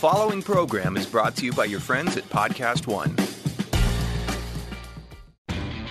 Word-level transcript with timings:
following 0.00 0.40
program 0.40 0.96
is 0.96 1.04
brought 1.04 1.36
to 1.36 1.44
you 1.44 1.52
by 1.52 1.66
your 1.66 1.78
friends 1.78 2.16
at 2.16 2.24
Podcast 2.30 2.86
One. 2.86 3.14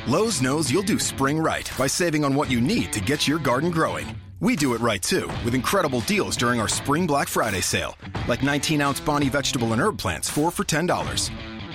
Lowe's 0.07 0.41
knows 0.41 0.71
you'll 0.71 0.81
do 0.81 0.97
spring 0.97 1.37
right 1.37 1.71
by 1.77 1.85
saving 1.85 2.25
on 2.25 2.33
what 2.33 2.49
you 2.49 2.59
need 2.59 2.91
to 2.93 3.01
get 3.01 3.27
your 3.27 3.37
garden 3.37 3.69
growing. 3.69 4.07
We 4.39 4.55
do 4.55 4.73
it 4.73 4.81
right 4.81 4.99
too, 4.99 5.27
with 5.45 5.53
incredible 5.53 6.01
deals 6.01 6.35
during 6.35 6.59
our 6.59 6.67
Spring 6.67 7.05
Black 7.05 7.27
Friday 7.27 7.61
sale, 7.61 7.95
like 8.27 8.41
19 8.41 8.81
ounce 8.81 8.99
Bonnie 8.99 9.29
vegetable 9.29 9.73
and 9.73 9.81
herb 9.81 9.99
plants, 9.99 10.27
4 10.27 10.49
for 10.49 10.63
$10. 10.63 11.29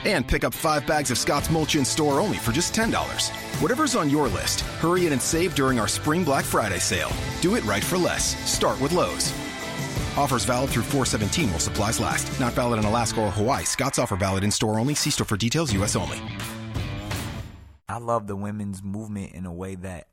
And 0.05 0.27
pick 0.27 0.43
up 0.43 0.53
5 0.53 0.89
bags 0.89 1.13
of 1.13 1.19
Scott's 1.19 1.51
Mulch 1.51 1.77
in 1.77 1.85
store 1.85 2.19
only 2.19 2.39
for 2.39 2.51
just 2.51 2.75
$10. 2.75 3.31
Whatever's 3.63 3.95
on 3.95 4.11
your 4.11 4.27
list, 4.27 4.63
hurry 4.83 5.07
in 5.07 5.13
and 5.13 5.23
save 5.23 5.55
during 5.55 5.79
our 5.79 5.87
Spring 5.87 6.25
Black 6.25 6.45
Friday 6.45 6.81
sale. 6.81 7.13
Do 7.41 7.55
it 7.55 7.65
right 7.65 7.85
for 7.85 7.97
less. 7.97 8.35
Start 8.51 8.81
with 8.81 8.91
Lowe's. 8.91 9.33
Offers 10.17 10.45
valid 10.45 10.71
through 10.71 10.85
417 10.85 11.51
while 11.51 11.59
supplies 11.59 11.99
last. 11.99 12.39
Not 12.39 12.53
valid 12.53 12.79
in 12.79 12.85
Alaska 12.85 13.21
or 13.21 13.31
Hawaii. 13.31 13.65
Scott's 13.65 13.99
offer 13.99 14.17
valid 14.17 14.45
in 14.45 14.51
store 14.51 14.79
only. 14.79 14.95
See 14.95 15.11
store 15.11 15.27
for 15.27 15.37
details, 15.37 15.73
U.S. 15.75 15.97
only. 15.97 16.21
I 17.89 17.99
love 17.99 18.27
the 18.27 18.37
women's 18.37 18.83
movement 18.83 19.33
in 19.33 19.45
a 19.45 19.53
way 19.53 19.75
that 19.75 20.09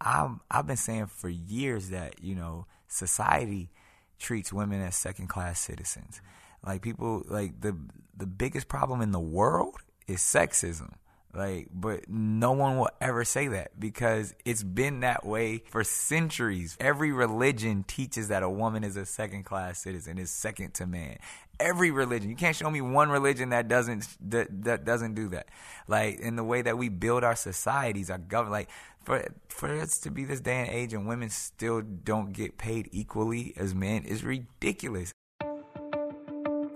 I'm, 0.00 0.40
I've 0.50 0.66
been 0.66 0.76
saying 0.76 1.06
for 1.06 1.28
years 1.28 1.90
that, 1.90 2.22
you 2.22 2.34
know, 2.34 2.66
society 2.86 3.70
treats 4.18 4.52
women 4.52 4.80
as 4.80 4.96
second 4.96 5.28
class 5.28 5.58
citizens. 5.58 6.20
Like 6.64 6.82
people, 6.82 7.24
like 7.28 7.60
the, 7.60 7.76
the 8.16 8.26
biggest 8.26 8.68
problem 8.68 9.00
in 9.00 9.12
the 9.12 9.20
world 9.20 9.76
is 10.06 10.18
sexism. 10.18 10.92
Like, 11.34 11.68
but 11.72 12.08
no 12.08 12.52
one 12.52 12.78
will 12.78 12.88
ever 13.00 13.24
say 13.24 13.48
that 13.48 13.78
because 13.78 14.34
it's 14.46 14.62
been 14.62 15.00
that 15.00 15.26
way 15.26 15.62
for 15.68 15.84
centuries. 15.84 16.76
Every 16.80 17.12
religion 17.12 17.84
teaches 17.86 18.28
that 18.28 18.42
a 18.42 18.48
woman 18.48 18.82
is 18.82 18.96
a 18.96 19.04
second 19.04 19.44
class 19.44 19.78
citizen, 19.78 20.18
is 20.18 20.30
second 20.30 20.74
to 20.74 20.86
man. 20.86 21.18
Every 21.60 21.90
religion. 21.90 22.30
You 22.30 22.36
can't 22.36 22.56
show 22.56 22.70
me 22.70 22.80
one 22.80 23.10
religion 23.10 23.50
that 23.50 23.68
doesn't 23.68 24.08
that, 24.30 24.64
that 24.64 24.84
doesn't 24.84 25.14
do 25.14 25.28
that. 25.30 25.48
Like 25.86 26.18
in 26.20 26.36
the 26.36 26.44
way 26.44 26.62
that 26.62 26.78
we 26.78 26.88
build 26.88 27.24
our 27.24 27.36
societies, 27.36 28.10
our 28.10 28.18
government. 28.18 28.52
Like 28.52 28.70
for 29.04 29.26
for 29.48 29.68
us 29.80 29.98
to 30.00 30.10
be 30.10 30.24
this 30.24 30.40
day 30.40 30.60
and 30.60 30.70
age 30.70 30.94
and 30.94 31.06
women 31.06 31.28
still 31.28 31.82
don't 31.82 32.32
get 32.32 32.56
paid 32.56 32.88
equally 32.90 33.52
as 33.56 33.74
men 33.74 34.04
is 34.04 34.24
ridiculous. 34.24 35.12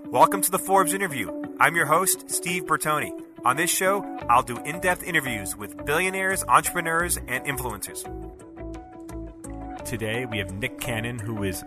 Welcome 0.06 0.42
to 0.42 0.50
the 0.50 0.58
Forbes 0.58 0.92
interview. 0.92 1.30
I'm 1.58 1.74
your 1.74 1.86
host, 1.86 2.28
Steve 2.28 2.64
Bertoni. 2.64 3.31
On 3.44 3.56
this 3.56 3.70
show, 3.70 4.04
I'll 4.30 4.44
do 4.44 4.56
in 4.58 4.78
depth 4.78 5.02
interviews 5.02 5.56
with 5.56 5.84
billionaires, 5.84 6.44
entrepreneurs, 6.46 7.16
and 7.16 7.44
influencers. 7.44 8.04
Today, 9.84 10.26
we 10.26 10.38
have 10.38 10.52
Nick 10.52 10.78
Cannon, 10.78 11.18
who 11.18 11.42
is, 11.42 11.64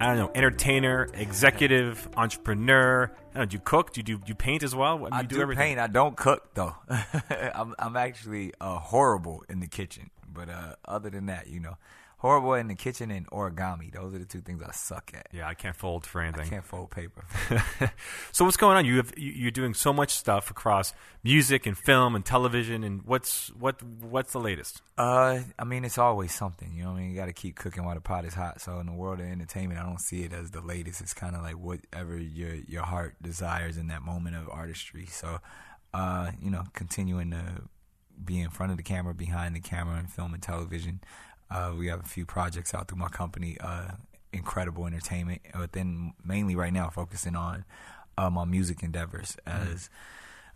I 0.00 0.06
don't 0.06 0.16
know, 0.16 0.32
entertainer, 0.34 1.08
executive, 1.14 2.08
entrepreneur. 2.16 3.04
I 3.04 3.34
don't 3.34 3.34
know, 3.36 3.44
do 3.44 3.54
you 3.54 3.60
cook? 3.60 3.92
Do 3.92 4.00
you, 4.00 4.02
do, 4.02 4.18
do 4.18 4.24
you 4.26 4.34
paint 4.34 4.64
as 4.64 4.74
well? 4.74 5.08
I, 5.12 5.20
you 5.20 5.28
do, 5.28 5.40
everything. 5.40 5.76
paint. 5.76 5.78
I 5.78 5.86
don't 5.86 6.16
cook 6.16 6.54
though. 6.54 6.74
I'm 7.54 7.76
I'm 7.78 7.96
actually 7.96 8.52
uh, 8.60 8.80
horrible 8.80 9.44
in 9.48 9.60
the 9.60 9.68
kitchen. 9.68 10.10
But 10.34 10.48
uh, 10.48 10.74
other 10.84 11.08
than 11.08 11.26
that, 11.26 11.46
you 11.46 11.60
know, 11.60 11.76
horrible 12.22 12.54
in 12.54 12.68
the 12.68 12.74
kitchen 12.76 13.10
and 13.10 13.26
origami. 13.30 13.92
Those 13.92 14.14
are 14.14 14.18
the 14.18 14.24
two 14.24 14.40
things 14.40 14.62
I 14.62 14.70
suck 14.70 15.10
at. 15.12 15.26
Yeah, 15.32 15.48
I 15.48 15.54
can't 15.54 15.74
fold 15.74 16.06
for 16.06 16.20
anything. 16.20 16.46
I 16.46 16.48
can't 16.48 16.64
fold 16.64 16.90
paper. 16.92 17.24
so 18.32 18.44
what's 18.44 18.56
going 18.56 18.76
on? 18.76 18.84
You 18.86 18.96
have 18.98 19.12
you- 19.18 19.32
you're 19.32 19.50
doing 19.50 19.74
so 19.74 19.92
much 19.92 20.10
stuff 20.14 20.48
across 20.50 20.94
music 21.24 21.66
and 21.66 21.76
film 21.76 22.14
and 22.14 22.24
television, 22.24 22.84
and 22.84 23.02
what's 23.02 23.48
what 23.58 23.82
what's 23.82 24.32
the 24.32 24.38
latest? 24.40 24.80
Uh, 24.96 25.40
I 25.58 25.64
mean, 25.64 25.84
it's 25.84 25.98
always 25.98 26.32
something. 26.32 26.72
You 26.74 26.84
know, 26.84 26.90
what 26.92 26.98
I 26.98 27.00
mean, 27.00 27.10
you 27.10 27.16
got 27.16 27.26
to 27.26 27.32
keep 27.32 27.56
cooking 27.56 27.84
while 27.84 27.96
the 27.96 28.00
pot 28.00 28.24
is 28.24 28.34
hot. 28.34 28.60
So 28.60 28.78
in 28.78 28.86
the 28.86 28.92
world 28.92 29.18
of 29.20 29.26
entertainment, 29.26 29.80
I 29.80 29.82
don't 29.82 30.00
see 30.00 30.22
it 30.22 30.32
as 30.32 30.52
the 30.52 30.60
latest. 30.60 31.00
It's 31.00 31.14
kind 31.14 31.34
of 31.34 31.42
like 31.42 31.58
whatever 31.58 32.16
your 32.16 32.54
your 32.54 32.82
heart 32.84 33.16
desires 33.20 33.76
in 33.76 33.88
that 33.88 34.02
moment 34.02 34.36
of 34.36 34.48
artistry. 34.48 35.06
So, 35.06 35.38
uh, 35.92 36.30
you 36.40 36.50
know, 36.52 36.62
continuing 36.72 37.32
to 37.32 37.42
be 38.24 38.40
in 38.40 38.50
front 38.50 38.70
of 38.70 38.76
the 38.78 38.84
camera, 38.84 39.12
behind 39.12 39.56
the 39.56 39.60
camera, 39.60 39.98
in 39.98 40.06
film 40.06 40.34
and 40.34 40.42
television. 40.42 41.00
Uh, 41.52 41.72
we 41.78 41.88
have 41.88 42.00
a 42.00 42.08
few 42.08 42.24
projects 42.24 42.72
out 42.72 42.88
through 42.88 42.98
my 42.98 43.08
company, 43.08 43.58
uh, 43.60 43.88
NCredible 44.32 44.86
Entertainment, 44.86 45.42
but 45.54 45.72
then 45.72 46.14
mainly 46.24 46.56
right 46.56 46.72
now 46.72 46.88
focusing 46.88 47.36
on 47.36 47.64
uh, 48.16 48.30
my 48.30 48.44
music 48.44 48.82
endeavors 48.82 49.36
as 49.46 49.90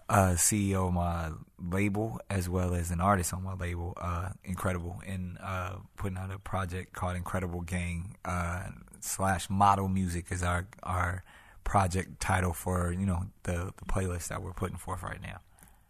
uh, 0.08 0.30
CEO 0.36 0.88
of 0.88 0.94
my 0.94 1.30
label 1.60 2.20
as 2.30 2.48
well 2.48 2.74
as 2.74 2.90
an 2.90 3.00
artist 3.00 3.34
on 3.34 3.42
my 3.42 3.54
label, 3.54 3.92
uh, 4.00 4.30
NCredible, 4.48 4.98
and 5.06 5.36
uh, 5.42 5.76
putting 5.96 6.16
out 6.16 6.30
a 6.30 6.38
project 6.38 6.92
called 6.92 7.16
NCredible 7.16 7.66
Gang 7.66 8.16
uh, 8.24 8.68
slash 9.00 9.50
Model 9.50 9.88
Music 9.88 10.26
is 10.30 10.42
our 10.42 10.66
our 10.82 11.24
project 11.64 12.20
title 12.20 12.52
for 12.52 12.92
you 12.92 13.04
know 13.04 13.24
the 13.42 13.72
the 13.76 13.84
playlist 13.86 14.28
that 14.28 14.42
we're 14.42 14.52
putting 14.52 14.76
forth 14.76 15.02
right 15.02 15.20
now. 15.20 15.40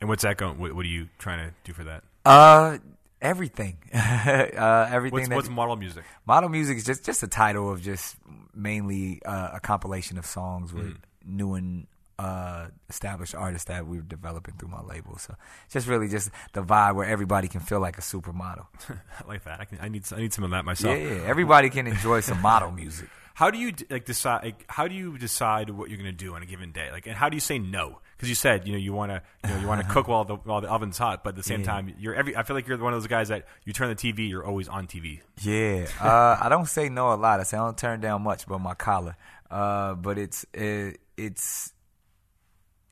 And 0.00 0.08
what's 0.08 0.22
that 0.22 0.36
going? 0.36 0.58
What, 0.58 0.74
what 0.74 0.84
are 0.84 0.88
you 0.88 1.08
trying 1.18 1.48
to 1.48 1.54
do 1.64 1.72
for 1.72 1.84
that? 1.84 2.02
Uh, 2.24 2.78
everything, 3.20 3.78
uh, 3.94 4.88
everything. 4.90 5.12
What's, 5.18 5.28
that, 5.28 5.34
what's 5.34 5.48
model 5.48 5.76
music? 5.76 6.04
Model 6.26 6.48
music 6.48 6.76
is 6.78 6.84
just 6.84 7.04
just 7.04 7.22
a 7.22 7.28
title 7.28 7.70
of 7.70 7.82
just 7.82 8.16
mainly 8.54 9.20
uh, 9.24 9.50
a 9.54 9.60
compilation 9.60 10.18
of 10.18 10.26
songs 10.26 10.72
with 10.72 10.86
Mm-hmm. 10.86 11.36
new 11.36 11.54
and 11.54 11.86
uh, 12.18 12.66
established 12.88 13.34
artists 13.34 13.66
that 13.66 13.86
we're 13.86 14.00
developing 14.02 14.54
through 14.54 14.70
my 14.70 14.80
label. 14.82 15.18
So 15.18 15.34
just 15.70 15.86
really 15.86 16.08
just 16.08 16.30
the 16.52 16.62
vibe 16.62 16.94
where 16.94 17.06
everybody 17.06 17.48
can 17.48 17.60
feel 17.60 17.80
like 17.80 17.98
a 17.98 18.00
supermodel. 18.00 18.66
I 18.90 19.28
like 19.28 19.44
that. 19.44 19.60
I, 19.60 19.64
can, 19.66 19.78
I 19.82 19.88
need 19.88 20.04
I 20.12 20.18
need 20.18 20.32
some 20.32 20.44
of 20.44 20.50
that 20.50 20.64
myself. 20.64 20.96
yeah, 20.98 21.04
yeah, 21.16 21.22
everybody 21.26 21.68
can 21.70 21.86
enjoy 21.86 22.20
some 22.20 22.40
model 22.40 22.70
music. 22.70 23.08
How 23.34 23.50
do 23.50 23.58
you 23.58 23.74
like 23.90 24.06
decide? 24.06 24.44
Like, 24.44 24.64
how 24.66 24.88
do 24.88 24.94
you 24.94 25.18
decide 25.18 25.68
what 25.68 25.90
you're 25.90 25.98
going 25.98 26.10
to 26.10 26.16
do 26.16 26.34
on 26.34 26.42
a 26.42 26.46
given 26.46 26.72
day? 26.72 26.90
Like, 26.90 27.06
and 27.06 27.14
how 27.14 27.28
do 27.28 27.36
you 27.36 27.40
say 27.42 27.58
no? 27.58 27.98
Because 28.16 28.30
you 28.30 28.34
said 28.34 28.66
you 28.66 28.72
know 28.72 28.78
you 28.78 28.94
want 28.94 29.12
to 29.12 29.20
you 29.44 29.50
know 29.54 29.60
you 29.60 29.66
want 29.68 29.82
to 29.86 29.86
cook 29.92 30.08
while 30.08 30.24
the 30.24 30.36
while 30.36 30.62
the 30.62 30.70
oven's 30.70 30.96
hot, 30.96 31.22
but 31.22 31.30
at 31.30 31.36
the 31.36 31.42
same 31.42 31.60
Yeah. 31.60 31.66
time 31.66 31.94
you're 31.98 32.14
every. 32.14 32.34
I 32.34 32.44
feel 32.44 32.56
like 32.56 32.66
you're 32.66 32.78
one 32.78 32.94
of 32.94 33.02
those 33.02 33.08
guys 33.08 33.28
that 33.28 33.44
you 33.66 33.74
turn 33.74 33.90
the 33.90 33.94
TV, 33.94 34.26
you're 34.30 34.42
always 34.46 34.68
on 34.68 34.86
TV. 34.86 35.20
Yeah, 35.42 35.86
uh, 36.00 36.38
I 36.40 36.48
don't 36.48 36.64
say 36.66 36.88
no 36.88 37.12
a 37.12 37.16
lot. 37.16 37.38
I 37.38 37.42
say 37.42 37.58
I 37.58 37.60
don't 37.66 37.76
turn 37.76 38.00
down 38.00 38.22
much, 38.22 38.46
but 38.46 38.58
my 38.58 38.72
collar. 38.72 39.18
Uh, 39.50 39.92
but 39.96 40.16
it's 40.16 40.46
it, 40.54 40.98
it's 41.18 41.74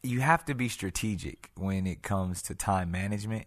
you 0.05 0.21
have 0.21 0.45
to 0.45 0.55
be 0.55 0.69
strategic 0.69 1.51
when 1.57 1.87
it 1.87 2.03
comes 2.03 2.43
to 2.43 2.55
time 2.55 2.91
management. 2.91 3.47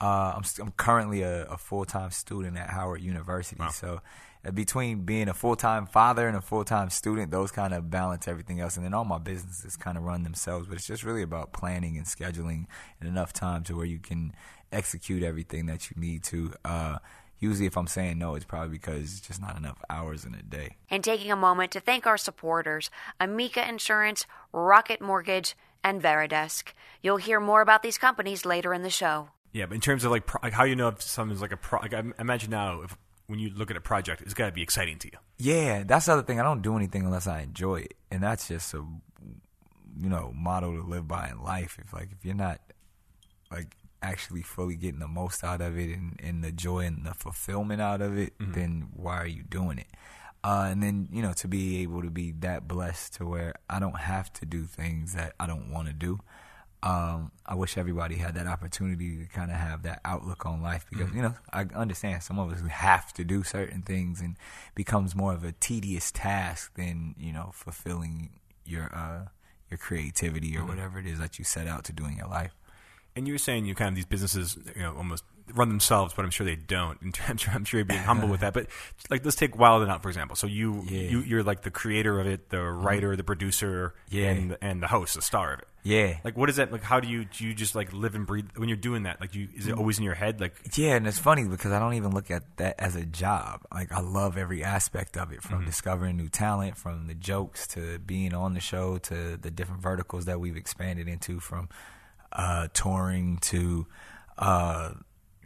Uh, 0.00 0.32
I'm 0.36 0.44
I'm 0.60 0.70
currently 0.72 1.22
a, 1.22 1.44
a 1.46 1.56
full 1.56 1.84
time 1.84 2.12
student 2.12 2.56
at 2.56 2.70
Howard 2.70 3.00
University, 3.00 3.62
so 3.72 4.00
uh, 4.44 4.52
between 4.52 5.00
being 5.00 5.28
a 5.28 5.34
full 5.34 5.56
time 5.56 5.86
father 5.86 6.28
and 6.28 6.36
a 6.36 6.40
full 6.40 6.64
time 6.64 6.90
student, 6.90 7.32
those 7.32 7.50
kind 7.50 7.74
of 7.74 7.90
balance 7.90 8.28
everything 8.28 8.60
else, 8.60 8.76
and 8.76 8.84
then 8.84 8.94
all 8.94 9.04
my 9.04 9.18
businesses 9.18 9.76
kind 9.76 9.98
of 9.98 10.04
run 10.04 10.22
themselves. 10.22 10.68
But 10.68 10.76
it's 10.76 10.86
just 10.86 11.02
really 11.02 11.22
about 11.22 11.52
planning 11.52 11.96
and 11.96 12.06
scheduling 12.06 12.66
and 13.00 13.08
enough 13.08 13.32
time 13.32 13.64
to 13.64 13.76
where 13.76 13.86
you 13.86 13.98
can 13.98 14.32
execute 14.70 15.24
everything 15.24 15.66
that 15.66 15.90
you 15.90 16.00
need 16.00 16.22
to. 16.24 16.54
Uh, 16.64 16.98
usually, 17.40 17.66
if 17.66 17.76
I'm 17.76 17.88
saying 17.88 18.18
no, 18.18 18.36
it's 18.36 18.44
probably 18.44 18.70
because 18.70 19.02
it's 19.02 19.20
just 19.20 19.40
not 19.40 19.56
enough 19.56 19.82
hours 19.90 20.24
in 20.24 20.34
a 20.34 20.42
day. 20.42 20.76
and 20.88 21.02
taking 21.02 21.32
a 21.32 21.36
moment 21.36 21.72
to 21.72 21.80
thank 21.80 22.06
our 22.06 22.16
supporters 22.16 22.88
Amica 23.18 23.68
Insurance, 23.68 24.26
Rocket 24.52 25.00
Mortgage, 25.00 25.56
and 25.82 26.02
Varidesk. 26.02 26.72
You'll 27.02 27.18
hear 27.18 27.40
more 27.40 27.60
about 27.60 27.82
these 27.82 27.98
companies 27.98 28.44
later 28.44 28.74
in 28.74 28.82
the 28.82 28.90
show. 28.90 29.30
Yeah, 29.52 29.66
but 29.66 29.74
in 29.74 29.80
terms 29.80 30.04
of 30.04 30.10
like, 30.10 30.26
pro- 30.26 30.40
like 30.42 30.52
how 30.52 30.64
you 30.64 30.76
know 30.76 30.88
if 30.88 31.02
something's 31.02 31.40
like 31.40 31.52
a 31.52 31.56
pro. 31.56 31.80
Like, 31.80 31.94
I 31.94 32.02
imagine 32.18 32.50
now 32.50 32.82
if 32.82 32.96
when 33.26 33.38
you 33.38 33.50
look 33.50 33.70
at 33.70 33.76
a 33.76 33.80
project, 33.80 34.22
it's 34.22 34.34
got 34.34 34.46
to 34.46 34.52
be 34.52 34.62
exciting 34.62 34.98
to 34.98 35.08
you. 35.08 35.18
Yeah, 35.38 35.84
that's 35.84 36.06
the 36.06 36.12
other 36.12 36.22
thing. 36.22 36.40
I 36.40 36.42
don't 36.42 36.62
do 36.62 36.76
anything 36.76 37.04
unless 37.04 37.26
I 37.26 37.40
enjoy 37.40 37.80
it, 37.80 37.94
and 38.10 38.22
that's 38.22 38.48
just 38.48 38.74
a 38.74 38.84
you 40.00 40.08
know 40.08 40.32
motto 40.34 40.76
to 40.76 40.82
live 40.82 41.08
by 41.08 41.28
in 41.28 41.42
life. 41.42 41.78
If 41.82 41.92
like 41.92 42.10
if 42.12 42.24
you're 42.24 42.34
not 42.34 42.60
like 43.50 43.76
actually 44.02 44.42
fully 44.42 44.76
getting 44.76 45.00
the 45.00 45.08
most 45.08 45.42
out 45.42 45.60
of 45.60 45.78
it 45.78 45.90
and, 45.90 46.18
and 46.22 46.44
the 46.44 46.52
joy 46.52 46.80
and 46.80 47.04
the 47.04 47.14
fulfillment 47.14 47.80
out 47.80 48.00
of 48.00 48.16
it, 48.16 48.38
mm-hmm. 48.38 48.52
then 48.52 48.88
why 48.94 49.16
are 49.16 49.26
you 49.26 49.42
doing 49.42 49.78
it? 49.78 49.88
Uh, 50.44 50.68
and 50.70 50.82
then 50.82 51.08
you 51.12 51.20
know 51.20 51.32
to 51.32 51.48
be 51.48 51.82
able 51.82 52.02
to 52.02 52.10
be 52.10 52.32
that 52.40 52.68
blessed 52.68 53.14
to 53.14 53.26
where 53.26 53.54
I 53.68 53.80
don't 53.80 53.98
have 53.98 54.32
to 54.34 54.46
do 54.46 54.64
things 54.64 55.14
that 55.14 55.34
I 55.40 55.46
don't 55.46 55.70
want 55.70 55.88
to 55.88 55.94
do. 55.94 56.20
Um, 56.80 57.32
I 57.44 57.56
wish 57.56 57.76
everybody 57.76 58.14
had 58.14 58.36
that 58.36 58.46
opportunity 58.46 59.18
to 59.18 59.26
kind 59.26 59.50
of 59.50 59.56
have 59.56 59.82
that 59.82 60.00
outlook 60.04 60.46
on 60.46 60.62
life 60.62 60.86
because 60.88 61.12
you 61.12 61.22
know 61.22 61.34
I 61.52 61.66
understand 61.74 62.22
some 62.22 62.38
of 62.38 62.52
us 62.52 62.60
have 62.68 63.12
to 63.14 63.24
do 63.24 63.42
certain 63.42 63.82
things 63.82 64.20
and 64.20 64.36
becomes 64.76 65.16
more 65.16 65.32
of 65.32 65.42
a 65.42 65.52
tedious 65.52 66.12
task 66.12 66.74
than 66.76 67.16
you 67.18 67.32
know 67.32 67.50
fulfilling 67.52 68.30
your 68.64 68.94
uh, 68.94 69.28
your 69.70 69.78
creativity 69.78 70.56
or 70.56 70.64
whatever 70.64 70.98
it 70.98 71.06
is 71.06 71.18
that 71.18 71.38
you 71.38 71.44
set 71.44 71.66
out 71.66 71.84
to 71.84 71.92
do 71.92 72.04
in 72.06 72.16
your 72.16 72.28
life. 72.28 72.54
And 73.16 73.26
you 73.26 73.34
were 73.34 73.38
saying 73.38 73.66
you 73.66 73.74
kind 73.74 73.88
of 73.88 73.96
these 73.96 74.06
businesses, 74.06 74.56
you 74.76 74.82
know, 74.82 74.94
almost 74.96 75.24
run 75.54 75.68
themselves, 75.68 76.14
but 76.14 76.24
I'm 76.24 76.30
sure 76.30 76.44
they 76.46 76.56
don't. 76.56 76.98
I'm 77.28 77.36
sure, 77.36 77.52
I'm 77.54 77.64
sure 77.64 77.78
you're 77.78 77.84
being 77.84 78.00
humble 78.02 78.28
with 78.28 78.40
that. 78.40 78.52
But 78.54 78.66
like, 79.10 79.24
let's 79.24 79.36
take 79.36 79.58
Wild 79.58 79.82
'N 79.82 79.90
Out 79.90 80.02
for 80.02 80.08
example. 80.08 80.36
So 80.36 80.46
you, 80.46 80.84
Yeah. 80.88 81.00
you 81.10 81.20
you're 81.20 81.42
like 81.42 81.62
the 81.62 81.70
creator 81.70 82.20
of 82.20 82.26
it, 82.26 82.50
the 82.50 82.62
writer, 82.62 83.16
the 83.16 83.24
producer, 83.24 83.94
Yeah. 84.08 84.30
and 84.30 84.56
and 84.60 84.82
the 84.82 84.88
host, 84.88 85.14
the 85.14 85.22
star 85.22 85.52
of 85.54 85.58
it. 85.60 85.68
Yeah. 85.84 86.18
Like, 86.24 86.36
what 86.36 86.50
is 86.50 86.56
that? 86.56 86.70
Like, 86.72 86.82
how 86.82 87.00
do 87.00 87.08
you 87.08 87.24
do 87.24 87.44
you 87.46 87.54
just 87.54 87.74
like 87.74 87.92
live 87.92 88.14
and 88.14 88.26
breathe 88.26 88.48
when 88.56 88.68
you're 88.68 88.76
doing 88.76 89.04
that? 89.04 89.20
Like, 89.20 89.34
you 89.34 89.48
is 89.54 89.66
it 89.68 89.74
always 89.74 89.96
in 89.98 90.04
your 90.04 90.14
head? 90.14 90.40
Like, 90.40 90.54
Yeah, 90.76 90.96
and 90.96 91.06
it's 91.06 91.18
funny 91.18 91.44
because 91.44 91.72
I 91.72 91.78
don't 91.78 91.94
even 91.94 92.12
look 92.12 92.30
at 92.30 92.42
that 92.58 92.74
as 92.78 92.94
a 92.96 93.06
job. 93.06 93.62
Like 93.72 93.90
I 93.92 94.00
love 94.00 94.36
every 94.36 94.62
aspect 94.62 95.16
of 95.16 95.32
it, 95.32 95.42
from 95.42 95.64
discovering 95.64 96.16
new 96.16 96.28
talent, 96.28 96.76
from 96.76 97.06
the 97.06 97.14
jokes 97.14 97.66
to 97.68 97.98
being 98.00 98.34
on 98.34 98.54
the 98.54 98.60
show 98.60 98.98
to 98.98 99.36
the 99.36 99.50
different 99.50 99.80
verticals 99.80 100.24
that 100.26 100.40
we've 100.40 100.56
expanded 100.56 101.08
into, 101.08 101.40
from 101.40 101.68
uh, 102.32 102.68
touring 102.74 103.38
to 103.38 103.86
uh, 104.36 104.90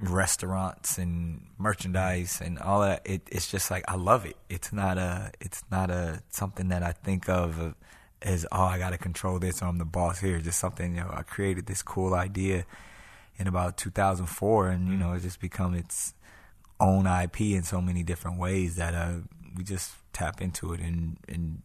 restaurants 0.00 0.98
and 0.98 1.46
merchandise 1.58 2.40
and 2.42 2.58
all 2.58 2.80
that. 2.80 3.02
It, 3.04 3.22
it's 3.30 3.50
just 3.50 3.70
like 3.70 3.84
I 3.88 3.96
love 3.96 4.26
it. 4.26 4.36
It's 4.48 4.72
not 4.72 4.98
a. 4.98 5.32
It's 5.40 5.62
not 5.70 5.90
a 5.90 6.22
something 6.30 6.68
that 6.68 6.82
I 6.82 6.92
think 6.92 7.28
of 7.28 7.74
as 8.20 8.46
oh 8.52 8.62
I 8.62 8.78
got 8.78 8.90
to 8.90 8.98
control 8.98 9.38
this 9.38 9.62
or 9.62 9.66
I'm 9.66 9.78
the 9.78 9.84
boss 9.84 10.20
here. 10.20 10.38
Just 10.40 10.58
something 10.58 10.96
you 10.96 11.00
know 11.00 11.10
I 11.12 11.22
created 11.22 11.66
this 11.66 11.82
cool 11.82 12.14
idea 12.14 12.64
in 13.38 13.46
about 13.46 13.76
2004, 13.76 14.68
and 14.68 14.88
you 14.88 14.96
know, 14.96 15.12
it's 15.12 15.24
just 15.24 15.40
become 15.40 15.74
its 15.74 16.14
own 16.80 17.06
IP 17.06 17.40
in 17.40 17.62
so 17.62 17.80
many 17.80 18.02
different 18.02 18.38
ways 18.38 18.76
that 18.76 18.94
uh, 18.94 19.14
we 19.56 19.64
just 19.64 19.92
tap 20.12 20.40
into 20.40 20.72
it 20.72 20.80
and 20.80 21.16
and 21.28 21.62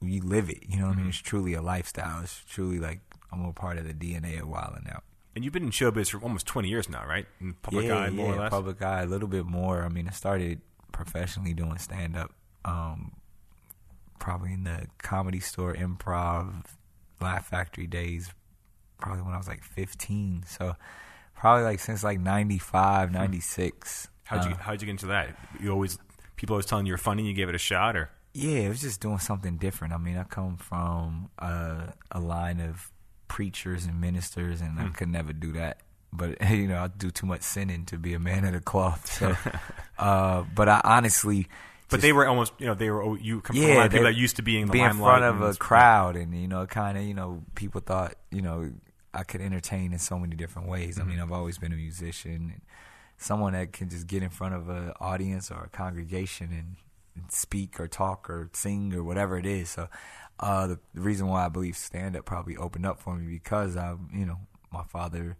we 0.00 0.20
live 0.20 0.48
it. 0.48 0.62
You 0.68 0.78
know 0.78 0.88
what 0.88 0.96
I 0.96 1.00
mean? 1.00 1.08
It's 1.08 1.18
truly 1.18 1.54
a 1.54 1.62
lifestyle. 1.62 2.22
It's 2.22 2.42
truly 2.48 2.78
like 2.78 3.00
I'm 3.32 3.44
a 3.44 3.52
part 3.52 3.78
of 3.78 3.86
the 3.86 3.94
DNA 3.94 4.40
of 4.40 4.48
Wild 4.48 4.76
'N 4.76 4.92
Out. 4.92 5.04
And 5.38 5.44
you've 5.44 5.54
been 5.54 5.62
in 5.62 5.70
showbiz 5.70 6.10
for 6.10 6.18
almost 6.20 6.46
20 6.48 6.68
years 6.68 6.88
now, 6.88 7.06
right? 7.06 7.24
In 7.40 7.52
public 7.62 7.86
yeah, 7.86 7.98
eye, 7.98 8.10
more 8.10 8.30
yeah, 8.30 8.34
or 8.34 8.40
less. 8.40 8.50
public 8.50 8.82
eye, 8.82 9.02
a 9.02 9.06
little 9.06 9.28
bit 9.28 9.46
more. 9.46 9.84
I 9.84 9.88
mean, 9.88 10.08
I 10.08 10.10
started 10.10 10.60
professionally 10.90 11.54
doing 11.54 11.78
stand 11.78 12.16
up, 12.16 12.32
um, 12.64 13.12
probably 14.18 14.52
in 14.52 14.64
the 14.64 14.88
comedy 14.98 15.38
store, 15.38 15.74
improv, 15.74 16.64
Laugh 17.20 17.46
Factory 17.46 17.86
days, 17.86 18.32
probably 19.00 19.22
when 19.22 19.32
I 19.32 19.36
was 19.38 19.46
like 19.46 19.62
15. 19.62 20.42
So 20.48 20.74
probably 21.36 21.62
like 21.62 21.78
since 21.78 22.02
like 22.02 22.18
95, 22.18 23.12
96. 23.12 24.08
How'd 24.24 24.44
you 24.44 24.50
Uh, 24.50 24.56
how'd 24.56 24.82
you 24.82 24.86
get 24.86 24.90
into 24.90 25.06
that? 25.06 25.38
You 25.60 25.70
always 25.70 25.98
people 26.34 26.54
always 26.54 26.66
telling 26.66 26.84
you 26.84 26.90
you're 26.90 26.98
funny. 26.98 27.24
You 27.24 27.32
gave 27.32 27.48
it 27.48 27.54
a 27.54 27.58
shot, 27.58 27.96
or 27.96 28.10
Yeah, 28.34 28.58
it 28.58 28.68
was 28.70 28.80
just 28.80 29.00
doing 29.00 29.20
something 29.20 29.56
different. 29.56 29.94
I 29.94 29.98
mean, 29.98 30.16
I 30.16 30.24
come 30.24 30.56
from 30.56 31.30
uh, 31.38 31.92
a 32.10 32.18
line 32.18 32.58
of 32.60 32.90
preachers 33.38 33.84
and 33.86 34.00
ministers, 34.00 34.60
and 34.60 34.72
Hmm. 34.78 34.86
I 34.86 34.88
could 34.88 35.08
never 35.08 35.32
do 35.32 35.52
that. 35.52 35.78
But 36.12 36.30
you 36.50 36.66
know, 36.66 36.78
I 36.82 36.88
do 36.88 37.10
too 37.12 37.26
much 37.26 37.42
sinning 37.42 37.84
to 37.86 37.96
be 37.96 38.14
a 38.14 38.18
man 38.18 38.44
of 38.44 38.52
the 38.52 38.60
cloth. 38.60 39.06
So, 39.18 39.36
uh, 39.98 40.42
but 40.54 40.68
I 40.68 40.80
honestly, 40.82 41.46
but 41.88 41.96
just- 41.98 42.02
they 42.02 42.12
were 42.12 42.26
almost 42.26 42.52
you 42.58 42.66
know 42.66 42.74
they 42.74 42.90
were 42.90 43.16
you 43.18 43.40
come 43.40 43.54
from 43.54 43.64
a 43.64 43.68
yeah, 43.68 43.74
lot 43.76 43.86
of 43.86 43.92
people 43.92 44.06
that 44.06 44.16
used 44.16 44.36
to 44.36 44.42
being 44.42 44.62
in 44.62 44.66
the 44.66 44.72
be 44.72 44.80
in 44.80 44.92
front 44.94 45.22
of 45.24 45.40
a 45.40 45.54
crowd, 45.54 46.16
and 46.16 46.34
you 46.34 46.48
know, 46.48 46.66
kind 46.66 46.98
of, 46.98 47.04
you 47.04 47.14
know, 47.14 47.44
people 47.54 47.80
thought, 47.80 48.14
you 48.32 48.42
know, 48.42 48.72
I 49.14 49.22
could 49.22 49.40
entertain 49.40 49.92
in 49.92 50.00
so 50.00 50.18
many 50.18 50.34
different 50.34 50.66
ways. 50.68 50.98
I 50.98 51.02
Mm-hmm. 51.02 51.10
mean, 51.10 51.20
I've 51.20 51.32
always 51.32 51.58
been 51.58 51.72
a 51.72 51.76
musician, 51.76 52.50
and 52.54 52.60
someone 53.18 53.52
that 53.52 53.72
can 53.72 53.88
just 53.88 54.06
get 54.08 54.22
in 54.24 54.30
front 54.30 54.54
of 54.54 54.68
an 54.68 54.92
audience 55.00 55.50
or 55.52 55.62
a 55.64 55.68
congregation 55.68 56.48
and, 56.50 56.76
and 57.14 57.30
speak 57.30 57.78
or 57.78 57.86
talk 57.86 58.28
or 58.28 58.50
sing 58.52 58.92
or 58.94 59.04
whatever 59.04 59.38
it 59.38 59.46
is. 59.46 59.68
So, 59.70 59.88
uh, 60.40 60.66
the, 60.68 60.78
the 60.94 61.00
reason 61.00 61.26
why 61.26 61.46
I 61.46 61.48
believe 61.48 61.76
stand 61.76 62.16
up 62.16 62.24
probably 62.24 62.56
opened 62.56 62.86
up 62.86 63.00
for 63.00 63.16
me 63.16 63.32
because 63.32 63.76
I, 63.76 63.96
you 64.12 64.26
know, 64.26 64.38
my 64.72 64.84
father 64.84 65.36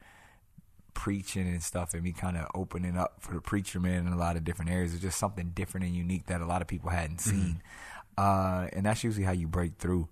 preaching 0.94 1.46
and 1.46 1.62
stuff 1.62 1.94
and 1.94 2.02
me 2.02 2.12
kind 2.12 2.36
of 2.36 2.48
opening 2.54 2.96
up 2.96 3.18
for 3.20 3.34
the 3.34 3.40
preacher 3.40 3.78
man 3.78 4.06
in 4.06 4.12
a 4.12 4.16
lot 4.16 4.36
of 4.36 4.44
different 4.44 4.70
areas. 4.70 4.94
is 4.94 5.00
just 5.00 5.18
something 5.18 5.52
different 5.54 5.86
and 5.86 5.94
unique 5.94 6.26
that 6.26 6.40
a 6.40 6.46
lot 6.46 6.60
of 6.60 6.68
people 6.68 6.90
hadn't 6.90 7.20
seen. 7.20 7.62
Uh, 8.18 8.66
and 8.72 8.84
that's 8.84 9.04
usually 9.04 9.24
how 9.24 9.30
you 9.30 9.46
break 9.46 9.76
through 9.78 10.08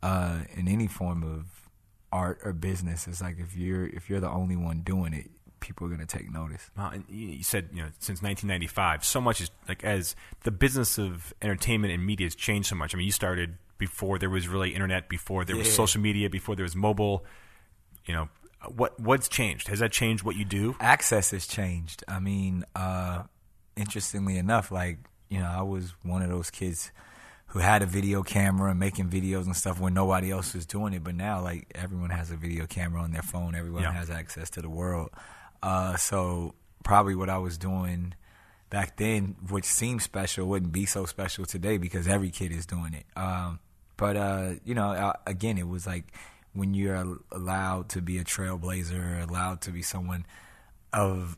uh, 0.00 0.42
in 0.54 0.68
any 0.68 0.86
form 0.86 1.24
of 1.24 1.68
art 2.12 2.38
or 2.44 2.52
business. 2.52 3.08
It's 3.08 3.20
like 3.20 3.40
if 3.40 3.56
you're 3.56 3.84
if 3.84 4.08
you're 4.08 4.20
the 4.20 4.30
only 4.30 4.54
one 4.54 4.82
doing 4.82 5.12
it, 5.12 5.28
people 5.58 5.84
are 5.88 5.90
gonna 5.90 6.06
take 6.06 6.30
notice. 6.32 6.70
Well, 6.76 6.90
and 6.90 7.04
you 7.08 7.42
said 7.42 7.70
you 7.72 7.82
know 7.82 7.88
since 7.98 8.22
1995, 8.22 9.04
so 9.04 9.20
much 9.20 9.40
is 9.40 9.50
like 9.68 9.82
as 9.82 10.14
the 10.44 10.52
business 10.52 10.98
of 10.98 11.34
entertainment 11.42 11.92
and 11.92 12.06
media 12.06 12.26
has 12.26 12.36
changed 12.36 12.68
so 12.68 12.76
much. 12.76 12.94
I 12.94 12.98
mean, 12.98 13.06
you 13.06 13.12
started 13.12 13.56
before 13.78 14.18
there 14.18 14.30
was 14.30 14.48
really 14.48 14.74
internet, 14.74 15.08
before 15.08 15.44
there 15.44 15.56
was 15.56 15.72
social 15.72 16.00
media, 16.00 16.28
before 16.28 16.56
there 16.56 16.64
was 16.64 16.76
mobile. 16.76 17.24
You 18.04 18.14
know, 18.14 18.28
what 18.74 18.98
what's 19.00 19.28
changed? 19.28 19.68
Has 19.68 19.78
that 19.78 19.92
changed 19.92 20.24
what 20.24 20.36
you 20.36 20.44
do? 20.44 20.76
access 20.80 21.30
has 21.30 21.46
changed. 21.46 22.04
I 22.08 22.18
mean, 22.18 22.64
uh, 22.74 23.22
interestingly 23.76 24.36
enough, 24.36 24.70
like 24.70 24.98
you 25.28 25.38
know, 25.40 25.46
I 25.48 25.62
was 25.62 25.94
one 26.02 26.22
of 26.22 26.28
those 26.30 26.50
kids 26.50 26.90
who 27.52 27.60
had 27.60 27.82
a 27.82 27.86
video 27.86 28.22
camera 28.22 28.70
and 28.70 28.78
making 28.80 29.08
videos 29.08 29.44
and 29.46 29.56
stuff 29.56 29.80
when 29.80 29.94
nobody 29.94 30.30
else 30.30 30.54
was 30.54 30.66
doing 30.66 30.92
it. 30.92 31.02
But 31.04 31.14
now, 31.14 31.40
like 31.42 31.70
everyone 31.74 32.10
has 32.10 32.30
a 32.30 32.36
video 32.36 32.66
camera 32.66 33.00
on 33.02 33.12
their 33.12 33.22
phone. 33.22 33.54
Everyone 33.54 33.82
Yeah. 33.82 33.92
has 33.92 34.10
access 34.10 34.50
to 34.50 34.60
the 34.62 34.68
world. 34.68 35.10
Uh, 35.62 35.96
so 35.96 36.54
probably 36.84 37.14
what 37.14 37.28
I 37.30 37.38
was 37.38 37.56
doing 37.58 38.14
back 38.70 38.96
then, 38.98 39.36
which 39.48 39.64
seemed 39.64 40.02
special, 40.02 40.46
wouldn't 40.46 40.72
be 40.72 40.84
so 40.86 41.06
special 41.06 41.44
today 41.46 41.78
because 41.78 42.06
every 42.06 42.30
kid 42.30 42.52
is 42.52 42.66
doing 42.66 42.92
it. 42.94 43.06
Um, 43.16 43.60
but 43.98 44.16
uh, 44.16 44.52
you 44.64 44.74
know, 44.74 44.92
uh, 44.92 45.12
again, 45.26 45.58
it 45.58 45.68
was 45.68 45.86
like 45.86 46.04
when 46.54 46.72
you're 46.72 47.18
allowed 47.30 47.90
to 47.90 48.00
be 48.00 48.16
a 48.16 48.24
trailblazer, 48.24 49.28
allowed 49.28 49.60
to 49.62 49.70
be 49.70 49.82
someone 49.82 50.24
of 50.92 51.36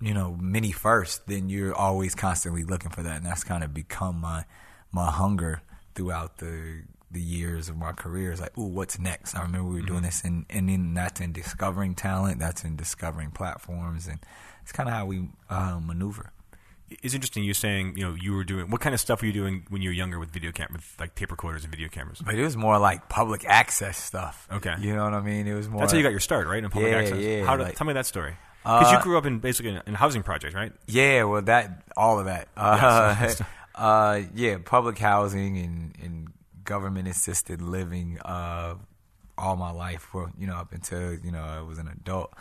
you 0.00 0.14
know 0.14 0.36
many 0.40 0.70
first, 0.70 1.26
then 1.26 1.48
you're 1.48 1.74
always 1.74 2.14
constantly 2.14 2.62
looking 2.62 2.90
for 2.90 3.02
that, 3.02 3.16
and 3.16 3.26
that's 3.26 3.42
kind 3.42 3.64
of 3.64 3.74
become 3.74 4.20
my 4.20 4.44
my 4.92 5.10
hunger 5.10 5.62
throughout 5.94 6.38
the 6.38 6.82
the 7.10 7.20
years 7.20 7.68
of 7.68 7.76
my 7.76 7.92
career. 7.92 8.30
It's 8.30 8.40
like, 8.40 8.56
ooh, 8.56 8.66
what's 8.66 8.98
next? 8.98 9.34
I 9.34 9.42
remember 9.42 9.68
we 9.70 9.80
were 9.80 9.86
doing 9.86 10.02
this, 10.02 10.22
and 10.22 10.44
and 10.50 10.68
then 10.68 10.94
that's 10.94 11.20
in 11.20 11.32
discovering 11.32 11.94
talent, 11.94 12.38
that's 12.38 12.62
in 12.62 12.76
discovering 12.76 13.30
platforms, 13.30 14.06
and 14.06 14.20
it's 14.62 14.72
kind 14.72 14.88
of 14.88 14.94
how 14.94 15.06
we 15.06 15.28
uh, 15.48 15.80
maneuver. 15.82 16.32
It's 17.02 17.14
interesting. 17.14 17.44
You're 17.44 17.54
saying 17.54 17.94
you 17.96 18.04
know 18.04 18.14
you 18.14 18.32
were 18.34 18.44
doing 18.44 18.70
what 18.70 18.80
kind 18.80 18.94
of 18.94 19.00
stuff 19.00 19.20
were 19.20 19.26
you 19.26 19.32
doing 19.32 19.64
when 19.68 19.80
you 19.82 19.90
were 19.90 19.94
younger 19.94 20.18
with 20.18 20.30
video 20.30 20.50
cam 20.52 20.68
with 20.72 20.94
like 20.98 21.14
tape 21.14 21.30
recorders 21.30 21.62
and 21.64 21.70
video 21.70 21.88
cameras? 21.88 22.20
But 22.24 22.34
it 22.34 22.42
was 22.42 22.56
more 22.56 22.78
like 22.78 23.08
public 23.08 23.44
access 23.46 23.96
stuff. 23.96 24.48
Okay. 24.52 24.74
you 24.80 24.94
know 24.94 25.04
what 25.04 25.14
I 25.14 25.20
mean. 25.20 25.46
It 25.46 25.54
was 25.54 25.68
more. 25.68 25.80
That's 25.80 25.92
how 25.92 25.98
you 25.98 26.02
got 26.04 26.10
your 26.10 26.20
start, 26.20 26.46
right? 26.48 26.62
In 26.62 26.68
public 26.70 26.90
Yeah, 26.92 26.98
access. 26.98 27.18
yeah, 27.18 27.44
How 27.44 27.56
did, 27.56 27.62
like- 27.64 27.76
tell 27.76 27.86
me 27.86 27.92
that 27.94 28.06
story. 28.06 28.36
Because 28.62 28.90
you 28.92 28.98
Uh, 28.98 29.02
grew 29.02 29.16
up 29.16 29.24
in 29.24 29.38
basically 29.38 29.70
in, 29.70 29.82
in 29.86 29.94
a 29.94 29.96
housing 29.96 30.22
project, 30.22 30.54
right? 30.54 30.72
Yeah, 30.86 31.22
well, 31.24 31.40
that 31.42 31.82
all 31.96 32.18
of 32.18 32.26
that. 32.26 32.48
Uh, 32.56 33.16
Yes. 33.20 33.40
uh, 33.74 34.20
yeah, 34.34 34.58
public 34.62 34.98
housing 34.98 35.56
and, 35.58 35.94
and 36.02 36.28
government 36.64 37.08
assisted 37.08 37.62
living. 37.62 38.18
Uh, 38.22 38.74
all 39.38 39.56
my 39.56 39.70
life, 39.70 40.12
well, 40.12 40.30
you 40.36 40.46
know, 40.46 40.56
up 40.56 40.72
until 40.74 41.14
you 41.14 41.30
know 41.32 41.42
I 41.42 41.60
was 41.62 41.78
an 41.78 41.88
adult. 41.88 42.34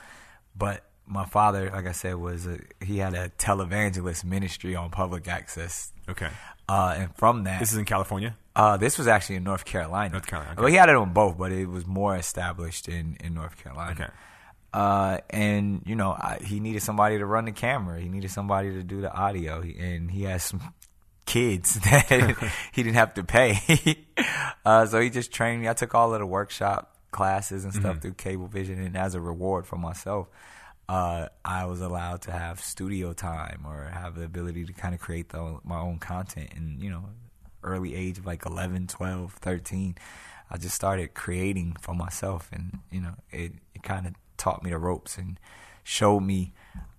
But 0.58 0.84
my 1.10 1.26
father, 1.26 1.70
like 1.74 1.88
I 1.88 1.92
said, 1.92 2.16
was 2.16 2.46
a, 2.48 2.60
he 2.82 2.98
had 3.00 3.14
a 3.16 3.30
televangelist 3.38 4.24
ministry 4.24 4.76
on 4.76 4.90
public 4.92 5.28
access. 5.28 5.92
Okay. 6.08 6.30
Uh, 6.68 6.96
and 6.98 7.16
from 7.18 7.44
that, 7.46 7.60
This 7.60 7.72
is 7.72 7.78
in 7.80 7.86
California. 7.86 8.36
uh, 8.56 8.78
this 8.78 8.98
was 8.98 9.08
actually 9.08 9.38
in 9.38 9.44
North 9.44 9.66
Carolina. 9.66 10.12
North 10.12 10.28
Carolina, 10.28 10.52
okay. 10.54 10.62
Well, 10.62 10.70
he 10.72 10.78
had 10.78 10.88
it 10.90 10.96
on 10.96 11.12
both, 11.14 11.38
but 11.38 11.52
it 11.52 11.66
was 11.68 11.86
more 11.88 12.16
established 12.16 12.88
in, 12.88 13.18
in 13.24 13.34
North 13.34 13.58
Carolina. 13.62 13.92
Okay. 13.92 14.10
Uh, 14.72 15.18
and 15.32 15.82
you 15.88 15.96
know, 15.96 16.12
I, 16.12 16.38
he 16.46 16.60
needed 16.60 16.84
somebody 16.84 17.18
to 17.18 17.26
run 17.26 17.46
the 17.46 17.52
camera. 17.52 18.00
He 18.00 18.08
needed 18.08 18.30
somebody 18.30 18.72
to 18.74 18.84
do 18.84 19.02
the 19.02 19.12
audio, 19.12 19.62
He- 19.62 19.78
and 19.80 20.12
he 20.12 20.24
has 20.26 20.44
some 20.44 20.62
kids 21.26 21.74
that 21.80 22.06
he 22.72 22.84
didn't 22.84 22.96
have 22.98 23.16
to 23.16 23.24
pay. 23.24 23.58
uh, 24.66 24.86
so 24.86 25.00
he 25.02 25.10
just 25.10 25.32
trained 25.32 25.62
me. 25.62 25.68
I 25.68 25.74
took 25.74 25.96
all 25.96 26.14
of 26.14 26.20
the 26.20 26.26
workshop 26.28 26.96
classes 27.12 27.64
and 27.64 27.74
stuff 27.74 28.00
through 28.02 28.14
Cablevision, 28.14 28.78
and 28.86 28.96
as 28.96 29.16
a 29.16 29.20
reward 29.22 29.66
for 29.66 29.76
myself, 29.78 30.28
uh, 30.90 31.28
I 31.46 31.66
was 31.66 31.82
allowed 31.82 32.24
to 32.24 32.32
have 32.32 32.60
studio 32.60 33.14
time 33.14 33.62
or 33.64 33.92
have 33.94 34.16
the 34.16 34.24
ability 34.24 34.66
to 34.66 34.74
kind 34.74 34.96
of 34.96 35.00
create 35.00 35.30
the, 35.30 35.60
my 35.64 35.80
own 35.80 36.00
content. 36.00 36.50
And 36.56 36.82
you 36.82 36.90
know, 36.90 37.06
early 37.64 37.94
age 37.94 38.18
of 38.18 38.26
like 38.26 38.44
11, 38.44 38.88
12, 38.88 39.34
13, 39.34 39.96
I 40.50 40.58
just 40.58 40.74
started 40.74 41.14
creating 41.14 41.78
for 41.80 41.94
myself, 41.94 42.50
and 42.52 42.80
you 42.92 43.02
know, 43.02 43.14
it, 43.30 43.54
it 43.76 43.84
kind 43.84 44.08
of 44.08 44.16
taught 44.38 44.64
me 44.64 44.72
the 44.72 44.80
ropes 44.80 45.20
and 45.20 45.40
showed 45.84 46.22
me 46.22 46.54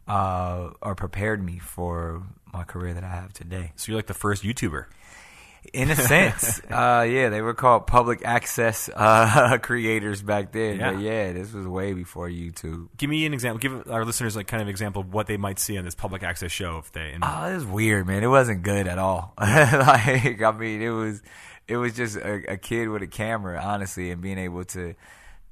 uh, 0.06 0.70
or 0.80 0.94
prepared 0.94 1.44
me 1.44 1.59
for 1.59 2.23
my 2.52 2.62
career 2.62 2.94
that 2.94 3.02
I 3.02 3.09
have 3.09 3.32
today. 3.32 3.73
So 3.75 3.90
you're 3.90 3.99
like 3.99 4.06
the 4.06 4.14
first 4.14 4.44
YouTuber. 4.44 4.85
In 5.73 5.90
a 5.90 5.97
sense, 5.97 6.61
uh, 6.71 7.07
yeah, 7.09 7.29
they 7.29 7.43
were 7.43 7.55
called 7.55 7.87
public 7.87 8.25
access 8.25 8.88
uh, 8.95 9.59
creators 9.62 10.23
back 10.23 10.52
then. 10.52 10.79
Yeah. 10.79 10.93
But 10.93 11.00
yeah, 11.00 11.33
this 11.33 11.52
was 11.52 11.67
way 11.67 11.93
before 11.93 12.29
YouTube. 12.29 12.88
Give 12.97 13.11
me 13.11 13.26
an 13.26 13.35
example. 13.35 13.59
Give 13.59 13.88
our 13.90 14.05
listeners 14.05 14.35
like 14.35 14.47
kind 14.47 14.62
of 14.62 14.69
example 14.69 15.02
of 15.02 15.12
what 15.12 15.26
they 15.26 15.37
might 15.37 15.59
see 15.59 15.76
on 15.79 15.85
this 15.85 15.95
public 15.95 16.23
access 16.23 16.50
show 16.50 16.79
if 16.79 16.90
they. 16.93 17.12
And, 17.12 17.23
Oh, 17.25 17.45
it 17.45 17.55
was 17.55 17.67
weird, 17.67 18.07
man. 18.07 18.23
It 18.25 18.29
wasn't 18.29 18.62
good 18.62 18.87
at 18.88 18.99
all. 18.99 19.35
like, 19.40 20.43
I 20.43 20.55
mean, 20.59 20.83
it 20.83 20.90
was, 20.90 21.23
it 21.69 21.76
was 21.76 21.95
just 21.95 22.17
a, 22.17 22.52
a 22.52 22.57
kid 22.57 22.88
with 22.88 23.02
a 23.02 23.07
camera, 23.07 23.61
honestly, 23.62 24.11
and 24.11 24.21
being 24.21 24.38
able 24.38 24.64
to 24.64 24.95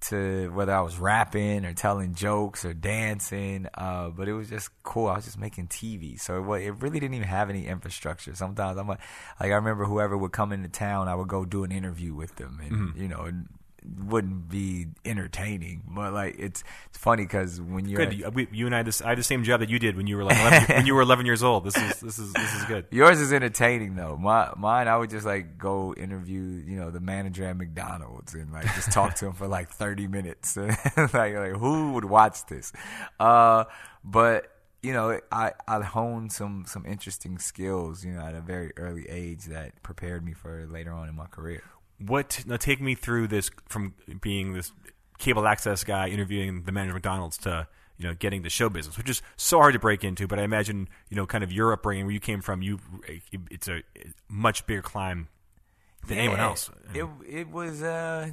to 0.01 0.51
whether 0.53 0.73
I 0.73 0.81
was 0.81 0.99
rapping 0.99 1.65
or 1.65 1.75
telling 1.75 2.15
jokes 2.15 2.65
or 2.65 2.73
dancing, 2.75 3.67
uh, 3.75 4.11
but 4.11 4.29
it 4.29 4.33
was 4.33 4.49
just 4.49 4.71
cool. 4.83 5.09
I 5.09 5.17
was 5.17 5.25
just 5.25 5.39
making 5.39 5.69
TV, 5.69 6.21
so 6.21 6.53
it, 6.53 6.63
it 6.63 6.73
really 6.81 7.01
didn't 7.01 7.15
even 7.15 7.29
have 7.29 7.51
any 7.51 7.67
infrastructure. 7.67 8.35
Sometimes 8.35 8.79
I'm 8.79 8.89
like, 8.89 9.01
like 9.41 9.51
I 9.51 9.57
remember 9.57 9.85
whoever 9.85 10.17
would 10.17 10.33
come 10.33 10.53
into 10.53 10.69
town, 10.69 11.09
I 11.09 11.15
would 11.15 11.29
go 11.29 11.45
do 11.45 11.65
an 11.65 11.73
interview 11.73 12.15
with 12.15 12.37
them, 12.37 12.61
and 12.63 12.97
you 12.97 13.09
know, 13.09 13.25
it 13.25 13.35
wouldn't 13.85 14.49
be 14.49 14.87
entertaining, 15.05 15.83
but 15.89 16.13
like 16.13 16.37
it's 16.39 16.65
it's 16.89 16.99
funny 16.99 17.25
because 17.25 17.61
when 17.61 17.87
you're 17.87 18.07
Good. 18.07 18.19
You, 18.19 18.31
we, 18.31 18.49
you 18.53 18.67
and 18.67 18.75
I, 18.75 18.83
this, 18.83 19.03
I 19.03 19.11
had 19.11 19.19
the 19.19 19.23
same 19.23 19.45
job 19.45 19.61
that 19.61 19.69
you 19.69 19.79
did 19.79 19.97
when 19.97 20.07
you 20.07 20.17
were 20.17 20.25
like 20.25 20.39
11, 20.39 20.77
when 20.77 20.87
you 20.87 20.95
were 20.95 21.03
11 21.03 21.27
years 21.27 21.43
old. 21.43 21.65
This 21.65 21.77
is 21.77 22.01
this 22.01 22.19
is 22.19 22.33
this 22.33 22.55
is 22.55 22.65
good. 22.65 22.87
Yours 22.91 23.21
is 23.21 23.33
entertaining 23.33 23.97
though. 23.97 24.17
My 24.17 24.53
mine, 24.57 24.89
I 24.89 24.97
would 24.97 25.11
just 25.11 25.27
like 25.27 25.59
go 25.59 25.95
interview, 25.95 26.41
you 26.41 26.77
know, 26.77 26.91
the 26.91 27.01
manager 27.01 27.45
at 27.45 27.57
McDonald's 27.57 28.35
and 28.35 28.53
like 28.53 28.65
just 28.75 28.93
talk 28.93 29.15
to 29.17 29.27
him 29.27 29.33
for 29.33 29.47
like 29.47 29.71
thirty 29.71 30.07
minutes. 30.07 30.57
like, 30.97 31.15
like 31.15 31.53
who 31.53 31.93
would 31.93 32.05
watch 32.05 32.47
this? 32.47 32.73
Uh, 33.19 33.65
but 34.05 34.51
you 34.83 34.93
know, 34.93 35.21
I 35.33 35.53
I 35.67 35.81
honed 35.81 36.33
some 36.33 36.65
some 36.67 36.85
interesting 36.87 37.39
skills, 37.39 38.05
you 38.05 38.13
know, 38.13 38.21
at 38.21 38.35
a 38.35 38.41
very 38.41 38.73
early 38.77 39.09
age 39.09 39.45
that 39.47 39.83
prepared 39.83 40.25
me 40.25 40.33
for 40.33 40.67
later 40.67 40.93
on 40.93 41.09
in 41.09 41.17
my 41.17 41.27
career. 41.27 41.63
What 41.99 42.45
now? 42.47 42.57
Take 42.57 42.81
me 42.81 42.95
through 42.95 43.29
this 43.29 43.51
from 43.69 43.95
being 44.21 44.53
this 44.53 44.73
cable 45.19 45.47
access 45.47 45.83
guy 45.85 46.09
interviewing 46.09 46.63
the 46.63 46.73
manager 46.73 46.93
of 46.93 46.97
McDonald's 46.97 47.39
to 47.39 47.67
you 47.97 48.07
know 48.07 48.15
getting 48.15 48.43
the 48.43 48.51
show 48.51 48.69
business, 48.69 48.97
which 48.97 49.11
is 49.11 49.21
so 49.37 49.59
hard 49.59 49.73
to 49.73 49.79
break 49.81 50.05
into. 50.05 50.27
But 50.29 50.39
I 50.39 50.43
imagine 50.43 50.89
you 51.09 51.17
know 51.17 51.27
kind 51.27 51.43
of 51.43 51.51
your 51.53 51.73
upbringing 51.73 52.05
where 52.07 52.13
you 52.15 52.21
came 52.21 52.41
from, 52.41 52.63
you 52.63 52.79
it's 53.51 53.69
a 53.69 53.83
much 54.29 54.67
bigger 54.67 54.83
climb 54.83 55.29
than 56.07 56.19
anyone 56.19 56.41
else. 56.41 56.71
It 56.95 57.07
it 57.29 57.49
was 57.49 57.83
uh 57.83 58.31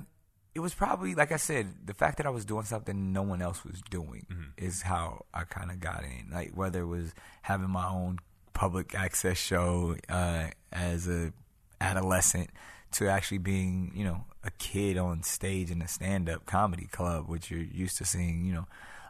it 0.54 0.60
was 0.60 0.74
probably 0.74 1.16
like 1.16 1.32
I 1.32 1.38
said, 1.38 1.74
the 1.86 1.94
fact 1.96 2.18
that 2.18 2.26
I 2.28 2.30
was 2.30 2.46
doing 2.46 2.64
something 2.66 3.12
no 3.12 3.24
one 3.24 3.42
else 3.42 3.64
was 3.66 3.82
doing 3.90 4.26
Mm-hmm. 4.32 4.64
is 4.66 4.84
how 4.84 5.26
I 5.34 5.44
kind 5.44 5.72
of 5.72 5.80
got 5.80 6.04
in. 6.04 6.30
Like 6.32 6.52
whether 6.54 6.82
it 6.82 6.88
was 6.88 7.14
having 7.42 7.70
my 7.72 7.88
own 7.88 8.20
public 8.54 8.94
access 8.96 9.38
show 9.38 9.96
uh, 10.08 10.50
as 10.72 11.08
a 11.10 11.34
adolescent 11.82 12.52
to 12.96 13.08
actually 13.10 13.40
being, 13.40 13.92
you 13.96 14.04
know, 14.04 14.24
a 14.44 14.52
kid 14.52 14.98
on 14.98 15.24
stage 15.24 15.72
in 15.72 15.82
a 15.82 15.88
stand-up 15.88 16.46
comedy 16.46 16.86
club, 16.86 17.28
which 17.28 17.50
you're 17.52 17.62
used 17.62 17.98
to 17.98 18.06
seeing, 18.06 18.46
you 18.46 18.54
know, 18.54 18.68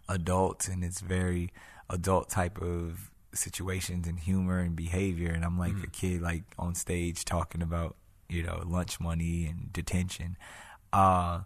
adults 0.07 0.67
and 0.67 0.83
it's 0.83 1.01
very 1.01 1.51
adult 1.89 2.29
type 2.29 2.61
of 2.61 3.11
situations 3.33 4.07
and 4.07 4.19
humor 4.19 4.59
and 4.59 4.75
behavior. 4.75 5.31
And 5.31 5.43
I'm 5.43 5.59
like 5.59 5.73
a 5.83 5.87
kid 5.87 6.21
like 6.21 6.43
on 6.57 6.75
stage 6.75 7.25
talking 7.25 7.61
about 7.61 7.95
you 8.29 8.41
know 8.43 8.63
lunch 8.65 8.99
money 8.99 9.45
and 9.45 9.71
detention. 9.73 10.37
Uh 10.93 11.41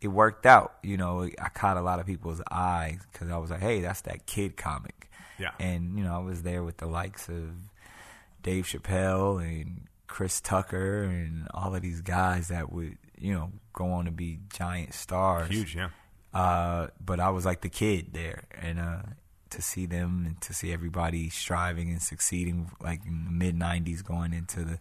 it 0.00 0.08
worked 0.08 0.46
out 0.46 0.74
you 0.82 0.96
know 0.96 1.28
I 1.40 1.48
caught 1.50 1.76
a 1.76 1.82
lot 1.82 2.00
of 2.00 2.06
people's 2.06 2.40
eyes 2.50 3.00
cuz 3.12 3.30
I 3.30 3.36
was 3.38 3.50
like 3.50 3.60
hey 3.60 3.80
that's 3.80 4.00
that 4.02 4.26
kid 4.26 4.56
comic. 4.56 5.10
Yeah. 5.38 5.50
and 5.60 5.98
you 5.98 6.04
know 6.04 6.14
I 6.14 6.18
was 6.18 6.42
there 6.42 6.62
with 6.64 6.78
the 6.78 6.86
likes 6.86 7.28
of 7.28 7.50
Dave 8.42 8.64
Chappelle 8.64 9.42
and 9.42 9.86
Chris 10.06 10.40
Tucker 10.40 11.02
and 11.04 11.48
all 11.54 11.74
of 11.74 11.82
these 11.82 12.00
guys 12.00 12.48
that 12.48 12.72
would 12.72 12.96
you 13.18 13.32
know 13.32 13.50
go 13.72 13.86
on 13.92 14.04
to 14.06 14.10
be 14.10 14.38
giant 14.52 14.94
stars 14.94 15.48
Huge, 15.48 15.76
yeah. 15.76 15.88
uh, 16.34 16.88
but 17.04 17.20
I 17.20 17.30
was 17.30 17.44
like 17.44 17.60
the 17.62 17.68
kid 17.68 18.12
there, 18.12 18.44
and 18.60 18.78
uh, 18.78 19.02
to 19.50 19.62
see 19.62 19.86
them 19.86 20.24
and 20.26 20.40
to 20.42 20.54
see 20.54 20.72
everybody 20.72 21.28
striving 21.30 21.90
and 21.90 22.02
succeeding, 22.02 22.70
like 22.80 23.04
in 23.06 23.24
the 23.24 23.30
mid 23.30 23.58
'90s, 23.58 24.04
going 24.04 24.32
into 24.32 24.64
the 24.64 24.78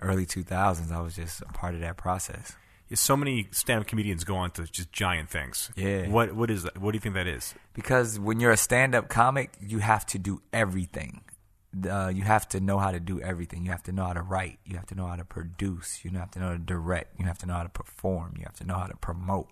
early 0.00 0.26
2000s, 0.26 0.90
I 0.92 1.00
was 1.00 1.16
just 1.16 1.40
a 1.42 1.46
part 1.46 1.74
of 1.74 1.80
that 1.80 1.96
process. 1.96 2.56
Yeah, 2.88 2.96
So 2.96 3.16
many 3.16 3.48
stand-up 3.52 3.86
comedians 3.86 4.24
go 4.24 4.36
on 4.36 4.50
to 4.52 4.64
just 4.64 4.92
giant 4.92 5.30
things. 5.30 5.70
Yeah. 5.76 6.08
What 6.08 6.34
what 6.34 6.50
is 6.50 6.64
that? 6.64 6.78
What 6.78 6.92
do 6.92 6.96
you 6.96 7.00
think 7.00 7.14
that 7.14 7.26
is? 7.26 7.54
Because 7.72 8.18
when 8.18 8.40
you're 8.40 8.52
a 8.52 8.56
stand-up 8.56 9.08
comic, 9.08 9.52
you 9.60 9.78
have 9.78 10.04
to 10.06 10.18
do 10.18 10.42
everything. 10.52 11.22
Uh, 11.88 12.12
you 12.14 12.22
have 12.22 12.46
to 12.50 12.60
know 12.60 12.78
how 12.78 12.90
to 12.90 13.00
do 13.00 13.20
everything. 13.20 13.64
You 13.64 13.70
have 13.70 13.82
to 13.84 13.92
know 13.92 14.04
how 14.04 14.12
to 14.12 14.20
write. 14.20 14.58
You 14.66 14.76
have 14.76 14.86
to 14.86 14.94
know 14.94 15.06
how 15.06 15.16
to 15.16 15.24
produce. 15.24 16.04
You 16.04 16.10
have 16.18 16.30
to 16.32 16.38
know 16.38 16.46
how 16.48 16.52
to 16.52 16.58
direct. 16.58 17.18
You 17.18 17.24
have 17.26 17.38
to 17.38 17.46
know 17.46 17.54
how 17.54 17.62
to 17.62 17.70
perform. 17.70 18.34
You 18.36 18.44
have 18.44 18.56
to 18.56 18.64
know 18.64 18.74
how 18.74 18.86
to 18.86 18.96
promote. 18.96 19.48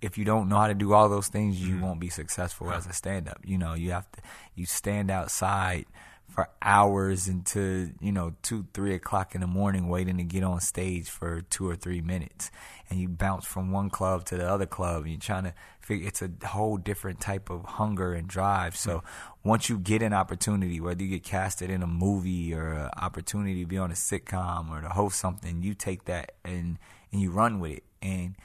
If 0.00 0.18
you 0.18 0.24
don't 0.24 0.48
know 0.48 0.56
how 0.56 0.66
to 0.66 0.74
do 0.74 0.92
all 0.92 1.08
those 1.08 1.28
things, 1.28 1.60
you 1.60 1.78
won't 1.78 2.00
be 2.00 2.08
successful 2.08 2.72
as 2.72 2.86
a 2.86 2.92
stand-up. 2.92 3.38
You 3.44 3.58
know, 3.58 3.74
you 3.74 3.92
have 3.92 4.10
to. 4.12 4.20
You 4.56 4.66
stand 4.66 5.10
outside 5.10 5.86
for 6.32 6.48
hours 6.62 7.28
into 7.28 7.90
you 8.00 8.10
know 8.10 8.32
two, 8.42 8.66
three 8.72 8.94
o'clock 8.94 9.34
in 9.34 9.40
the 9.40 9.46
morning, 9.46 9.88
waiting 9.88 10.16
to 10.16 10.24
get 10.24 10.42
on 10.42 10.60
stage 10.60 11.08
for 11.08 11.42
two 11.42 11.68
or 11.68 11.76
three 11.76 12.00
minutes, 12.00 12.50
and 12.88 12.98
you 12.98 13.08
bounce 13.08 13.44
from 13.44 13.70
one 13.70 13.90
club 13.90 14.24
to 14.26 14.36
the 14.36 14.48
other 14.48 14.66
club. 14.66 15.02
And 15.02 15.12
you're 15.12 15.20
trying 15.20 15.44
to 15.44 15.54
figure. 15.80 16.08
It's 16.08 16.22
a 16.22 16.30
whole 16.46 16.78
different 16.78 17.20
type 17.20 17.50
of 17.50 17.64
hunger 17.64 18.14
and 18.14 18.26
drive. 18.26 18.76
So 18.76 19.04
once 19.44 19.68
you 19.68 19.78
get 19.78 20.00
an 20.02 20.14
opportunity, 20.14 20.80
whether 20.80 21.02
you 21.02 21.10
get 21.10 21.22
casted 21.22 21.70
in 21.70 21.82
a 21.82 21.86
movie 21.86 22.54
or 22.54 22.72
an 22.72 22.90
opportunity 22.96 23.60
to 23.60 23.66
be 23.66 23.78
on 23.78 23.90
a 23.90 23.94
sitcom 23.94 24.70
or 24.70 24.80
to 24.80 24.88
host 24.88 25.18
something, 25.18 25.62
you 25.62 25.74
take 25.74 26.06
that 26.06 26.32
and 26.44 26.78
and 27.12 27.20
you 27.20 27.30
run 27.30 27.60
with 27.60 27.72
it. 27.72 27.84
And 28.00 28.36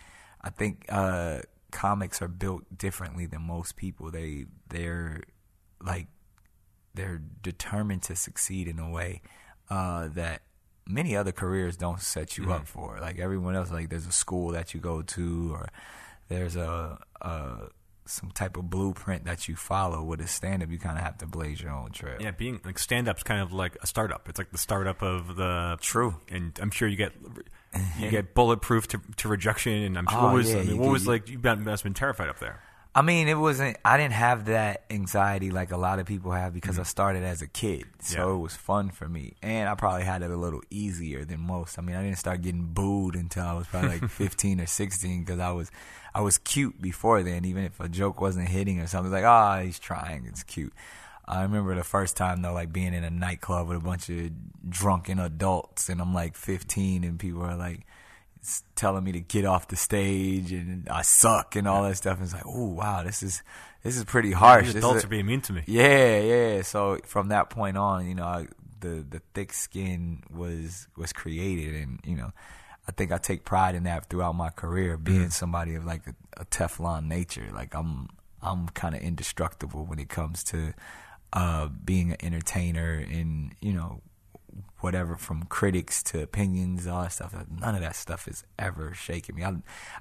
I 0.41 0.49
think 0.49 0.85
uh, 0.89 1.39
comics 1.71 2.21
are 2.21 2.27
built 2.27 2.77
differently 2.77 3.25
than 3.25 3.43
most 3.43 3.77
people. 3.77 4.11
They 4.11 4.45
they're 4.69 5.21
like 5.81 6.07
they're 6.97 7.21
determined 7.41 8.03
to 8.03 8.15
succeed 8.17 8.67
in 8.67 8.77
a 8.79 8.89
way 8.89 9.21
uh, 9.69 10.09
that 10.09 10.41
many 10.85 11.15
other 11.15 11.31
careers 11.31 11.77
don't 11.77 12.01
set 12.01 12.37
you 12.37 12.51
up 12.51 12.67
for. 12.67 12.97
Like 12.99 13.19
everyone 13.19 13.55
else, 13.55 13.71
like 13.71 13.89
there's 13.89 14.07
a 14.07 14.11
school 14.11 14.49
that 14.51 14.73
you 14.73 14.79
go 14.81 15.01
to, 15.01 15.51
or 15.53 15.69
there's 16.27 16.55
a, 16.57 16.97
a 17.21 17.69
some 18.05 18.31
type 18.31 18.55
of 18.55 18.69
blueprint 18.69 19.25
that 19.25 19.47
you 19.49 19.55
follow. 19.57 20.01
With 20.01 20.21
a 20.21 20.27
stand 20.27 20.63
up, 20.63 20.69
you 20.71 20.79
kind 20.79 20.97
of 20.97 21.03
have 21.03 21.17
to 21.19 21.25
blaze 21.25 21.59
your 21.61 21.71
own 21.71 21.91
trail. 21.91 22.17
Yeah, 22.21 22.31
being 22.31 22.59
like 22.63 22.79
stand-up's 22.79 23.23
kind 23.23 23.41
of 23.41 23.51
like 23.51 23.77
a 23.81 23.87
startup. 23.87 24.27
It's 24.29 24.37
like 24.39 24.51
the 24.51 24.57
startup 24.57 25.01
of 25.01 25.35
the 25.35 25.77
True. 25.81 26.15
and 26.29 26.57
I'm 26.61 26.71
sure 26.71 26.87
you 26.87 26.95
get 26.97 27.11
you 27.99 28.09
get 28.09 28.33
bulletproof 28.33 28.87
to, 28.89 29.01
to 29.17 29.27
rejection. 29.27 29.73
And 29.73 29.97
I'm 29.97 30.07
sure 30.07 30.19
Oh, 30.19 30.23
what 30.27 30.33
was 30.35 30.53
yeah, 30.53 30.59
I 30.59 30.63
mean, 30.63 30.77
what 30.77 30.85
get- 30.85 30.91
was 30.91 31.03
you- 31.05 31.11
like 31.11 31.29
you 31.29 31.37
must 31.39 31.65
have 31.65 31.83
been 31.83 31.93
terrified 31.93 32.29
up 32.29 32.39
there. 32.39 32.61
I 32.97 33.03
mean, 33.03 33.27
it 33.27 33.37
wasn't. 33.37 33.77
I 33.85 33.95
didn't 33.97 34.13
have 34.15 34.45
that 34.45 34.83
anxiety 34.89 35.51
like 35.51 35.71
a 35.71 35.77
lot 35.77 35.99
of 35.99 36.07
people 36.07 36.31
have 36.31 36.51
because 36.53 36.75
Mm-hmm. 36.77 36.81
I 36.81 36.95
started 36.97 37.23
as 37.23 37.43
a 37.43 37.47
kid, 37.47 37.85
so 37.99 38.17
Yeah. 38.29 38.33
it 38.35 38.39
was 38.39 38.55
fun 38.55 38.89
for 38.89 39.07
me, 39.07 39.33
and 39.43 39.69
I 39.69 39.75
probably 39.75 40.03
had 40.03 40.23
it 40.23 40.31
a 40.31 40.35
little 40.35 40.61
easier 40.71 41.23
than 41.23 41.39
most. 41.41 41.77
I 41.77 41.83
mean, 41.83 41.95
I 41.95 42.01
didn't 42.01 42.17
start 42.17 42.41
getting 42.41 42.65
booed 42.73 43.15
until 43.15 43.45
I 43.45 43.53
was 43.53 43.67
probably 43.67 43.99
like 43.99 44.09
15 44.23 44.59
or 44.61 44.65
16 44.65 45.19
because 45.23 45.39
I 45.39 45.51
was, 45.51 45.69
I 46.15 46.21
was 46.21 46.39
cute 46.39 46.81
before 46.81 47.21
then. 47.21 47.45
Even 47.45 47.65
if 47.65 47.79
a 47.79 47.87
joke 47.87 48.19
wasn't 48.19 48.49
hitting 48.49 48.79
or 48.79 48.87
something, 48.87 49.11
like, 49.11 49.23
oh, 49.25 49.63
he's 49.63 49.77
trying, 49.79 50.25
it's 50.25 50.41
cute. 50.43 50.73
I 51.27 51.43
remember 51.43 51.75
the 51.75 51.83
first 51.83 52.17
time 52.17 52.41
though, 52.41 52.53
like 52.53 52.73
being 52.73 52.93
in 52.95 53.03
a 53.03 53.09
nightclub 53.11 53.67
with 53.67 53.77
a 53.77 53.81
bunch 53.81 54.09
of 54.09 54.31
drunken 54.67 55.19
adults, 55.19 55.87
and 55.89 56.01
I'm 56.01 56.13
like 56.15 56.35
15, 56.35 57.03
and 57.03 57.19
people 57.19 57.43
are 57.43 57.55
like 57.57 57.81
telling 58.75 59.03
me 59.03 59.11
to 59.13 59.19
get 59.19 59.45
off 59.45 59.67
the 59.67 59.75
stage 59.75 60.51
and 60.51 60.87
I 60.89 61.01
suck 61.01 61.55
and 61.55 61.67
all 61.67 61.83
that 61.83 61.97
stuff. 61.97 62.17
And 62.17 62.25
it's 62.25 62.33
like, 62.33 62.45
oh 62.45 62.67
wow, 62.67 63.03
this 63.03 63.23
is 63.23 63.43
this 63.83 63.97
is 63.97 64.03
pretty 64.03 64.31
harsh. 64.31 64.65
These 64.65 64.75
adults 64.75 64.99
is 64.99 65.05
are 65.05 65.09
being 65.09 65.25
mean 65.25 65.41
to 65.41 65.53
me. 65.53 65.63
yeah, 65.65 66.19
yeah. 66.19 66.61
So 66.61 66.99
from 67.05 67.29
that 67.29 67.49
point 67.49 67.77
on, 67.77 68.07
you 68.07 68.15
know, 68.15 68.25
I, 68.25 68.47
the 68.79 69.05
the 69.09 69.21
thick 69.33 69.53
skin 69.53 70.23
was 70.29 70.87
was 70.97 71.13
created, 71.13 71.75
and 71.75 71.99
you 72.05 72.15
know, 72.15 72.31
I 72.87 72.91
think 72.91 73.11
I 73.11 73.17
take 73.17 73.45
pride 73.45 73.75
in 73.75 73.83
that 73.83 74.09
throughout 74.09 74.35
my 74.35 74.49
career, 74.49 74.97
being 74.97 75.29
somebody 75.29 75.75
of 75.75 75.85
like 75.85 76.07
a, 76.07 76.41
a 76.41 76.45
Teflon 76.45 77.07
nature. 77.07 77.49
Like 77.53 77.75
I'm 77.75 78.09
I'm 78.41 78.69
kind 78.69 78.95
of 78.95 79.01
indestructible 79.01 79.85
when 79.85 79.99
it 79.99 80.09
comes 80.09 80.43
to 80.45 80.73
uh, 81.33 81.67
being 81.67 82.11
an 82.11 82.17
entertainer, 82.21 82.93
and 82.93 83.53
you 83.61 83.73
know, 83.73 84.01
whatever 84.79 85.15
from 85.15 85.43
critics 85.43 86.03
to 86.03 86.21
opinions, 86.21 86.87
all 86.87 87.03
that 87.03 87.11
stuff. 87.11 87.35
None 87.49 87.75
of 87.75 87.81
that 87.81 87.95
stuff 87.95 88.25
has 88.25 88.43
ever 88.59 88.93
shaken 88.93 89.35
me. 89.35 89.43
I 89.43 89.55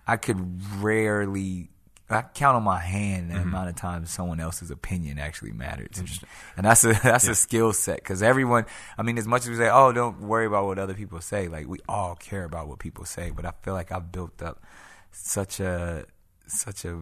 I 0.06 0.16
could 0.16 0.60
rarely. 0.80 1.70
I 2.08 2.22
count 2.22 2.54
on 2.54 2.62
my 2.62 2.78
hand 2.78 3.30
the 3.30 3.34
mm-hmm. 3.34 3.48
amount 3.48 3.68
of 3.68 3.74
times 3.74 4.10
someone 4.10 4.38
else's 4.38 4.70
opinion 4.70 5.18
actually 5.18 5.50
mattered 5.50 5.92
to 5.94 6.04
me, 6.04 6.10
and 6.56 6.64
that's 6.64 6.84
a 6.84 6.92
that's 7.02 7.26
a 7.26 7.34
skill 7.34 7.72
set 7.72 7.96
because 7.96 8.22
everyone. 8.22 8.66
I 8.96 9.02
mean, 9.02 9.18
as 9.18 9.26
much 9.26 9.42
as 9.42 9.48
we 9.48 9.56
say, 9.56 9.68
"Oh, 9.68 9.92
don't 9.92 10.20
worry 10.20 10.46
about 10.46 10.66
what 10.66 10.78
other 10.78 10.94
people 10.94 11.20
say," 11.20 11.48
like 11.48 11.66
we 11.66 11.80
all 11.88 12.14
care 12.14 12.44
about 12.44 12.68
what 12.68 12.78
people 12.78 13.04
say. 13.04 13.30
But 13.30 13.44
I 13.44 13.52
feel 13.62 13.74
like 13.74 13.90
I've 13.90 14.12
built 14.12 14.40
up 14.40 14.62
such 15.10 15.58
a 15.58 16.04
such 16.46 16.84
a, 16.84 17.00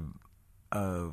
a 0.72 1.10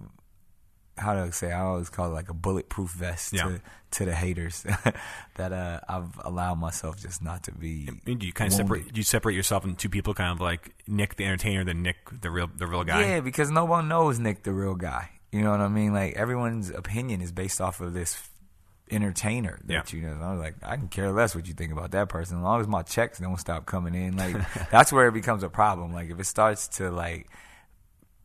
how 1.01 1.13
I 1.15 1.29
say? 1.31 1.51
I 1.51 1.59
always 1.61 1.89
call 1.89 2.07
it 2.07 2.13
like 2.13 2.29
a 2.29 2.33
bulletproof 2.33 2.91
vest 2.91 3.33
Yeah. 3.33 3.43
to 3.43 3.61
to 3.91 4.05
the 4.05 4.15
haters 4.15 4.63
that 5.35 5.51
uh, 5.51 5.81
I've 5.89 6.17
allowed 6.23 6.55
myself 6.55 6.95
just 6.97 7.21
not 7.21 7.43
to 7.43 7.51
be. 7.51 7.89
Do 8.05 8.25
you 8.25 8.31
kind 8.31 8.51
of 8.51 8.57
wounded. 8.57 8.77
separate? 8.77 8.93
Do 8.93 8.99
you 8.99 9.03
separate 9.03 9.35
yourself 9.35 9.65
into 9.65 9.75
two 9.75 9.89
people, 9.89 10.13
kind 10.13 10.31
of 10.31 10.39
like 10.39 10.73
Nick 10.87 11.15
the 11.17 11.25
entertainer, 11.25 11.65
then 11.65 11.81
Nick 11.81 11.97
the 12.21 12.31
real 12.31 12.49
the 12.55 12.67
real 12.67 12.83
guy? 12.85 13.01
Yeah, 13.01 13.19
because 13.19 13.51
no 13.51 13.65
one 13.65 13.87
knows 13.89 14.17
Nick 14.19 14.43
the 14.43 14.53
real 14.53 14.75
guy. 14.75 15.09
You 15.31 15.41
know 15.41 15.51
what 15.51 15.59
I 15.61 15.67
mean? 15.67 15.93
Like 15.93 16.13
everyone's 16.15 16.69
opinion 16.69 17.21
is 17.21 17.31
based 17.31 17.59
off 17.59 17.81
of 17.81 17.93
this 17.93 18.21
entertainer 18.89 19.57
that 19.65 19.93
Yeah. 19.93 19.99
you 19.99 20.05
know. 20.05 20.21
I 20.21 20.31
was 20.33 20.39
like, 20.41 20.55
I 20.63 20.75
can 20.75 20.87
care 20.89 21.11
less 21.11 21.33
what 21.35 21.47
you 21.47 21.53
think 21.53 21.71
about 21.71 21.91
that 21.91 22.09
person, 22.09 22.37
as 22.37 22.43
long 22.43 22.59
as 22.61 22.67
my 22.67 22.81
checks 22.83 23.19
don't 23.19 23.37
stop 23.39 23.65
coming 23.65 23.95
in. 23.95 24.17
Like 24.17 24.35
that's 24.71 24.91
where 24.93 25.07
it 25.07 25.13
becomes 25.13 25.43
a 25.43 25.49
problem. 25.49 25.93
Like 25.93 26.09
if 26.09 26.19
it 26.19 26.25
starts 26.25 26.67
to 26.79 26.91
like 26.91 27.27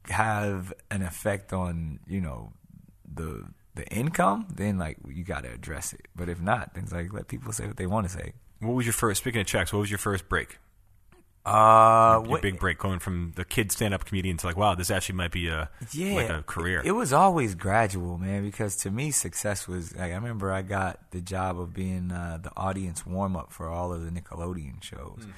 have 0.08 0.72
an 0.90 1.02
effect 1.02 1.52
on 1.52 1.98
you 2.06 2.20
know 2.20 2.52
the 3.16 3.44
the 3.74 3.86
income, 3.88 4.46
then 4.54 4.78
like 4.78 4.96
you 5.08 5.24
got 5.24 5.42
to 5.44 5.52
address 5.52 5.92
it. 5.92 6.08
But 6.14 6.28
if 6.28 6.40
not, 6.40 6.74
then 6.74 6.84
it's 6.84 6.92
like 6.92 7.12
let 7.12 7.28
people 7.28 7.52
say 7.52 7.66
what 7.66 7.76
they 7.76 7.86
want 7.86 8.06
to 8.06 8.12
say. 8.12 8.32
What 8.60 8.72
was 8.74 8.86
your 8.86 8.92
first? 8.94 9.20
Speaking 9.20 9.40
of 9.42 9.46
checks, 9.46 9.72
what 9.72 9.80
was 9.80 9.90
your 9.90 9.98
first 9.98 10.28
break? 10.28 10.58
Uh, 11.44 12.18
Your 12.24 12.30
what- 12.32 12.42
big 12.42 12.58
break 12.58 12.76
going 12.78 12.98
from 12.98 13.32
the 13.36 13.44
kid 13.44 13.70
stand-up 13.70 14.04
comedian 14.04 14.36
to 14.38 14.46
like, 14.48 14.56
wow, 14.56 14.74
this 14.74 14.90
actually 14.90 15.14
might 15.14 15.30
be 15.30 15.46
a 15.46 15.70
yeah, 15.92 16.14
like 16.14 16.28
a 16.30 16.42
career. 16.42 16.82
It 16.84 16.90
was 16.90 17.12
always 17.12 17.54
gradual, 17.54 18.18
man. 18.18 18.42
Because 18.42 18.74
to 18.78 18.90
me, 18.90 19.12
success 19.12 19.68
was 19.68 19.94
like 19.94 20.10
I 20.10 20.16
remember 20.16 20.50
I 20.52 20.62
got 20.62 20.98
the 21.12 21.20
job 21.20 21.60
of 21.60 21.72
being 21.72 22.10
uh, 22.10 22.38
the 22.42 22.50
audience 22.56 23.06
warm 23.06 23.36
up 23.36 23.52
for 23.52 23.68
all 23.68 23.92
of 23.92 24.04
the 24.04 24.10
Nickelodeon 24.10 24.82
shows, 24.82 25.20
Hmm. 25.22 25.30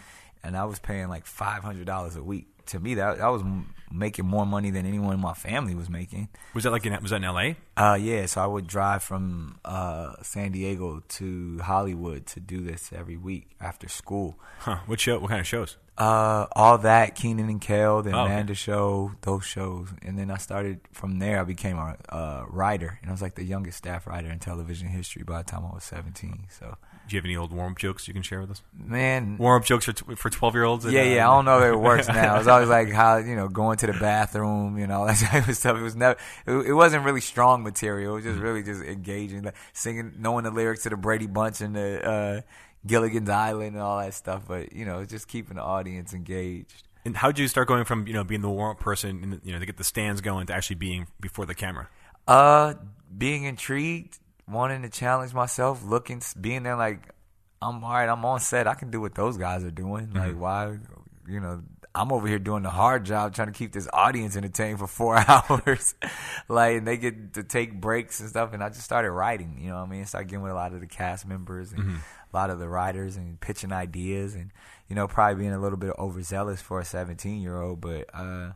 and 0.43 0.57
I 0.57 0.65
was 0.65 0.79
paying 0.79 1.09
like 1.09 1.27
five 1.27 1.63
hundred 1.63 1.85
dollars 1.87 2.17
a 2.17 2.23
week. 2.23 2.47
To 2.69 2.81
me, 2.81 2.95
that 2.95 3.21
I 3.21 3.29
was 3.31 3.43
making 3.91 4.27
more 4.27 4.45
money 4.45 4.71
than 4.71 4.85
anyone 4.85 5.15
in 5.15 5.21
my 5.21 5.33
family 5.33 5.75
was 5.75 5.89
making. 5.89 6.29
was 6.55 6.65
that 6.65 6.71
like 6.71 6.85
in, 6.85 6.93
was 7.01 7.11
that 7.11 7.17
in 7.17 7.25
L.A.? 7.25 7.57
Uh, 7.77 7.95
yeah, 8.01 8.27
so 8.27 8.43
I 8.43 8.47
would 8.47 8.67
drive 8.67 9.03
from 9.03 9.59
uh, 9.65 10.15
San 10.23 10.53
Diego 10.53 11.03
to 11.09 11.59
Hollywood 11.61 12.27
to 12.27 12.41
do 12.41 12.61
this 12.61 12.93
every 12.93 13.17
week 13.17 13.51
after 13.61 13.89
school. 13.89 14.39
Huh? 14.61 14.79
What 14.87 15.01
show? 15.01 15.19
What 15.19 15.29
kind 15.31 15.41
of 15.41 15.47
shows? 15.47 15.77
Uh, 15.97 16.47
all 16.53 16.79
that 16.79 17.17
Kenan 17.17 17.49
and 17.49 17.61
Kel, 17.61 18.03
the 18.03 18.13
Oh, 18.13 18.21
okay. 18.23 18.33
Amanda 18.33 18.55
Show, 18.55 19.13
those 19.23 19.45
shows, 19.45 19.89
and 20.03 20.17
then 20.17 20.31
I 20.31 20.37
started 20.37 20.79
from 20.93 21.19
there. 21.19 21.41
I 21.41 21.45
became 21.45 21.77
a 21.77 21.97
uh, 22.09 22.45
writer, 22.49 22.99
and 23.03 23.11
I 23.11 23.13
was 23.13 23.21
like 23.23 23.35
the 23.35 23.43
youngest 23.43 23.79
staff 23.79 24.07
writer 24.07 24.31
in 24.31 24.39
television 24.39 24.87
history 24.89 25.25
by 25.25 25.39
the 25.43 25.51
time 25.51 25.65
I 25.69 25.75
was 25.75 25.83
seventeen. 25.83 26.47
So, 26.51 26.77
Do 27.09 27.17
you 27.17 27.19
have 27.21 27.25
any 27.25 27.37
old 27.37 27.53
warm-up 27.53 27.79
jokes 27.79 28.07
you 28.07 28.13
can 28.15 28.23
share 28.23 28.41
with 28.41 28.51
us? 28.51 28.63
man, 28.77 29.39
Warm-up 29.39 29.67
jokes 29.67 29.87
for 29.87 29.93
t- 29.93 30.15
for 30.15 30.29
twelve-year-olds? 30.31 30.85
yeah, 30.87 31.03
yeah. 31.03 31.29
I 31.29 31.35
don't 31.35 31.45
know 31.47 31.59
if 31.59 31.73
it 31.73 31.77
works 31.77 32.07
now. 32.09 32.39
It's 32.39 32.49
always 32.49 32.69
like 32.69 32.91
how 32.91 33.17
you 33.17 33.35
know 33.35 33.49
going 33.49 33.79
to 33.79 33.87
the 33.87 33.95
bathroom, 33.95 34.79
you 34.79 34.87
know, 34.87 35.07
that 35.09 35.17
type 35.19 35.49
of 35.49 35.57
stuff. 35.57 35.79
It 35.79 35.83
was 35.83 35.97
never. 35.97 36.19
It, 36.47 36.53
it 36.69 36.75
wasn't 36.75 37.05
really 37.05 37.21
strong 37.23 37.63
material. 37.63 38.13
It 38.13 38.17
was 38.17 38.25
just 38.25 38.39
really 38.39 38.63
just 38.63 38.83
engaging, 38.83 39.43
like 39.43 39.57
singing, 39.73 40.15
knowing 40.19 40.45
the 40.45 40.51
lyrics 40.51 40.83
to 40.83 40.91
the 40.91 40.97
Brady 40.97 41.27
Bunch 41.27 41.61
and 41.61 41.75
the 41.75 42.07
uh, 42.07 42.41
Gilligan's 42.87 43.31
Island 43.31 43.75
and 43.75 43.83
all 43.83 43.99
that 43.99 44.15
stuff. 44.15 44.43
But 44.47 44.73
you 44.73 44.85
know, 44.85 45.05
just 45.05 45.29
keeping 45.29 45.57
the 45.57 45.63
audience 45.63 46.13
engaged. 46.13 46.85
And 47.05 47.17
how 47.17 47.29
did 47.29 47.39
you 47.39 47.49
start 47.49 47.69
going 47.69 47.85
from 47.85 48.07
you 48.07 48.13
know 48.13 48.25
being 48.25 48.43
the 48.43 48.51
warm-up 48.51 48.81
person, 48.81 49.23
in 49.23 49.31
the, 49.31 49.41
you 49.43 49.53
know, 49.53 49.59
to 49.59 49.67
get 49.67 49.79
the 49.79 49.85
stands 49.85 50.21
going 50.21 50.47
to 50.49 50.55
actually 50.55 50.77
being 50.77 51.07
before 51.21 51.47
the 51.47 51.55
camera? 51.55 51.89
Uh, 52.27 52.75
being 53.17 53.45
intrigued, 53.45 54.19
wanting 54.51 54.83
to 54.83 54.89
challenge 54.89 55.35
myself, 55.35 55.85
looking, 55.85 56.23
being 56.41 56.63
there 56.63 56.77
like, 56.77 57.09
I'm 57.61 57.83
all 57.83 57.91
right. 57.91 58.09
I'm 58.09 58.25
on 58.25 58.41
set. 58.41 58.67
I 58.67 58.75
can 58.75 58.91
do 58.91 59.01
what 59.01 59.15
those 59.15 59.37
guys 59.37 59.65
are 59.65 59.71
doing. 59.71 60.13
Like, 60.13 60.39
why, 60.39 60.79
you 61.27 61.41
know, 61.41 61.63
I'm 61.95 62.13
over 62.13 62.29
here 62.29 62.39
doing 62.39 62.63
the 62.63 62.71
hard 62.71 63.05
job 63.05 63.35
trying 63.35 63.49
to 63.49 63.53
keep 63.53 63.73
this 63.73 63.89
audience 63.93 64.37
entertained 64.37 64.79
for 64.79 64.87
four 64.87 65.17
hours. 65.29 65.95
like, 66.49 66.77
and 66.77 66.87
they 66.87 66.97
get 66.97 67.35
to 67.35 67.43
take 67.43 67.81
breaks 67.81 68.21
and 68.21 68.29
stuff. 68.29 68.53
And 68.53 68.63
I 68.63 68.69
just 68.69 68.83
started 68.83 69.11
writing. 69.11 69.59
You 69.61 69.71
know, 69.71 69.77
what 69.77 69.89
I 69.89 69.91
mean, 69.91 70.05
started 70.07 70.29
getting 70.29 70.43
with 70.43 70.53
a 70.53 70.55
lot 70.55 70.73
of 70.73 70.81
the 70.81 70.87
cast 70.87 71.27
members 71.27 71.73
and 71.73 71.97
a 72.33 72.37
lot 72.37 72.51
of 72.51 72.61
the 72.61 72.69
writers 72.69 73.17
and 73.17 73.41
pitching 73.41 73.73
ideas 73.73 74.35
and 74.35 74.53
you 74.89 74.95
know 74.95 75.09
probably 75.09 75.43
being 75.43 75.53
a 75.53 75.59
little 75.59 75.79
bit 75.79 75.93
overzealous 75.99 76.61
for 76.63 76.79
a 76.79 76.85
17 76.85 77.41
year 77.41 77.61
old, 77.61 77.81
but. 77.81 78.07
uh 78.15 78.53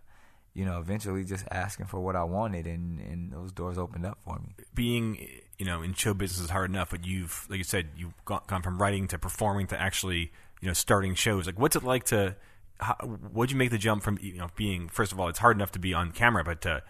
you 0.55 0.67
know, 0.67 0.79
eventually 0.81 1.25
just 1.25 1.47
asking 1.51 1.87
for 1.87 1.99
what 2.01 2.15
I 2.15 2.25
wanted, 2.25 2.67
and, 2.67 3.01
and 3.01 3.33
those 3.33 3.53
doors 3.53 3.79
opened 3.79 4.05
up 4.05 4.19
for 4.23 4.39
me. 4.39 4.55
being 4.75 5.27
you 5.63 5.69
know 5.69 5.81
in 5.81 5.95
show 5.95 6.13
business 6.13 6.41
is 6.41 6.51
hard 6.51 6.71
enough, 6.71 6.91
but 6.91 7.07
you've 7.07 7.47
like 7.49 7.59
you 7.59 7.63
said 7.63 7.91
you've 7.97 8.13
gone, 8.25 8.63
from 8.65 8.83
writing 8.83 9.07
to 9.07 9.17
performing 9.17 9.69
to 9.69 9.81
actually 9.81 10.33
you 10.61 10.67
know 10.67 10.73
starting 10.73 11.15
shows. 11.15 11.47
Like, 11.47 11.57
what's 11.57 11.77
it 11.77 11.85
like 11.85 12.03
to? 12.07 12.35
How, 12.81 12.95
what'd 12.95 13.53
you 13.53 13.57
make 13.57 13.71
the 13.71 13.79
jump 13.79 14.03
from 14.03 14.19
you 14.21 14.39
know 14.39 14.49
being 14.57 14.89
first 14.89 15.13
of 15.13 15.21
all 15.21 15.29
it's 15.29 15.39
hard 15.39 15.57
enough 15.57 15.71
to 15.73 15.79
be 15.79 15.95
on 15.95 16.11
camera, 16.11 16.43
but 16.43 16.63
to 16.63 16.83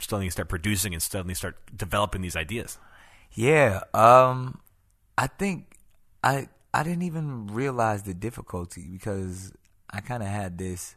suddenly 0.00 0.28
start 0.30 0.48
producing 0.48 0.92
and 0.92 1.00
suddenly 1.00 1.34
start 1.34 1.56
developing 1.76 2.20
these 2.20 2.34
ideas? 2.34 2.78
Yeah, 3.32 3.84
um, 3.94 4.58
I 5.16 5.28
think 5.28 5.76
I 6.24 6.48
I 6.74 6.82
didn't 6.82 7.02
even 7.02 7.46
realize 7.46 8.02
the 8.02 8.14
difficulty 8.14 8.88
because 8.90 9.52
I 9.88 10.00
kind 10.00 10.24
of 10.24 10.28
had 10.28 10.58
this 10.58 10.96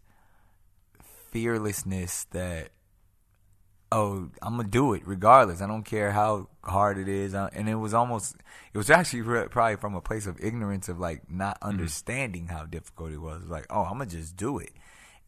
fearlessness 1.29 2.23
that 2.31 2.69
oh 3.91 4.29
I'm 4.41 4.57
gonna 4.57 4.67
do 4.67 4.93
it 4.93 5.03
regardless. 5.05 5.61
I 5.61 5.67
don't 5.67 5.83
care 5.83 6.11
how 6.11 6.47
hard 6.63 6.97
it 6.97 7.07
is, 7.07 7.33
Uh, 7.33 7.49
and 7.53 7.67
it 7.69 7.75
was 7.75 7.93
almost 7.93 8.35
it 8.73 8.77
was 8.77 8.89
actually 8.89 9.21
re- 9.21 9.47
probably 9.47 9.77
from 9.77 9.95
a 9.95 10.01
place 10.01 10.27
of 10.27 10.39
ignorance 10.39 10.89
of 10.89 10.99
like 10.99 11.29
not 11.29 11.57
understanding 11.61 12.47
how 12.47 12.65
difficult 12.65 13.11
it 13.11 13.19
was. 13.19 13.43
Like 13.49 13.65
oh 13.69 13.83
I'm 13.83 13.93
gonna 13.97 14.07
just 14.07 14.35
do 14.35 14.59
it, 14.59 14.71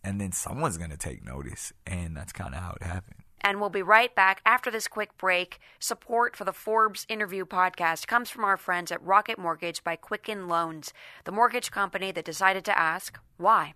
and 0.03 0.19
then 0.21 0.31
someone's 0.31 0.77
gonna 0.77 0.97
take 0.97 1.23
notice, 1.23 1.73
and 1.85 2.15
that's 2.15 2.33
kind 2.33 2.53
of 2.53 2.61
how 2.61 2.75
it 2.79 2.83
happened. 2.83 3.17
And 3.43 3.59
we'll 3.59 3.71
be 3.71 3.81
right 3.81 4.13
back 4.13 4.39
after 4.45 4.69
this 4.69 4.87
quick 4.87 5.17
break. 5.17 5.59
Support 5.79 6.35
for 6.35 6.43
the 6.43 6.53
Forbes 6.53 7.07
interview 7.09 7.43
podcast 7.43 8.05
comes 8.05 8.29
from 8.29 8.43
our 8.43 8.55
friends 8.55 8.91
at 8.91 9.03
Rocket 9.03 9.39
Mortgage 9.39 9.83
by 9.83 9.95
Quicken 9.95 10.47
Loans, 10.47 10.93
the 11.23 11.31
mortgage 11.31 11.71
company 11.71 12.11
that 12.11 12.23
decided 12.23 12.63
to 12.65 12.77
ask 12.77 13.19
why. 13.37 13.73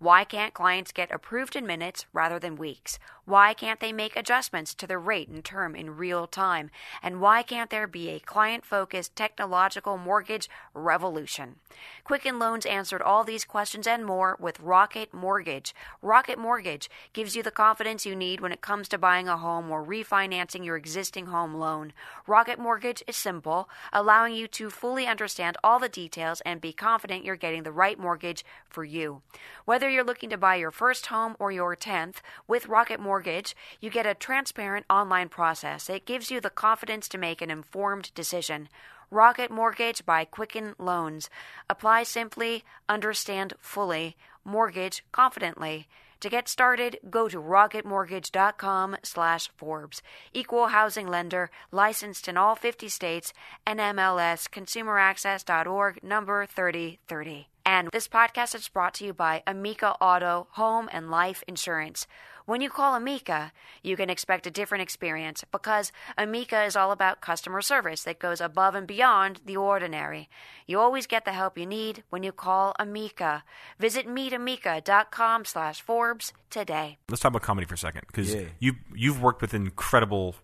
Why 0.00 0.22
can't 0.22 0.54
clients 0.54 0.92
get 0.92 1.10
approved 1.10 1.56
in 1.56 1.66
minutes 1.66 2.06
rather 2.12 2.38
than 2.38 2.54
weeks? 2.54 3.00
Why 3.24 3.52
can't 3.52 3.80
they 3.80 3.92
make 3.92 4.16
adjustments 4.16 4.72
to 4.76 4.86
their 4.86 4.98
rate 4.98 5.28
and 5.28 5.44
term 5.44 5.76
in 5.76 5.98
real 5.98 6.26
time? 6.26 6.70
And 7.02 7.20
why 7.20 7.42
can't 7.42 7.68
there 7.68 7.86
be 7.86 8.08
a 8.08 8.20
client 8.20 8.64
focused 8.64 9.14
technological 9.16 9.98
mortgage 9.98 10.48
revolution? 10.72 11.56
Quicken 12.04 12.38
Loans 12.38 12.64
answered 12.64 13.02
all 13.02 13.24
these 13.24 13.44
questions 13.44 13.86
and 13.86 14.06
more 14.06 14.38
with 14.40 14.58
Rocket 14.60 15.12
Mortgage. 15.12 15.74
Rocket 16.00 16.38
Mortgage 16.38 16.88
gives 17.12 17.36
you 17.36 17.42
the 17.42 17.50
confidence 17.50 18.06
you 18.06 18.16
need 18.16 18.40
when 18.40 18.52
it 18.52 18.62
comes 18.62 18.88
to 18.88 18.96
buying 18.96 19.28
a 19.28 19.36
home 19.36 19.70
or 19.70 19.84
refinancing 19.84 20.64
your 20.64 20.76
existing 20.78 21.26
home 21.26 21.52
loan. 21.52 21.92
Rocket 22.26 22.58
Mortgage 22.58 23.02
is 23.06 23.16
simple, 23.16 23.68
allowing 23.92 24.34
you 24.34 24.48
to 24.48 24.70
fully 24.70 25.06
understand 25.06 25.58
all 25.62 25.78
the 25.78 25.88
details 25.90 26.40
and 26.46 26.62
be 26.62 26.72
confident 26.72 27.26
you're 27.26 27.36
getting 27.36 27.64
the 27.64 27.72
right 27.72 27.98
mortgage 27.98 28.42
for 28.70 28.84
you. 28.84 29.20
Whether 29.66 29.87
you're 29.88 30.04
looking 30.04 30.30
to 30.30 30.38
buy 30.38 30.56
your 30.56 30.70
first 30.70 31.06
home 31.06 31.36
or 31.38 31.50
your 31.50 31.76
10th, 31.76 32.16
with 32.46 32.68
Rocket 32.68 33.00
Mortgage, 33.00 33.56
you 33.80 33.90
get 33.90 34.06
a 34.06 34.14
transparent 34.14 34.86
online 34.88 35.28
process. 35.28 35.88
It 35.88 36.06
gives 36.06 36.30
you 36.30 36.40
the 36.40 36.50
confidence 36.50 37.08
to 37.08 37.18
make 37.18 37.40
an 37.40 37.50
informed 37.50 38.12
decision. 38.14 38.68
Rocket 39.10 39.50
Mortgage 39.50 40.04
by 40.04 40.24
Quicken 40.24 40.74
Loans. 40.78 41.30
Apply 41.70 42.02
simply, 42.02 42.64
understand 42.88 43.54
fully, 43.58 44.16
mortgage 44.44 45.04
confidently. 45.12 45.88
To 46.20 46.28
get 46.28 46.48
started, 46.48 46.98
go 47.08 47.28
to 47.28 47.38
rocketmortgage.com 47.38 48.96
slash 49.04 49.50
Forbes. 49.56 50.02
Equal 50.34 50.68
housing 50.68 51.06
lender, 51.06 51.48
licensed 51.70 52.26
in 52.26 52.36
all 52.36 52.56
50 52.56 52.88
states, 52.88 53.32
NMLS, 53.66 54.48
consumeraccess.org, 54.50 56.02
number 56.02 56.44
3030. 56.44 57.48
And 57.68 57.90
this 57.92 58.08
podcast 58.08 58.54
is 58.54 58.66
brought 58.66 58.94
to 58.94 59.04
you 59.04 59.12
by 59.12 59.42
Amica 59.46 59.90
Auto 60.00 60.46
Home 60.52 60.88
and 60.90 61.10
Life 61.10 61.44
Insurance. 61.46 62.06
When 62.46 62.62
you 62.62 62.70
call 62.70 62.94
Amica, 62.94 63.52
you 63.82 63.94
can 63.94 64.08
expect 64.08 64.46
a 64.46 64.50
different 64.50 64.80
experience 64.80 65.44
because 65.52 65.92
Amica 66.16 66.62
is 66.64 66.76
all 66.76 66.92
about 66.92 67.20
customer 67.20 67.60
service 67.60 68.04
that 68.04 68.18
goes 68.20 68.40
above 68.40 68.74
and 68.74 68.86
beyond 68.86 69.42
the 69.44 69.58
ordinary. 69.58 70.30
You 70.66 70.80
always 70.80 71.06
get 71.06 71.26
the 71.26 71.32
help 71.34 71.58
you 71.58 71.66
need 71.66 72.04
when 72.08 72.22
you 72.22 72.32
call 72.32 72.74
Amica. 72.78 73.44
Visit 73.78 74.08
meetamica.com 74.08 75.44
slash 75.44 75.82
Forbes 75.82 76.32
today. 76.48 76.96
Let's 77.10 77.20
talk 77.20 77.32
about 77.32 77.42
comedy 77.42 77.66
for 77.66 77.74
a 77.74 77.78
second 77.78 78.04
because 78.06 78.34
Yeah. 78.34 78.44
you 78.60 78.76
you've 78.94 79.20
worked 79.20 79.42
with 79.42 79.52
incredible 79.52 80.36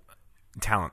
talent. 0.60 0.92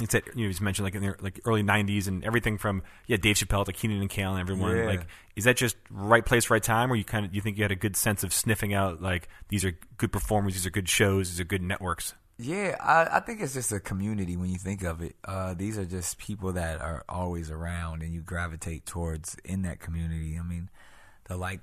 It's 0.00 0.12
that 0.12 0.26
you 0.34 0.42
know 0.42 0.48
he's 0.48 0.60
mentioned 0.60 0.84
like 0.84 0.94
in 0.96 1.02
the 1.02 1.14
like 1.20 1.40
early 1.44 1.62
'90s 1.62 2.08
and 2.08 2.24
everything 2.24 2.58
from 2.58 2.82
yeah 3.06 3.16
Dave 3.16 3.36
Chappelle 3.36 3.64
to 3.64 3.72
Kenan 3.72 4.00
and 4.00 4.10
Kel 4.10 4.32
and 4.32 4.40
everyone. 4.40 4.76
Yeah. 4.76 4.86
Like, 4.86 5.06
is 5.36 5.44
that 5.44 5.56
just 5.56 5.76
right 5.88 6.24
place, 6.24 6.50
right 6.50 6.62
time, 6.62 6.90
or 6.90 6.96
you 6.96 7.04
kind 7.04 7.24
of 7.24 7.34
you 7.34 7.40
think 7.40 7.56
you 7.56 7.64
had 7.64 7.70
a 7.70 7.76
good 7.76 7.96
sense 7.96 8.24
of 8.24 8.32
sniffing 8.32 8.74
out 8.74 9.00
like 9.00 9.28
these 9.48 9.64
are 9.64 9.78
good 9.96 10.10
performers, 10.10 10.54
these 10.54 10.66
are 10.66 10.70
good 10.70 10.88
shows, 10.88 11.30
these 11.30 11.40
are 11.40 11.44
good 11.44 11.62
networks? 11.62 12.14
Yeah, 12.36 12.74
I, 12.80 13.18
I 13.18 13.20
think 13.20 13.40
it's 13.40 13.54
just 13.54 13.70
a 13.70 13.78
community 13.78 14.36
when 14.36 14.50
you 14.50 14.58
think 14.58 14.82
of 14.82 15.00
it. 15.00 15.14
Uh, 15.24 15.54
these 15.54 15.78
are 15.78 15.84
just 15.84 16.18
people 16.18 16.52
that 16.54 16.80
are 16.80 17.04
always 17.08 17.50
around, 17.50 18.02
and 18.02 18.12
you 18.12 18.22
gravitate 18.22 18.86
towards 18.86 19.36
in 19.44 19.62
that 19.62 19.78
community. 19.78 20.36
I 20.38 20.42
mean, 20.42 20.68
the 21.28 21.36
like 21.36 21.60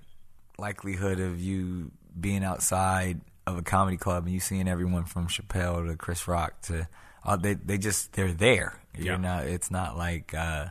likelihood 0.58 1.20
of 1.20 1.42
you 1.42 1.92
being 2.18 2.44
outside 2.44 3.20
of 3.48 3.58
a 3.58 3.62
comedy 3.62 3.98
club 3.98 4.26
and 4.26 4.34
you 4.34 4.40
seeing 4.40 4.68
everyone 4.68 5.06
from 5.06 5.28
Chappelle 5.28 5.88
to 5.88 5.98
Chris 5.98 6.28
Rock 6.28 6.62
to 6.64 6.88
uh, 7.26 7.36
they 7.38 7.54
they 7.56 7.78
just 7.78 8.14
they're 8.14 8.34
there. 8.34 8.80
Yeah. 8.96 9.02
You're 9.04 9.14
Yeah. 9.16 9.22
not. 9.22 9.48
It's 9.48 9.72
not 9.72 9.98
like 9.98 10.34
uh, 10.34 10.68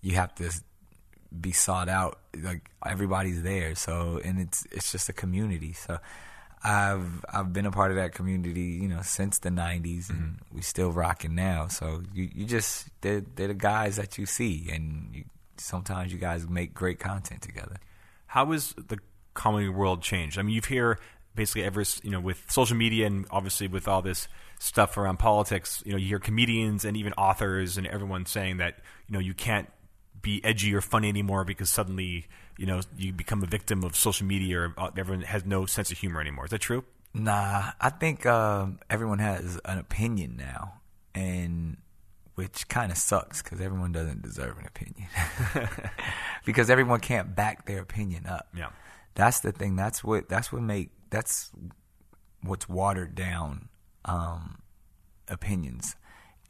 you 0.00 0.14
have 0.16 0.34
to 0.36 0.50
be 1.40 1.52
sought 1.52 1.88
out. 1.88 2.18
Like 2.36 2.70
everybody's 2.84 3.42
there. 3.42 3.74
So 3.74 4.20
and 4.24 4.40
it's 4.40 4.66
it's 4.70 4.92
just 4.92 5.08
a 5.08 5.12
community. 5.12 5.72
So 5.72 5.98
I've 6.64 7.24
I've 7.32 7.52
been 7.52 7.66
a 7.66 7.70
part 7.70 7.90
of 7.90 7.96
that 7.96 8.14
community, 8.14 8.78
you 8.82 8.88
know, 8.88 9.00
since 9.02 9.38
the 9.38 9.50
'90s, 9.50 10.10
and 10.10 10.38
we 10.52 10.60
still 10.62 10.90
rocking 10.90 11.34
now. 11.34 11.68
So 11.68 12.02
you 12.12 12.28
you 12.34 12.44
just 12.46 12.88
they're 13.00 13.22
they're 13.34 13.48
the 13.48 13.54
guys 13.54 13.96
that 13.96 14.18
you 14.18 14.26
see, 14.26 14.68
and 14.72 15.08
you, 15.14 15.24
sometimes 15.56 16.12
you 16.12 16.18
guys 16.18 16.48
make 16.48 16.74
great 16.74 16.98
content 16.98 17.42
together. 17.42 17.76
How 18.26 18.50
has 18.52 18.74
the 18.76 18.98
comedy 19.34 19.68
world 19.68 20.02
changed? 20.02 20.38
I 20.38 20.42
mean, 20.42 20.54
you've 20.54 20.64
here 20.66 20.98
basically 21.36 21.62
ever 21.62 21.84
you 22.02 22.10
know 22.10 22.18
with 22.20 22.42
social 22.48 22.76
media 22.76 23.06
and 23.06 23.24
obviously 23.30 23.68
with 23.68 23.86
all 23.86 24.02
this 24.02 24.26
stuff 24.58 24.96
around 24.96 25.18
politics, 25.18 25.82
you 25.86 25.92
know, 25.92 25.98
you 25.98 26.06
hear 26.06 26.18
comedians 26.18 26.84
and 26.84 26.96
even 26.96 27.12
authors 27.14 27.76
and 27.76 27.86
everyone 27.86 28.26
saying 28.26 28.58
that 28.58 28.78
you 29.06 29.12
know 29.12 29.18
you 29.18 29.34
can't 29.34 29.70
be 30.20 30.44
edgy 30.44 30.74
or 30.74 30.80
funny 30.80 31.08
anymore 31.08 31.44
because 31.44 31.70
suddenly 31.70 32.26
you 32.56 32.66
know 32.66 32.80
you 32.96 33.12
become 33.12 33.42
a 33.42 33.46
victim 33.46 33.84
of 33.84 33.94
social 33.94 34.26
media 34.26 34.58
or 34.58 34.74
uh, 34.76 34.90
everyone 34.96 35.22
has 35.22 35.44
no 35.44 35.66
sense 35.66 35.90
of 35.90 35.98
humor 35.98 36.20
anymore. 36.20 36.44
Is 36.44 36.50
that 36.50 36.60
true? 36.60 36.84
Nah, 37.14 37.70
I 37.80 37.90
think 37.90 38.26
um, 38.26 38.80
everyone 38.90 39.18
has 39.18 39.58
an 39.64 39.78
opinion 39.78 40.36
now, 40.36 40.74
and 41.14 41.78
which 42.34 42.68
kind 42.68 42.92
of 42.92 42.98
sucks 42.98 43.42
because 43.42 43.60
everyone 43.60 43.92
doesn't 43.92 44.22
deserve 44.22 44.58
an 44.58 44.66
opinion 44.66 45.08
because 46.44 46.70
everyone 46.70 47.00
can't 47.00 47.34
back 47.34 47.66
their 47.66 47.80
opinion 47.80 48.26
up. 48.26 48.48
Yeah, 48.54 48.70
that's 49.14 49.40
the 49.40 49.52
thing. 49.52 49.76
That's 49.76 50.04
what 50.04 50.28
that's 50.28 50.52
what 50.52 50.62
make 50.62 50.90
that's 51.10 51.50
what's 52.42 52.68
watered 52.68 53.14
down 53.14 53.68
um, 54.04 54.58
opinions. 55.28 55.96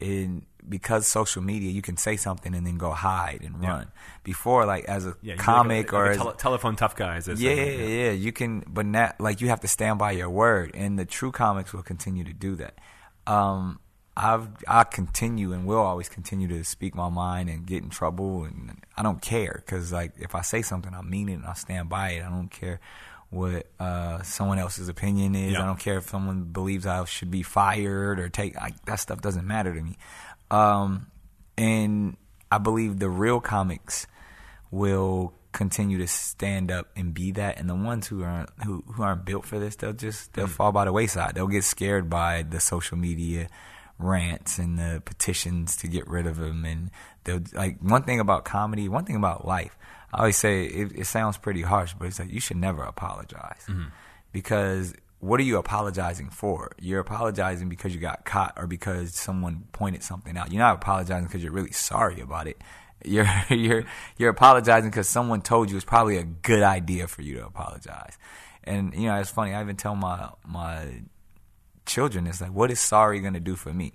And 0.01 0.45
because 0.67 1.07
social 1.07 1.41
media, 1.41 1.71
you 1.71 1.81
can 1.81 1.97
say 1.97 2.15
something 2.15 2.53
and 2.53 2.65
then 2.65 2.77
go 2.77 2.91
hide 2.91 3.41
and 3.43 3.61
run. 3.61 3.81
Yeah. 3.81 4.01
Before, 4.23 4.65
like 4.65 4.85
as 4.85 5.05
a 5.05 5.15
yeah, 5.21 5.35
comic 5.35 5.91
like 5.91 5.93
a, 5.93 5.95
like 5.95 6.19
or 6.19 6.27
a 6.27 6.31
as, 6.31 6.37
telephone 6.37 6.75
tough 6.75 6.95
guys. 6.95 7.27
yeah, 7.27 7.53
yeah, 7.53 7.85
yeah, 7.85 8.11
you 8.11 8.31
can, 8.31 8.63
but 8.67 8.85
not 8.85 9.19
like 9.19 9.41
you 9.41 9.49
have 9.49 9.61
to 9.61 9.67
stand 9.67 9.99
by 9.99 10.11
your 10.11 10.29
word, 10.29 10.71
and 10.73 10.97
the 10.97 11.05
true 11.05 11.31
comics 11.31 11.73
will 11.73 11.83
continue 11.83 12.23
to 12.23 12.33
do 12.33 12.55
that. 12.55 12.77
Um, 13.27 13.79
I've 14.15 14.49
I 14.67 14.83
continue 14.83 15.53
and 15.53 15.65
will 15.65 15.79
always 15.79 16.09
continue 16.09 16.47
to 16.49 16.63
speak 16.63 16.93
my 16.93 17.09
mind 17.09 17.49
and 17.49 17.65
get 17.65 17.83
in 17.83 17.89
trouble, 17.89 18.43
and 18.43 18.83
I 18.97 19.03
don't 19.03 19.21
care 19.21 19.63
because 19.65 19.91
like 19.91 20.13
if 20.19 20.35
I 20.35 20.41
say 20.41 20.61
something, 20.61 20.93
I 20.93 21.01
mean 21.01 21.29
it 21.29 21.35
and 21.35 21.45
I 21.45 21.53
stand 21.53 21.89
by 21.89 22.11
it. 22.11 22.25
I 22.25 22.29
don't 22.29 22.49
care 22.49 22.79
what 23.29 23.67
uh, 23.79 24.21
someone 24.23 24.59
else's 24.59 24.89
opinion 24.89 25.35
is. 25.35 25.53
Yeah. 25.53 25.63
I 25.63 25.65
don't 25.65 25.79
care 25.79 25.97
if 25.97 26.09
someone 26.09 26.45
believes 26.45 26.85
I 26.85 27.03
should 27.05 27.31
be 27.31 27.43
fired 27.43 28.19
or 28.19 28.29
take 28.29 28.55
like, 28.55 28.83
that 28.85 28.99
stuff 28.99 29.21
doesn't 29.21 29.45
matter 29.45 29.73
to 29.73 29.81
me. 29.81 29.97
Um, 30.49 31.07
and 31.57 32.17
I 32.51 32.57
believe 32.57 32.99
the 32.99 33.09
real 33.09 33.39
comics 33.39 34.07
will 34.71 35.33
continue 35.51 35.97
to 35.97 36.07
stand 36.07 36.71
up 36.71 36.87
and 36.95 37.13
be 37.13 37.31
that, 37.31 37.59
and 37.59 37.69
the 37.69 37.75
ones 37.75 38.07
who 38.07 38.23
aren't 38.23 38.49
who, 38.63 38.83
who 38.93 39.03
aren't 39.03 39.25
built 39.25 39.45
for 39.45 39.59
this, 39.59 39.75
they'll 39.75 39.93
just 39.93 40.33
they'll 40.33 40.47
fall 40.47 40.71
by 40.71 40.85
the 40.85 40.93
wayside. 40.93 41.35
They'll 41.35 41.47
get 41.47 41.63
scared 41.63 42.09
by 42.09 42.43
the 42.43 42.59
social 42.59 42.97
media 42.97 43.49
rants 43.97 44.57
and 44.57 44.79
the 44.79 45.01
petitions 45.03 45.75
to 45.77 45.87
get 45.87 46.07
rid 46.07 46.25
of 46.25 46.37
them, 46.37 46.65
and 46.65 46.91
they'll 47.23 47.41
like 47.53 47.79
one 47.81 48.03
thing 48.03 48.19
about 48.19 48.45
comedy, 48.45 48.87
one 48.87 49.05
thing 49.05 49.15
about 49.15 49.45
life. 49.45 49.77
I 50.13 50.19
always 50.19 50.37
say 50.37 50.65
it, 50.65 50.91
it 50.93 51.05
sounds 51.05 51.37
pretty 51.37 51.61
harsh, 51.61 51.93
but 51.97 52.07
it's 52.07 52.19
like 52.19 52.31
you 52.31 52.39
should 52.39 52.57
never 52.57 52.83
apologize 52.83 53.63
mm-hmm. 53.67 53.89
because 54.31 54.93
what 55.19 55.39
are 55.39 55.43
you 55.43 55.57
apologizing 55.57 56.29
for? 56.29 56.71
You're 56.79 57.01
apologizing 57.01 57.69
because 57.69 57.93
you 57.93 57.99
got 57.99 58.25
caught 58.25 58.53
or 58.57 58.67
because 58.67 59.13
someone 59.13 59.65
pointed 59.71 60.01
something 60.01 60.37
out. 60.37 60.51
You're 60.51 60.59
not 60.59 60.75
apologizing 60.75 61.25
because 61.25 61.43
you're 61.43 61.51
really 61.51 61.71
sorry 61.71 62.21
about 62.21 62.47
it. 62.47 62.61
You're 63.05 63.29
you're 63.49 63.85
you're 64.17 64.29
apologizing 64.29 64.89
because 64.89 65.07
someone 65.07 65.41
told 65.41 65.71
you 65.71 65.77
it's 65.77 65.85
probably 65.85 66.17
a 66.17 66.25
good 66.25 66.63
idea 66.63 67.07
for 67.07 67.21
you 67.21 67.35
to 67.35 67.45
apologize. 67.45 68.17
And 68.65 68.93
you 68.93 69.07
know, 69.07 69.15
it's 69.15 69.29
funny. 69.29 69.53
I 69.53 69.61
even 69.61 69.77
tell 69.77 69.95
my 69.95 70.31
my 70.45 71.03
children, 71.85 72.27
it's 72.27 72.41
like, 72.41 72.51
what 72.51 72.71
is 72.71 72.81
sorry 72.81 73.21
gonna 73.21 73.39
do 73.39 73.55
for 73.55 73.73
me? 73.73 73.93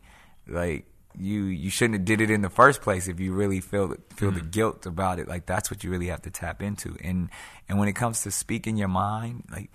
Like 0.48 0.86
you 1.18 1.44
you 1.44 1.70
shouldn't 1.70 1.94
have 2.00 2.04
did 2.04 2.20
it 2.20 2.30
in 2.30 2.42
the 2.42 2.50
first 2.50 2.82
place 2.82 3.08
if 3.08 3.20
you 3.20 3.32
really 3.32 3.60
feel 3.60 3.94
feel 4.14 4.30
the 4.30 4.40
mm. 4.40 4.50
guilt 4.50 4.86
about 4.86 5.18
it. 5.18 5.28
Like 5.28 5.46
that's 5.46 5.70
what 5.70 5.84
you 5.84 5.90
really 5.90 6.08
have 6.08 6.22
to 6.22 6.30
tap 6.30 6.62
into. 6.62 6.96
And 7.02 7.30
and 7.68 7.78
when 7.78 7.88
it 7.88 7.94
comes 7.94 8.22
to 8.22 8.30
speaking 8.30 8.76
your 8.76 8.88
mind, 8.88 9.44
like 9.50 9.70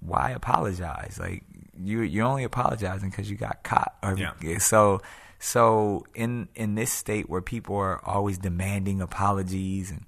why 0.00 0.30
apologize? 0.30 1.18
Like 1.20 1.44
you 1.78 2.02
you're 2.02 2.26
only 2.26 2.44
apologizing 2.44 3.10
because 3.10 3.30
you 3.30 3.36
got 3.36 3.62
caught. 3.62 3.94
Or, 4.02 4.16
Yeah. 4.16 4.32
Eh, 4.42 4.58
so 4.58 5.00
so 5.38 6.04
in 6.14 6.48
in 6.54 6.74
this 6.74 6.92
state 6.92 7.28
where 7.28 7.42
people 7.42 7.76
are 7.76 8.04
always 8.04 8.38
demanding 8.38 9.00
apologies 9.00 9.90
and 9.90 10.04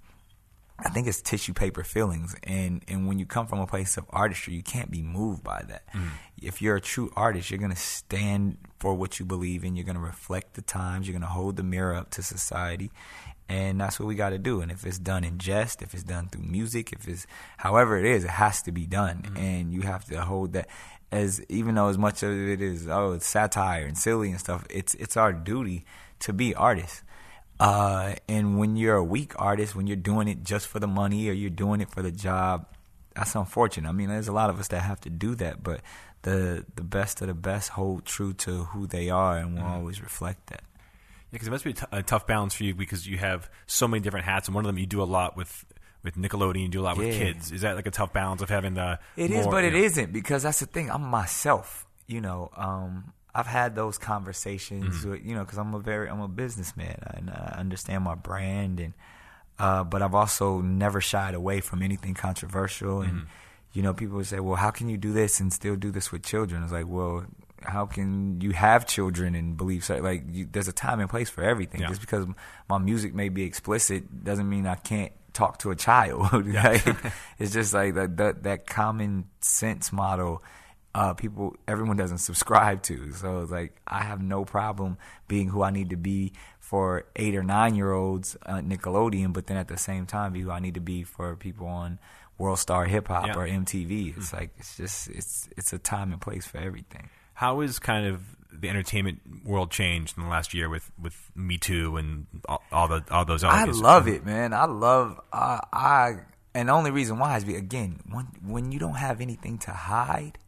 I 0.78 0.90
think 0.90 1.06
it's 1.06 1.22
tissue 1.22 1.54
paper 1.54 1.82
feelings, 1.82 2.36
and 2.42 2.82
and 2.86 3.08
when 3.08 3.18
you 3.18 3.24
come 3.24 3.46
from 3.46 3.60
a 3.60 3.66
place 3.66 3.96
of 3.96 4.04
artistry, 4.10 4.54
you 4.54 4.62
can't 4.62 4.90
be 4.90 5.02
moved 5.02 5.42
by 5.42 5.62
that. 5.68 5.90
Mm. 5.94 6.10
If 6.42 6.60
you're 6.60 6.76
a 6.76 6.80
true 6.80 7.10
artist, 7.16 7.50
you're 7.50 7.58
gonna 7.58 7.76
stand 7.76 8.58
for 8.78 8.94
what 8.94 9.18
you 9.18 9.24
believe 9.24 9.64
in. 9.64 9.74
You're 9.74 9.86
gonna 9.86 10.00
reflect 10.00 10.54
the 10.54 10.62
times. 10.62 11.08
You're 11.08 11.18
gonna 11.18 11.32
hold 11.32 11.56
the 11.56 11.62
mirror 11.62 11.94
up 11.94 12.10
to 12.10 12.22
society, 12.22 12.90
and 13.48 13.80
that's 13.80 13.98
what 13.98 14.06
we 14.06 14.14
got 14.14 14.30
to 14.30 14.38
do. 14.38 14.60
And 14.60 14.70
if 14.70 14.84
it's 14.84 14.98
done 14.98 15.24
in 15.24 15.38
jest, 15.38 15.80
if 15.80 15.94
it's 15.94 16.02
done 16.02 16.28
through 16.28 16.42
music, 16.42 16.92
if 16.92 17.08
it's 17.08 17.26
however 17.56 17.96
it 17.96 18.04
is, 18.04 18.24
it 18.24 18.30
has 18.30 18.60
to 18.62 18.72
be 18.72 18.86
done, 18.86 19.22
mm. 19.22 19.38
and 19.38 19.72
you 19.72 19.82
have 19.82 20.04
to 20.06 20.20
hold 20.20 20.52
that. 20.52 20.68
As 21.12 21.40
even 21.48 21.76
though 21.76 21.88
as 21.88 21.96
much 21.96 22.22
of 22.24 22.32
it 22.32 22.60
is 22.60 22.88
oh 22.88 23.12
it's 23.12 23.26
satire 23.26 23.86
and 23.86 23.96
silly 23.96 24.30
and 24.30 24.40
stuff, 24.40 24.66
it's 24.68 24.94
it's 24.94 25.16
our 25.16 25.32
duty 25.32 25.86
to 26.20 26.32
be 26.32 26.54
artists. 26.54 27.02
Uh, 27.58 28.14
and 28.28 28.58
when 28.58 28.76
you're 28.76 28.96
a 28.96 29.04
weak 29.04 29.32
artist, 29.38 29.74
when 29.74 29.86
you're 29.86 29.96
doing 29.96 30.28
it 30.28 30.44
just 30.44 30.66
for 30.68 30.78
the 30.78 30.86
money 30.86 31.28
or 31.28 31.32
you're 31.32 31.48
doing 31.50 31.80
it 31.80 31.90
for 31.90 32.02
the 32.02 32.10
job, 32.10 32.66
that's 33.14 33.34
unfortunate. 33.34 33.88
I 33.88 33.92
mean, 33.92 34.08
there's 34.08 34.28
a 34.28 34.32
lot 34.32 34.50
of 34.50 34.60
us 34.60 34.68
that 34.68 34.80
have 34.82 35.00
to 35.02 35.10
do 35.10 35.34
that, 35.36 35.62
but 35.62 35.80
the 36.22 36.64
the 36.74 36.82
best 36.82 37.20
of 37.22 37.28
the 37.28 37.34
best 37.34 37.70
hold 37.70 38.04
true 38.04 38.32
to 38.34 38.64
who 38.64 38.86
they 38.86 39.08
are 39.10 39.38
and 39.38 39.54
will 39.56 39.62
always 39.64 40.02
reflect 40.02 40.48
that. 40.48 40.62
Yeah, 40.66 41.32
because 41.32 41.48
it 41.48 41.50
must 41.50 41.64
be 41.64 41.70
a 41.70 41.74
t- 41.74 41.86
a 41.92 42.02
tough 42.02 42.26
balance 42.26 42.52
for 42.54 42.64
you 42.64 42.74
because 42.74 43.06
you 43.06 43.16
have 43.18 43.48
so 43.66 43.88
many 43.88 44.02
different 44.02 44.26
hats, 44.26 44.48
and 44.48 44.54
one 44.54 44.64
of 44.64 44.68
them 44.68 44.78
you 44.78 44.86
do 44.86 45.02
a 45.02 45.04
lot 45.04 45.34
with 45.36 45.64
with 46.04 46.16
Nickelodeon, 46.16 46.60
you 46.62 46.68
do 46.68 46.82
a 46.82 46.82
lot 46.82 46.98
with 46.98 47.06
kids. 47.18 47.52
Is 47.52 47.62
that 47.62 47.74
like 47.74 47.86
a 47.86 47.90
tough 47.90 48.12
balance 48.12 48.42
of 48.42 48.50
having 48.50 48.74
the? 48.74 48.98
It 49.16 49.30
is, 49.30 49.44
more- 49.46 49.52
but 49.54 49.64
it 49.64 49.74
isn't 49.74 50.12
because 50.12 50.42
that's 50.42 50.60
the 50.60 50.66
thing. 50.66 50.90
I'm 50.90 51.02
myself. 51.02 51.86
You 52.06 52.20
know, 52.20 52.50
um, 52.54 53.12
I've 53.36 53.46
had 53.46 53.74
those 53.74 53.98
conversations. 53.98 55.04
With, 55.04 55.24
you 55.24 55.34
know, 55.34 55.44
because 55.44 55.58
I'm 55.58 55.74
a 55.74 55.78
very 55.78 56.08
I'm 56.08 56.20
a 56.20 56.28
businessman 56.28 56.98
and 57.14 57.30
I 57.30 57.56
understand 57.58 58.04
my 58.04 58.14
brand 58.14 58.80
and. 58.80 58.94
Uh, 59.58 59.82
but 59.82 60.02
I've 60.02 60.14
also 60.14 60.60
never 60.60 61.00
shied 61.00 61.32
away 61.32 61.62
from 61.62 61.82
anything 61.82 62.12
controversial. 62.12 63.00
And 63.00 63.22
you 63.72 63.80
know, 63.82 63.94
people 63.94 64.16
would 64.16 64.26
say, 64.26 64.38
"Well, 64.38 64.56
how 64.56 64.70
can 64.70 64.90
you 64.90 64.98
do 64.98 65.14
this 65.14 65.40
and 65.40 65.50
still 65.50 65.76
do 65.76 65.90
this 65.90 66.12
with 66.12 66.22
children?" 66.22 66.62
It's 66.62 66.72
like, 66.72 66.86
well, 66.86 67.24
how 67.62 67.86
can 67.86 68.40
you 68.40 68.52
have 68.52 68.86
children 68.86 69.34
and 69.34 69.56
believe 69.56 69.84
so? 69.84 69.96
Like, 69.96 70.24
you, 70.30 70.48
there's 70.50 70.68
a 70.68 70.72
time 70.72 71.00
and 71.00 71.08
place 71.08 71.30
for 71.30 71.42
everything. 71.42 71.80
Yeah. 71.80 71.88
Just 71.88 72.00
because 72.00 72.26
my 72.68 72.78
music 72.78 73.14
may 73.14 73.28
be 73.28 73.42
explicit 73.42 74.24
doesn't 74.24 74.48
mean 74.48 74.66
I 74.66 74.76
can't 74.76 75.12
talk 75.32 75.58
to 75.60 75.70
a 75.70 75.76
child. 75.76 76.28
Like, 76.46 76.86
it's 77.38 77.52
just 77.52 77.74
like 77.74 77.94
that, 77.94 78.16
that 78.16 78.42
that 78.44 78.66
common 78.66 79.28
sense 79.40 79.92
model. 79.92 80.42
Uh, 80.96 81.12
people, 81.14 81.54
everyone 81.68 81.96
doesn't 81.96 82.18
subscribe 82.18 82.82
to. 82.84 83.12
So 83.12 83.40
it's 83.42 83.50
like 83.50 83.76
I 83.86 84.02
have 84.02 84.22
no 84.22 84.44
problem 84.44 84.96
being 85.28 85.48
who 85.48 85.62
I 85.62 85.70
need 85.70 85.90
to 85.90 85.96
be 85.96 86.32
for 86.58 87.04
eight 87.16 87.34
or 87.36 87.42
nine 87.42 87.74
year 87.74 87.92
olds 87.92 88.36
uh, 88.46 88.54
Nickelodeon, 88.56 89.32
but 89.32 89.46
then 89.46 89.56
at 89.56 89.68
the 89.68 89.76
same 89.78 90.06
time 90.06 90.32
be 90.32 90.40
who 90.40 90.50
I 90.50 90.58
need 90.60 90.74
to 90.74 90.80
be 90.80 91.02
for 91.04 91.36
people 91.36 91.66
on 91.66 91.98
World 92.38 92.58
Star 92.58 92.84
Hip 92.86 93.08
Hop 93.08 93.26
Yeah. 93.26 93.36
or 93.36 93.46
MTV. 93.46 94.16
It's 94.16 94.32
like 94.32 94.50
it's 94.58 94.76
just 94.76 95.08
it's 95.08 95.48
it's 95.56 95.72
a 95.72 95.78
time 95.78 96.12
and 96.12 96.20
place 96.20 96.46
for 96.46 96.58
everything. 96.58 97.08
How 97.34 97.60
is 97.60 97.78
kind 97.78 98.06
of 98.06 98.22
the 98.50 98.68
entertainment 98.70 99.20
world 99.44 99.70
changed 99.70 100.16
in 100.16 100.22
the 100.24 100.30
last 100.30 100.54
year 100.54 100.68
with 100.70 100.90
with 101.00 101.30
Me 101.34 101.58
Too 101.58 101.96
and 101.98 102.26
all, 102.48 102.62
all 102.72 102.88
the 102.88 103.04
all 103.10 103.24
those? 103.24 103.44
Other 103.44 103.54
I 103.54 103.64
love 103.64 104.08
it, 104.08 104.24
man. 104.24 104.52
I 104.54 104.64
love 104.64 105.20
I 105.32 105.60
I 105.72 106.14
and 106.54 106.68
the 106.68 106.72
only 106.72 106.90
reason 106.90 107.18
why 107.18 107.36
is 107.36 107.44
be 107.44 107.54
again 107.54 108.00
when 108.10 108.26
when 108.42 108.72
you 108.72 108.78
don't 108.78 108.94
have 108.96 109.20
anything 109.20 109.58
to 109.58 109.70
hide, 109.72 110.38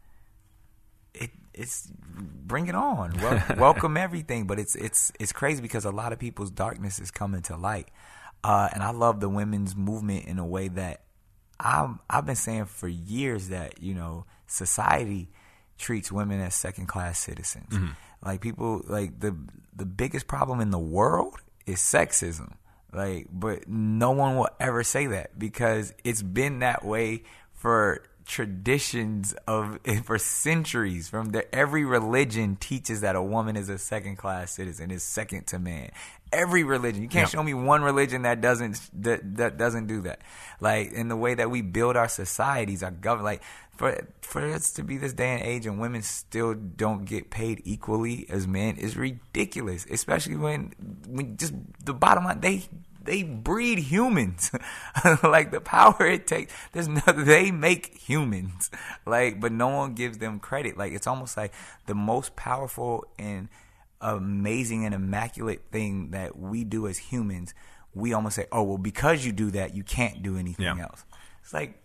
it 1.21 1.31
it's 1.55 1.91
bring 2.17 2.69
it 2.69 2.75
on. 2.75 3.13
Wel- 3.21 3.43
welcome 3.59 3.97
everything, 3.97 4.47
but 4.47 4.59
it's 4.59 4.75
it's 4.77 5.13
it's 5.19 5.33
crazy 5.33 5.61
because 5.61 5.85
a 5.85 5.91
lot 5.91 6.13
of 6.13 6.19
people's 6.19 6.51
darkness 6.51 6.99
is 6.99 7.11
coming 7.11 7.43
to 7.43 7.57
light, 7.57 7.89
uh, 8.45 8.69
and 8.73 8.83
I 8.83 8.91
love 8.91 9.21
the 9.21 9.29
women's 9.29 9.77
movement 9.77 10.27
in 10.27 10.39
a 10.39 10.47
way 10.47 10.69
that 10.69 11.03
I'm 11.61 12.01
I've 12.09 12.27
been 12.27 12.37
saying 12.37 12.67
for 12.67 12.89
years 12.89 13.49
that 13.49 13.83
you 13.83 13.95
know 13.95 14.25
society 14.47 15.29
treats 15.77 16.11
women 16.11 16.41
as 16.41 16.55
second 16.55 16.87
class 16.87 17.19
citizens. 17.19 17.73
Like 18.25 18.41
people 18.41 18.83
like 18.87 19.21
the 19.21 19.37
the 19.75 19.87
biggest 19.87 20.27
problem 20.27 20.61
in 20.61 20.71
the 20.71 20.79
world 20.79 21.37
is 21.67 21.79
sexism. 21.79 22.55
Like 22.93 23.27
but 23.31 23.69
no 23.69 24.13
one 24.13 24.37
will 24.37 24.49
ever 24.59 24.83
say 24.83 25.07
that 25.09 25.39
because 25.39 25.93
it's 26.05 26.23
been 26.23 26.61
that 26.61 26.85
way 26.85 27.25
for 27.53 28.03
traditions 28.29 29.35
of 29.47 29.79
for 30.05 30.19
centuries 30.19 31.09
from 31.09 31.31
the 31.31 31.53
every 31.55 31.85
religion 31.85 32.57
teaches 32.57 33.01
that 33.01 33.17
a 33.17 33.23
woman 33.23 33.57
is 33.57 33.69
a 33.69 33.79
second 33.79 34.17
class 34.17 34.53
citizen 34.53 34.91
is 34.91 35.03
second 35.03 35.47
to 35.49 35.59
man. 35.59 35.91
Every 36.31 36.63
religion. 36.63 37.03
You 37.03 37.09
can't 37.09 37.27
Yeah. 37.33 37.39
show 37.39 37.43
me 37.43 37.55
one 37.55 37.83
religion 37.83 38.23
that 38.23 38.41
doesn't 38.41 38.79
that, 39.03 39.37
that 39.37 39.57
doesn't 39.57 39.87
do 39.87 40.03
that. 40.03 40.21
Like 40.61 40.93
in 40.93 41.09
the 41.09 41.17
way 41.17 41.35
that 41.35 41.51
we 41.51 41.63
build 41.63 41.97
our 41.97 42.09
societies 42.09 42.83
our 42.83 42.91
government 42.91 43.25
like 43.25 43.43
for 43.77 44.07
for 44.21 44.45
us 44.45 44.73
to 44.73 44.83
be 44.83 44.99
this 44.99 45.13
day 45.15 45.31
and 45.35 45.43
age 45.43 45.65
and 45.67 45.81
women 45.81 46.03
still 46.03 46.53
don't 46.55 47.05
get 47.07 47.31
paid 47.31 47.63
equally 47.65 48.27
as 48.29 48.47
men 48.47 48.77
is 48.77 48.97
ridiculous 48.97 49.87
especially 49.91 50.37
when 50.37 50.73
when 51.07 51.37
just 51.37 51.55
the 51.85 51.95
bottom 51.95 52.25
line 52.25 52.41
they 52.41 52.65
they 53.09 53.23
breed 53.23 53.79
humans. 53.79 54.51
like 55.23 55.51
the 55.51 55.61
power 55.61 56.07
it 56.07 56.27
takes. 56.27 56.53
There's 56.73 56.89
no, 56.89 57.01
they 57.17 57.51
make 57.51 57.97
humans. 57.97 58.71
Like, 59.07 59.41
but 59.41 59.53
no 59.53 59.69
one 59.69 59.95
gives 59.95 60.19
them 60.19 60.39
credit. 60.39 60.77
Like 60.77 60.93
it's 60.93 61.07
almost 61.07 61.37
like 61.37 61.55
the 61.87 61.95
most 61.95 62.37
powerful 62.37 63.07
and 63.19 63.49
amazing 64.03 64.85
and 64.85 64.95
immaculate 64.95 65.63
thing 65.73 66.11
that 66.11 66.39
we 66.39 66.65
do 66.65 66.87
as 66.87 66.99
humans. 66.99 67.55
We 67.95 68.13
almost 68.13 68.37
say, 68.37 68.47
"Oh, 68.53 68.63
well, 68.65 68.79
because 68.79 69.25
you 69.25 69.33
do 69.33 69.51
that, 69.53 69.75
you 69.75 69.83
can't 69.83 70.23
do 70.23 70.37
anything 70.37 70.67
Yeah. 70.67 70.83
else." 70.83 71.05
It's 71.43 71.55
like 71.55 71.83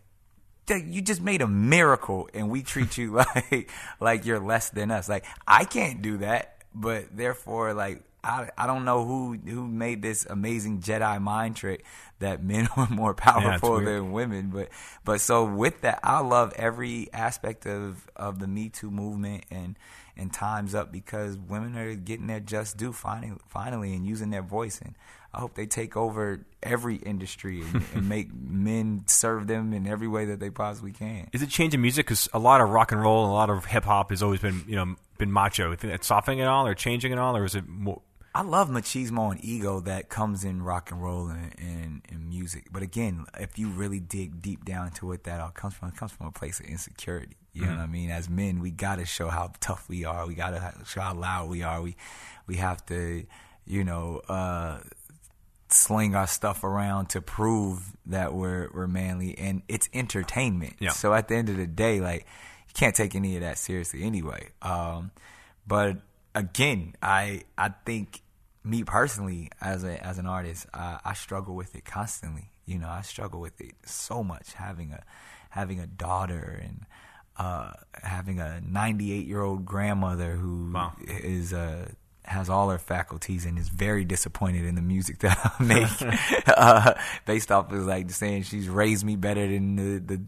you 0.70 1.02
just 1.02 1.22
made 1.22 1.42
a 1.42 1.48
miracle 1.48 2.30
and 2.34 2.50
we 2.50 2.62
treat 2.64 2.98
you 2.98 3.14
like 3.16 3.70
like 4.00 4.26
you're 4.26 4.40
less 4.40 4.70
than 4.70 4.92
us 4.92 5.10
like 5.10 5.26
i 5.46 5.66
can't 5.66 6.02
do 6.02 6.20
that 6.20 6.64
but 6.74 7.04
therefore 7.12 7.74
like 7.74 8.02
I, 8.24 8.50
I 8.58 8.68
don't 8.68 8.86
know 8.86 9.06
who 9.06 9.34
who 9.34 9.68
made 9.68 10.02
this 10.02 10.26
amazing 10.26 10.80
Jedi 10.80 11.22
mind 11.22 11.56
trick 11.56 11.84
that 12.20 12.44
men 12.44 12.70
are 12.78 12.88
more 12.90 13.14
powerful 13.14 13.74
weird. 13.74 13.88
than 13.88 14.12
women 14.12 14.50
but 14.50 14.70
but 15.04 15.20
so 15.22 15.44
with 15.44 15.82
that 15.82 16.00
I 16.04 16.20
love 16.20 16.54
every 16.56 17.12
aspect 17.14 17.66
of 17.66 18.08
of 18.16 18.40
the 18.40 18.48
Me 18.48 18.70
Too 18.70 18.92
movement 18.92 19.46
and 19.52 19.78
and 20.16 20.32
times 20.32 20.74
up 20.76 20.92
because 20.92 21.38
women 21.38 21.76
are 21.76 21.96
getting 21.96 22.28
their 22.28 22.40
just 22.40 22.78
due 22.78 22.94
finally 22.94 23.38
finally 23.48 23.94
and 23.94 24.06
using 24.06 24.30
their 24.30 24.42
voice 24.42 24.80
and 24.80 24.96
I 25.36 25.40
hope 25.40 25.56
they 25.56 25.66
take 25.66 25.98
over 25.98 26.46
every 26.62 26.98
industry 26.98 27.62
and, 27.62 27.84
and 27.96 28.08
make 28.08 28.34
men 28.34 29.04
serve 29.08 29.48
them 29.48 29.74
in 29.74 29.88
every 29.88 30.08
way 30.08 30.26
that 30.26 30.40
they 30.40 30.52
possibly 30.52 30.92
can. 30.92 31.28
Is 31.34 31.42
it 31.42 31.50
changing 31.50 31.82
music? 31.82 32.06
Because 32.06 32.30
a 32.34 32.40
lot 32.40 32.62
of 32.62 32.70
rock 32.70 32.92
and 32.92 33.02
roll 33.02 33.24
and 33.24 33.32
a 33.32 33.34
lot 33.34 33.50
of 33.50 33.66
hip 33.66 33.84
hop 33.84 34.12
has 34.12 34.22
always 34.22 34.42
been, 34.42 34.64
you 34.68 34.76
know, 34.76 34.96
been 35.18 35.32
macho. 35.32 35.76
Think 35.76 35.94
it's 35.94 36.06
softening 36.06 36.42
at 36.42 36.48
all, 36.48 36.68
or 36.68 36.76
changing 36.76 37.12
at 37.12 37.18
all, 37.18 37.36
or 37.36 37.46
is 37.46 37.56
it 37.56 37.68
more? 37.68 38.02
I 38.36 38.42
love 38.42 38.70
machismo 38.70 39.32
and 39.32 39.44
ego 39.44 39.80
that 39.82 40.10
comes 40.10 40.44
in 40.44 40.64
rock 40.64 40.90
and 40.90 41.02
roll 41.02 41.28
and, 41.28 41.54
and, 41.60 42.02
and 42.10 42.30
music. 42.30 42.68
But 42.72 42.82
again, 42.82 43.26
if 43.40 43.60
you 43.60 43.70
really 43.70 44.00
dig 44.00 44.42
deep 44.42 44.66
down 44.66 44.88
into 44.88 45.06
what 45.06 45.24
that 45.26 45.40
all 45.40 45.52
comes 45.52 45.76
from, 45.76 45.90
it 45.90 45.98
comes 45.98 46.12
from 46.12 46.28
a 46.28 46.32
place 46.32 46.60
of 46.60 46.66
insecurity. 46.66 47.38
You 47.54 47.66
know 47.66 47.74
what 47.74 47.82
I 47.82 47.86
mean? 47.86 48.10
As 48.10 48.30
men, 48.30 48.62
we 48.62 48.72
got 48.72 48.96
to 48.96 49.06
show 49.06 49.28
how 49.28 49.52
tough 49.60 49.88
we 49.88 50.06
are. 50.06 50.26
We 50.26 50.34
got 50.34 50.52
to 50.52 50.74
show 50.86 51.02
how 51.02 51.14
loud 51.14 51.50
we 51.50 51.62
are. 51.62 51.82
We 51.84 51.96
we 52.48 52.56
have 52.56 52.84
to, 52.88 53.26
you 53.68 53.84
know, 53.84 54.22
uh, 54.28 54.80
sling 55.70 56.16
our 56.16 56.26
stuff 56.26 56.64
around 56.64 57.10
to 57.10 57.22
prove 57.22 57.96
that 58.08 58.34
we're 58.34 58.70
we're 58.74 58.88
manly 58.88 59.38
and 59.38 59.62
it's 59.68 59.88
entertainment. 59.94 60.78
Yeah. 60.80 60.90
So 60.90 61.14
at 61.14 61.28
the 61.28 61.36
end 61.36 61.50
of 61.50 61.58
the 61.58 61.68
day, 61.68 62.00
like 62.00 62.26
you 62.68 62.74
can't 62.74 62.96
take 62.96 63.14
any 63.14 63.36
of 63.36 63.42
that 63.42 63.60
seriously 63.60 64.02
anyway. 64.02 64.50
Um, 64.64 65.12
but 65.68 65.98
again, 66.36 66.96
I 67.02 67.44
I 67.58 67.70
think 67.86 68.22
me 68.64 68.84
personally 68.84 69.50
as 69.62 69.84
a 69.84 70.04
as 70.06 70.18
an 70.18 70.26
artist, 70.26 70.66
I, 70.74 71.00
I 71.04 71.14
struggle 71.14 71.56
with 71.56 71.76
it 71.76 71.86
constantly. 71.86 72.52
You 72.66 72.80
know, 72.80 72.90
I 72.90 73.02
struggle 73.02 73.40
with 73.42 73.60
it 73.60 73.76
so 73.86 74.24
much 74.24 74.54
having 74.54 74.92
a 74.92 75.04
having 75.50 75.80
a 75.80 75.88
daughter 75.88 76.62
and 76.64 76.86
uh, 77.38 77.72
having 78.02 78.40
a 78.40 78.62
98 78.62 79.26
year 79.28 79.42
old 79.42 79.66
grandmother 79.66 80.36
who 80.36 80.72
Wow. 80.74 80.94
is 81.08 81.54
uh, 81.54 81.90
has 82.26 82.50
all 82.50 82.70
her 82.70 82.78
faculties 82.78 83.46
and 83.46 83.58
is 83.58 83.70
very 83.70 84.06
disappointed 84.06 84.66
in 84.66 84.76
the 84.76 84.82
music 84.82 85.20
that 85.20 85.38
I 85.60 85.64
make, 85.64 86.48
uh, 86.48 86.94
based 87.26 87.52
off 87.52 87.72
of 87.72 87.86
like 87.86 88.10
saying 88.12 88.44
she's 88.44 88.70
raised 88.70 89.06
me 89.06 89.16
better 89.16 89.48
than 89.48 89.76
the 89.76 90.00
the. 90.00 90.22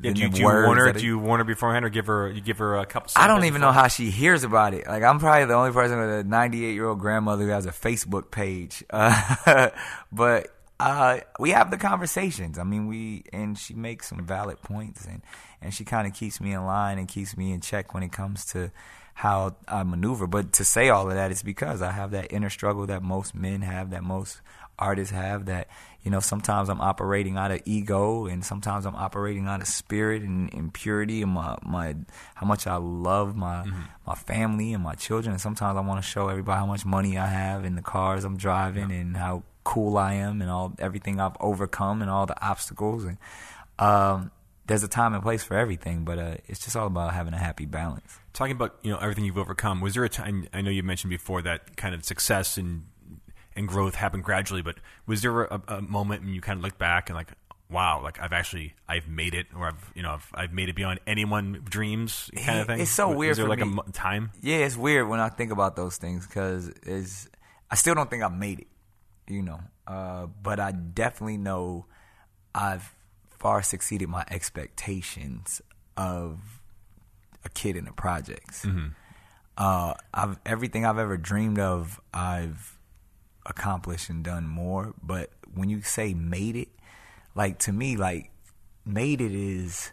Yeah, 0.00 0.12
do 0.12 0.22
you, 0.22 0.28
do 0.28 0.40
you 0.40 0.46
warn 0.46 0.76
her? 0.76 0.92
Do 0.92 1.06
you 1.06 1.18
warn 1.20 1.38
her 1.38 1.44
beforehand, 1.44 1.84
or 1.84 1.88
give 1.88 2.08
her 2.08 2.28
you 2.28 2.40
give 2.40 2.58
her 2.58 2.76
a 2.76 2.84
couple? 2.84 3.12
I 3.16 3.28
don't 3.28 3.44
even 3.44 3.60
know 3.60 3.70
how 3.70 3.86
she 3.86 4.10
hears 4.10 4.42
about 4.42 4.74
it. 4.74 4.88
Like 4.88 5.04
I'm 5.04 5.20
probably 5.20 5.44
the 5.46 5.54
only 5.54 5.70
person 5.70 5.98
with 6.00 6.10
a 6.10 6.24
98 6.24 6.72
year 6.72 6.88
old 6.88 6.98
grandmother 6.98 7.44
who 7.44 7.50
has 7.50 7.64
a 7.64 7.70
Facebook 7.70 8.30
page. 8.30 8.84
Uh, 8.94 9.70
but 10.10 10.48
uh, 10.80 11.20
we 11.38 11.50
have 11.50 11.70
the 11.70 11.76
conversations. 11.76 12.58
I 12.58 12.64
mean, 12.64 12.86
we 12.86 13.24
and 13.32 13.56
she 13.56 13.74
makes 13.74 14.08
some 14.08 14.24
valid 14.24 14.60
points, 14.62 15.06
and 15.06 15.22
and 15.62 15.72
she 15.72 15.84
kind 15.84 16.06
of 16.06 16.14
keeps 16.14 16.40
me 16.40 16.52
in 16.52 16.64
line 16.66 16.98
and 16.98 17.06
keeps 17.06 17.36
me 17.36 17.52
in 17.52 17.60
check 17.60 17.94
when 17.94 18.02
it 18.02 18.12
comes 18.12 18.44
to 18.46 18.70
how 19.14 19.56
I 19.66 19.82
maneuver. 19.84 20.26
But 20.26 20.52
to 20.54 20.64
say 20.64 20.88
all 20.88 21.08
of 21.08 21.14
that 21.14 21.30
is 21.30 21.42
because 21.42 21.80
I 21.82 21.92
have 21.92 22.10
that 22.10 22.32
inner 22.32 22.50
struggle 22.50 22.86
that 22.86 23.02
most 23.02 23.34
men 23.34 23.62
have, 23.62 23.90
that 23.90 24.02
most 24.02 24.40
artists 24.78 25.14
have. 25.14 25.46
That 25.46 25.68
you 26.02 26.10
know, 26.10 26.20
sometimes 26.20 26.68
I'm 26.68 26.80
operating 26.80 27.36
out 27.36 27.50
of 27.50 27.62
ego, 27.64 28.26
and 28.26 28.44
sometimes 28.44 28.84
I'm 28.84 28.96
operating 28.96 29.46
out 29.46 29.62
of 29.62 29.68
spirit 29.68 30.22
and, 30.22 30.52
and 30.52 30.74
purity, 30.74 31.22
and 31.22 31.32
my 31.32 31.56
my 31.62 31.94
how 32.34 32.46
much 32.46 32.66
I 32.66 32.76
love 32.76 33.36
my 33.36 33.64
my 34.06 34.14
family 34.14 34.72
and 34.72 34.82
my 34.82 34.94
children. 34.94 35.32
And 35.32 35.40
sometimes 35.40 35.76
I 35.78 35.80
want 35.80 36.02
to 36.02 36.08
show 36.08 36.28
everybody 36.28 36.58
how 36.58 36.66
much 36.66 36.84
money 36.84 37.16
I 37.16 37.26
have 37.26 37.64
and 37.64 37.78
the 37.78 37.82
cars 37.82 38.24
I'm 38.24 38.36
driving 38.36 38.90
and 38.90 39.16
how 39.16 39.44
cool 39.62 39.96
I 39.96 40.14
am 40.14 40.42
and 40.42 40.50
all 40.50 40.74
everything 40.78 41.20
I've 41.20 41.36
overcome 41.40 42.02
and 42.02 42.10
all 42.10 42.26
the 42.26 42.38
obstacles 42.44 43.04
and 43.04 43.16
um, 43.78 44.30
there's 44.66 44.82
a 44.82 44.88
time 44.88 45.14
and 45.14 45.22
place 45.22 45.42
for 45.42 45.56
everything, 45.56 46.04
but 46.04 46.18
uh, 46.18 46.36
it's 46.46 46.60
just 46.60 46.76
all 46.76 46.86
about 46.86 47.12
having 47.14 47.34
a 47.34 47.38
happy 47.38 47.66
balance. 47.66 48.18
Talking 48.34 48.56
about 48.56 48.76
you 48.82 48.90
know 48.90 48.98
everything 48.98 49.24
you've 49.24 49.38
overcome, 49.38 49.80
was 49.80 49.94
there 49.94 50.04
a 50.04 50.08
time? 50.08 50.48
I 50.52 50.60
know 50.60 50.70
you 50.70 50.82
mentioned 50.82 51.10
before 51.10 51.40
that 51.42 51.76
kind 51.76 51.94
of 51.94 52.04
success 52.04 52.58
and 52.58 52.84
and 53.56 53.66
growth 53.68 53.94
happened 53.94 54.24
gradually, 54.24 54.60
but 54.60 54.76
was 55.06 55.22
there 55.22 55.44
a, 55.44 55.62
a 55.68 55.80
moment 55.80 56.24
when 56.24 56.34
you 56.34 56.40
kind 56.40 56.58
of 56.58 56.64
look 56.64 56.76
back 56.76 57.08
and 57.08 57.16
like, 57.16 57.30
wow, 57.70 58.02
like 58.02 58.20
I've 58.20 58.32
actually 58.32 58.74
I've 58.88 59.06
made 59.08 59.34
it, 59.34 59.46
or 59.56 59.68
I've 59.68 59.92
you 59.94 60.02
know 60.02 60.10
I've, 60.10 60.28
I've 60.34 60.52
made 60.52 60.68
it 60.68 60.74
beyond 60.74 60.98
anyone 61.06 61.62
dreams 61.64 62.28
kind 62.44 62.58
of 62.58 62.66
thing? 62.66 62.80
It's 62.80 62.90
so 62.90 63.08
Was 63.10 63.16
weird 63.18 63.36
there 63.36 63.44
for 63.44 63.48
like 63.48 63.60
a 63.60 63.66
me. 63.66 63.74
mo- 63.74 63.84
time? 63.92 64.32
Yeah, 64.42 64.56
it's 64.56 64.76
weird 64.76 65.08
when 65.08 65.20
I 65.20 65.28
think 65.28 65.52
about 65.52 65.76
those 65.76 65.96
things 65.96 66.26
because 66.26 66.72
it's 66.82 67.28
I 67.70 67.76
still 67.76 67.94
don't 67.94 68.10
think 68.10 68.24
I 68.24 68.28
made 68.28 68.60
it, 68.60 68.66
you 69.28 69.42
know. 69.42 69.60
Uh, 69.86 70.26
but 70.42 70.58
I 70.58 70.72
definitely 70.72 71.36
know 71.36 71.86
I've 72.52 72.92
far 73.38 73.62
succeeded 73.62 74.08
my 74.08 74.24
expectations 74.28 75.62
of 75.96 76.53
a 77.44 77.48
kid 77.50 77.76
in 77.76 77.84
the 77.84 77.92
projects. 77.92 78.66
Uh, 79.56 79.94
I've 80.12 80.38
everything 80.44 80.84
I've 80.84 80.98
ever 80.98 81.16
dreamed 81.16 81.58
of, 81.60 82.00
I've 82.12 82.76
accomplished 83.46 84.10
and 84.10 84.24
done 84.24 84.48
more. 84.48 84.94
But 85.02 85.30
when 85.54 85.68
you 85.68 85.82
say 85.82 86.14
made 86.14 86.56
it, 86.56 86.68
like 87.34 87.58
to 87.60 87.72
me, 87.72 87.96
like 87.96 88.30
made 88.84 89.20
it 89.20 89.32
is. 89.32 89.92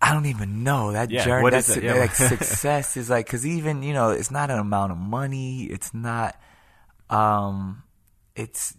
I 0.00 0.12
don't 0.12 0.26
even 0.26 0.62
know 0.62 0.92
that 0.92 1.10
Yeah, 1.10 1.24
journey. 1.24 1.50
That's 1.50 1.70
it? 1.70 1.82
Yeah. 1.82 1.94
like 1.94 2.14
success 2.14 2.96
is 2.96 3.08
like 3.10 3.26
because 3.26 3.46
even 3.46 3.82
you 3.82 3.94
know 3.94 4.10
it's 4.10 4.30
not 4.30 4.50
an 4.50 4.58
amount 4.58 4.92
of 4.92 4.98
money. 4.98 5.64
It's 5.64 5.92
not. 5.94 6.38
Um, 7.10 7.82
it's 8.36 8.76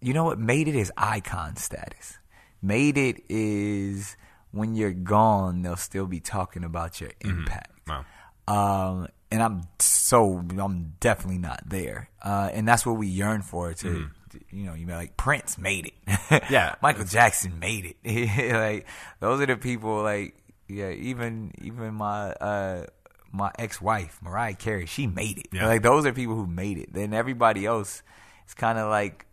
you 0.00 0.14
know 0.14 0.24
what 0.24 0.38
made 0.38 0.68
it 0.68 0.76
is 0.76 0.90
icon 0.96 1.56
status. 1.56 2.18
Made 2.62 2.96
it 2.96 3.22
is 3.28 4.16
when 4.52 4.74
you're 4.74 4.92
gone, 4.92 5.62
they'll 5.62 5.76
still 5.76 6.06
be 6.06 6.20
talking 6.20 6.62
about 6.64 7.00
your 7.00 7.10
impact. 7.20 7.72
Wow. 7.88 8.04
Um, 8.46 9.08
and 9.30 9.42
I'm 9.42 9.62
so 9.78 10.44
I'm 10.58 10.94
definitely 11.00 11.38
not 11.38 11.62
there. 11.66 12.10
Uh, 12.22 12.50
and 12.52 12.68
that's 12.68 12.84
what 12.86 12.92
we 12.96 13.06
yearn 13.08 13.42
for. 13.42 13.72
To, 13.74 14.08
to- 14.30 14.40
you 14.50 14.64
know, 14.64 14.72
you 14.74 14.86
know, 14.86 14.94
like 14.96 15.16
Prince 15.18 15.58
made 15.58 15.86
it. 16.08 16.42
Yeah. 16.50 16.74
Michael 16.82 17.04
Jackson 17.04 17.58
made 17.58 17.94
it. 18.02 18.52
like 18.54 18.86
those 19.20 19.40
are 19.40 19.46
the 19.46 19.56
people. 19.56 20.02
Like 20.02 20.36
yeah, 20.68 20.90
even 20.90 21.52
even 21.60 21.94
my 21.94 22.30
uh 22.32 22.86
my 23.30 23.50
ex 23.58 23.80
wife 23.80 24.18
Mariah 24.22 24.54
Carey, 24.54 24.86
she 24.86 25.06
made 25.06 25.38
it. 25.38 25.48
Yeah. 25.52 25.66
Like 25.66 25.82
those 25.82 26.06
are 26.06 26.12
people 26.12 26.34
who 26.34 26.46
made 26.46 26.78
it. 26.78 26.92
Then 26.92 27.12
everybody 27.14 27.66
else, 27.66 28.02
it's 28.44 28.54
kind 28.54 28.78
of 28.78 28.88
like. 28.90 29.26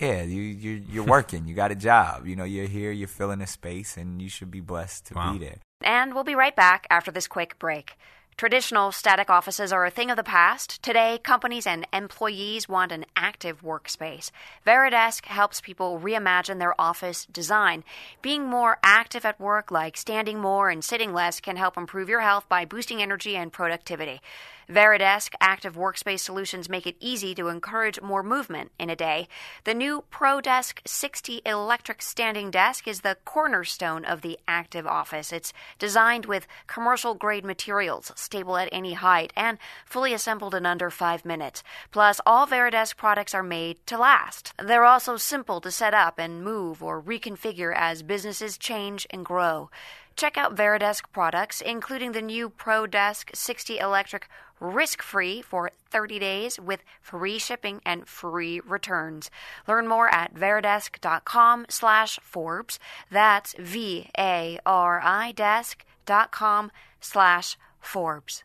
Yeah, 0.00 0.22
you 0.22 0.42
you 0.42 0.82
you're 0.90 1.04
working. 1.04 1.46
You 1.46 1.54
got 1.54 1.70
a 1.70 1.76
job. 1.76 2.26
You 2.26 2.36
know, 2.36 2.44
you're 2.44 2.66
here. 2.66 2.90
You're 2.90 3.08
filling 3.08 3.40
a 3.40 3.46
space, 3.46 3.96
and 3.96 4.20
you 4.20 4.28
should 4.28 4.50
be 4.50 4.60
blessed 4.60 5.06
to 5.06 5.14
Wow. 5.14 5.32
be 5.32 5.38
there. 5.38 5.58
And 5.82 6.14
we'll 6.14 6.24
be 6.24 6.34
right 6.34 6.56
back 6.56 6.86
after 6.90 7.10
this 7.10 7.26
quick 7.28 7.58
break. 7.58 7.96
Traditional 8.36 8.90
static 8.90 9.30
offices 9.30 9.72
are 9.72 9.86
a 9.86 9.90
thing 9.92 10.10
of 10.10 10.16
the 10.16 10.24
past. 10.24 10.82
Today, 10.82 11.20
companies 11.22 11.68
and 11.68 11.86
employees 11.92 12.68
want 12.68 12.90
an 12.90 13.04
active 13.14 13.62
workspace. 13.62 14.32
Varidesk 14.66 15.26
helps 15.26 15.60
people 15.60 16.00
reimagine 16.00 16.58
their 16.58 16.74
office 16.80 17.26
design. 17.26 17.84
Being 18.22 18.44
more 18.48 18.78
active 18.82 19.24
at 19.24 19.38
work, 19.38 19.70
like 19.70 19.96
standing 19.96 20.40
more 20.40 20.68
and 20.68 20.82
sitting 20.82 21.12
less, 21.12 21.38
can 21.38 21.56
help 21.56 21.76
improve 21.76 22.08
your 22.08 22.22
health 22.22 22.48
by 22.48 22.64
boosting 22.64 23.00
energy 23.00 23.36
and 23.36 23.52
productivity. 23.52 24.20
Varidesk 24.68 25.34
active 25.40 25.76
workspace 25.76 26.20
solutions 26.20 26.68
make 26.68 26.86
it 26.86 26.96
easy 27.00 27.34
to 27.34 27.48
encourage 27.48 28.00
more 28.00 28.22
movement 28.22 28.72
in 28.78 28.90
a 28.90 28.96
day. 28.96 29.28
The 29.64 29.74
new 29.74 30.04
ProDesk 30.10 30.78
60 30.86 31.42
electric 31.44 32.02
standing 32.02 32.50
desk 32.50 32.88
is 32.88 33.00
the 33.00 33.18
cornerstone 33.24 34.04
of 34.04 34.22
the 34.22 34.38
active 34.48 34.86
office. 34.86 35.32
It's 35.32 35.52
designed 35.78 36.26
with 36.26 36.46
commercial 36.66 37.14
grade 37.14 37.44
materials, 37.44 38.12
stable 38.16 38.56
at 38.56 38.68
any 38.72 38.94
height, 38.94 39.32
and 39.36 39.58
fully 39.84 40.14
assembled 40.14 40.54
in 40.54 40.66
under 40.66 40.90
five 40.90 41.24
minutes. 41.24 41.62
Plus, 41.90 42.20
all 42.26 42.46
Varidesk 42.46 42.96
products 42.96 43.34
are 43.34 43.42
made 43.42 43.84
to 43.86 43.98
last. 43.98 44.52
They're 44.62 44.84
also 44.84 45.16
simple 45.16 45.60
to 45.60 45.70
set 45.70 45.94
up 45.94 46.18
and 46.18 46.42
move 46.42 46.82
or 46.82 47.02
reconfigure 47.02 47.74
as 47.76 48.02
businesses 48.02 48.56
change 48.56 49.06
and 49.10 49.24
grow. 49.24 49.70
Check 50.16 50.36
out 50.36 50.54
Varidesk 50.54 51.10
products, 51.12 51.60
including 51.60 52.12
the 52.12 52.22
new 52.22 52.48
ProDesk 52.48 53.34
60 53.34 53.78
electric 53.78 54.28
risk-free 54.64 55.42
for 55.42 55.70
30 55.90 56.18
days 56.18 56.58
with 56.58 56.82
free 57.00 57.38
shipping 57.38 57.80
and 57.84 58.08
free 58.08 58.60
returns. 58.60 59.30
Learn 59.68 59.86
more 59.86 60.08
at 60.08 60.34
varidesk.com 60.34 61.66
slash 61.68 62.18
Forbes. 62.22 62.78
That's 63.10 63.54
V-A-R-I 63.58 65.32
desk.com 65.32 66.70
slash 67.00 67.56
Forbes. 67.80 68.44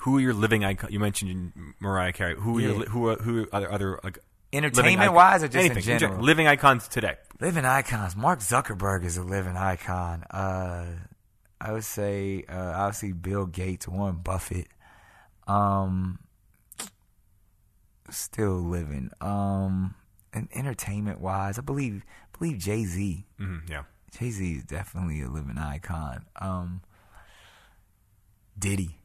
Who 0.00 0.16
are 0.16 0.20
your 0.20 0.34
living 0.34 0.64
icon? 0.64 0.90
You 0.92 0.98
mentioned 1.00 1.52
Mariah 1.80 2.12
Carey. 2.12 2.34
Who 2.38 2.58
are 2.58 2.60
Yeah. 2.60 2.68
your, 2.68 2.84
who 2.86 3.08
are, 3.08 3.16
who 3.16 3.42
are 3.42 3.46
other 3.52 3.70
other 3.72 4.00
like 4.02 4.18
Entertainment 4.52 5.12
wise 5.12 5.42
or 5.44 5.48
just 5.48 5.64
anything 5.64 5.92
in 5.92 5.98
general? 6.00 6.22
living 6.24 6.46
icons 6.48 6.88
today? 6.88 7.16
Living 7.40 7.64
icons. 7.64 8.16
Mark 8.16 8.40
Zuckerberg 8.40 9.04
is 9.04 9.16
a 9.16 9.22
living 9.22 9.56
icon. 9.56 10.24
Uh, 10.30 10.86
I 11.60 11.72
would 11.72 11.84
say 11.84 12.44
uh, 12.48 12.72
obviously 12.76 13.12
Bill 13.12 13.46
Gates, 13.46 13.86
Warren 13.86 14.16
Buffett. 14.16 14.66
Um, 15.46 16.18
still 18.10 18.56
living. 18.60 19.10
Um, 19.20 19.94
and 20.32 20.48
entertainment 20.54 21.20
wise, 21.20 21.58
I 21.58 21.62
believe 21.62 22.02
believe 22.36 22.58
Jay 22.58 22.84
Z. 22.84 23.26
Mm, 23.38 23.68
yeah. 23.68 23.82
Jay 24.18 24.30
Z 24.30 24.52
is 24.52 24.64
definitely 24.64 25.22
a 25.22 25.28
living 25.28 25.58
icon. 25.58 26.24
Um, 26.36 26.82
Diddy. 28.58 28.96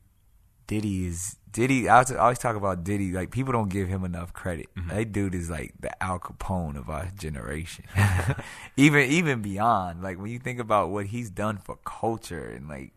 Diddy 0.67 1.07
is 1.07 1.37
Diddy. 1.51 1.87
I 1.87 2.03
always- 2.19 2.39
talk 2.39 2.55
about 2.55 2.83
Diddy. 2.83 3.11
Like 3.11 3.31
people 3.31 3.53
don't 3.53 3.69
give 3.69 3.87
him 3.87 4.03
enough 4.03 4.33
credit. 4.33 4.67
Mm-hmm. 4.75 4.89
That 4.89 5.11
dude 5.11 5.35
is 5.35 5.49
like 5.49 5.73
the 5.79 5.91
Al 6.03 6.19
Capone 6.19 6.77
of 6.77 6.89
our 6.89 7.07
generation. 7.17 7.85
even 8.77 9.09
even 9.09 9.41
beyond. 9.41 10.01
Like 10.03 10.19
when 10.19 10.31
you 10.31 10.39
think 10.39 10.59
about 10.59 10.89
what 10.89 11.07
he's 11.07 11.29
done 11.29 11.57
for 11.57 11.77
culture 11.85 12.45
and 12.49 12.67
like 12.67 12.93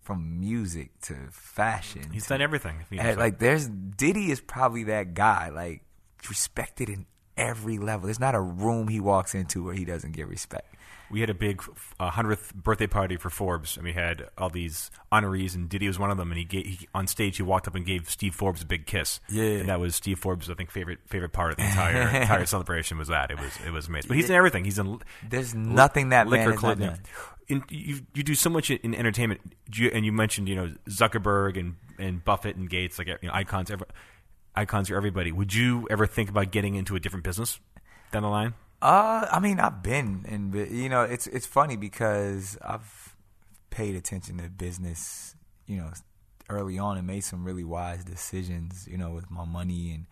from 0.00 0.38
music 0.38 0.90
to 1.02 1.14
fashion. 1.30 2.10
He's 2.12 2.24
to- 2.24 2.30
done 2.30 2.42
everything. 2.42 2.76
and, 2.96 3.18
like 3.18 3.38
there's 3.38 3.66
Diddy 3.68 4.30
is 4.30 4.40
probably 4.40 4.84
that 4.84 5.14
guy. 5.14 5.48
Like 5.48 5.82
respected 6.28 6.88
in 6.88 7.06
every 7.36 7.78
level. 7.78 8.06
There's 8.06 8.20
not 8.20 8.34
a 8.34 8.40
room 8.40 8.88
he 8.88 9.00
walks 9.00 9.34
into 9.34 9.64
where 9.64 9.74
he 9.74 9.84
doesn't 9.84 10.12
get 10.12 10.28
respect. 10.28 10.74
We 11.10 11.20
had 11.20 11.30
a 11.30 11.34
big 11.34 11.62
hundredth 12.00 12.54
birthday 12.54 12.86
party 12.86 13.16
for 13.16 13.30
Forbes, 13.30 13.76
and 13.76 13.84
we 13.84 13.92
had 13.92 14.28
all 14.36 14.50
these 14.50 14.90
honorees, 15.12 15.54
and 15.54 15.68
Diddy 15.68 15.86
was 15.86 15.98
one 15.98 16.10
of 16.10 16.16
them. 16.16 16.30
And 16.30 16.38
he, 16.38 16.44
gave, 16.44 16.66
he 16.66 16.88
on 16.94 17.06
stage, 17.06 17.36
he 17.36 17.42
walked 17.42 17.68
up 17.68 17.74
and 17.74 17.86
gave 17.86 18.10
Steve 18.10 18.34
Forbes 18.34 18.62
a 18.62 18.66
big 18.66 18.86
kiss. 18.86 19.20
Yeah. 19.28 19.44
and 19.44 19.68
that 19.68 19.80
was 19.80 19.94
Steve 19.94 20.18
Forbes' 20.18 20.50
I 20.50 20.54
think 20.54 20.70
favorite 20.70 20.98
favorite 21.06 21.32
part 21.32 21.52
of 21.52 21.56
the 21.58 21.64
entire 21.64 22.08
entire 22.20 22.46
celebration 22.46 22.98
was 22.98 23.08
that. 23.08 23.30
It 23.30 23.40
was 23.40 23.52
it 23.66 23.70
was 23.70 23.88
amazing. 23.88 24.08
But 24.08 24.16
he's 24.16 24.30
in 24.30 24.36
everything. 24.36 24.64
He's 24.64 24.78
in 24.78 25.00
There's 25.28 25.54
nothing 25.54 26.10
that 26.10 26.28
man 26.28 26.50
liquor, 26.50 26.76
not 26.78 26.98
In, 27.48 27.62
you 27.70 28.00
you 28.14 28.22
do 28.22 28.34
so 28.34 28.50
much 28.50 28.70
in 28.70 28.94
entertainment, 28.94 29.40
Do 29.70 29.82
you, 29.82 29.90
and 29.92 30.04
you 30.04 30.12
mentioned 30.12 30.48
you 30.48 30.56
know 30.56 30.72
Zuckerberg 30.88 31.58
and, 31.58 31.76
and 31.98 32.24
Buffett 32.24 32.56
and 32.56 32.68
Gates, 32.68 32.98
like 32.98 33.06
you 33.06 33.16
know, 33.22 33.30
icons. 33.32 33.70
Ever, 33.70 33.86
icons 34.56 34.90
are 34.90 34.96
everybody. 34.96 35.30
Would 35.30 35.54
you 35.54 35.86
ever 35.90 36.06
think 36.06 36.28
about 36.28 36.50
getting 36.50 36.74
into 36.74 36.96
a 36.96 37.00
different 37.00 37.24
business 37.24 37.60
down 38.10 38.22
the 38.22 38.28
line? 38.28 38.54
Uh, 38.82 39.26
I 39.30 39.40
mean, 39.40 39.58
I've 39.58 39.82
been 39.82 40.24
in, 40.28 40.52
you 40.70 40.88
know, 40.88 41.02
it's 41.02 41.26
it's 41.26 41.46
funny 41.46 41.76
because 41.76 42.58
I've 42.62 43.14
paid 43.70 43.96
attention 43.96 44.38
to 44.38 44.48
business, 44.50 45.34
you 45.66 45.76
know, 45.78 45.90
early 46.48 46.78
on 46.78 46.96
and 46.98 47.06
made 47.06 47.24
some 47.24 47.44
really 47.44 47.64
wise 47.64 48.04
decisions, 48.04 48.86
you 48.90 48.98
know, 48.98 49.10
with 49.10 49.30
my 49.30 49.44
money 49.44 49.92
and 49.92 50.06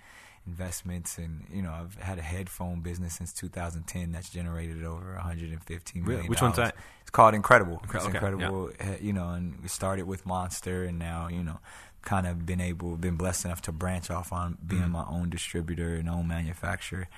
investments, 0.47 1.19
and 1.19 1.45
you 1.53 1.63
know, 1.63 1.73
I've 1.73 1.95
had 1.97 2.19
a 2.19 2.23
headphone 2.23 2.81
business 2.81 3.15
since 3.15 3.33
2010 3.33 4.13
that's 4.13 4.31
generated 4.31 4.85
over 4.85 5.15
115 5.15 6.03
million. 6.03 6.17
Really? 6.19 6.29
Which 6.29 6.43
one's 6.43 6.57
that? 6.57 6.75
It's 7.03 7.11
called 7.11 7.35
NCredible. 7.35 7.83
Incre- 7.83 7.95
it's 7.97 8.07
NCredible, 8.07 8.75
uh, 8.81 8.97
you 9.01 9.13
know, 9.13 9.29
and 9.31 9.61
we 9.63 9.69
started 9.69 10.07
with 10.07 10.25
Monster, 10.27 10.85
and 10.85 10.99
now 10.99 11.29
you 11.29 11.43
know. 11.43 11.59
Kind 12.03 12.27
of 12.27 12.45
been 12.45 12.61
able, 12.61 12.99
been 12.99 13.17
blessed 13.17 13.47
enough 13.47 13.63
to 13.63 13.73
branch 13.73 14.11
off 14.11 14.31
on 14.31 14.59
being 14.67 14.83
Mm-hmm. 14.83 14.93
my 14.93 15.07
own 15.09 15.31
distributor 15.31 15.95
and 15.95 16.07
own 16.07 16.29
manufacturer. 16.29 17.09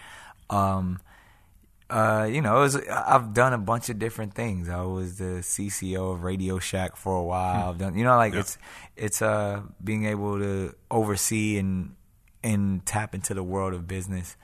Um, 0.48 1.00
uh, 1.88 2.28
you 2.30 2.40
know, 2.42 2.56
it 2.58 2.60
was, 2.60 2.76
I've 2.88 3.32
done 3.32 3.52
a 3.52 3.58
bunch 3.58 3.88
of 3.88 3.98
different 3.98 4.34
things. 4.34 4.68
I 4.68 4.82
was 4.82 5.18
the 5.18 5.40
CCO 5.42 6.14
of 6.14 6.20
RadioShack 6.20 6.96
for 6.96 7.16
a 7.16 7.22
while. 7.22 7.70
I've 7.70 7.78
done, 7.78 7.96
you 7.96 8.04
know, 8.04 8.16
like 8.16 8.34
Yeah. 8.34 8.40
it's 8.40 8.58
it's 8.96 9.22
uh 9.22 9.62
being 9.82 10.04
able 10.06 10.38
to 10.38 10.74
oversee 10.90 11.58
and 11.58 11.94
and 12.42 12.84
tap 12.86 13.14
into 13.14 13.34
the 13.34 13.42
world 13.42 13.72
of 13.74 13.86
business, 13.86 14.36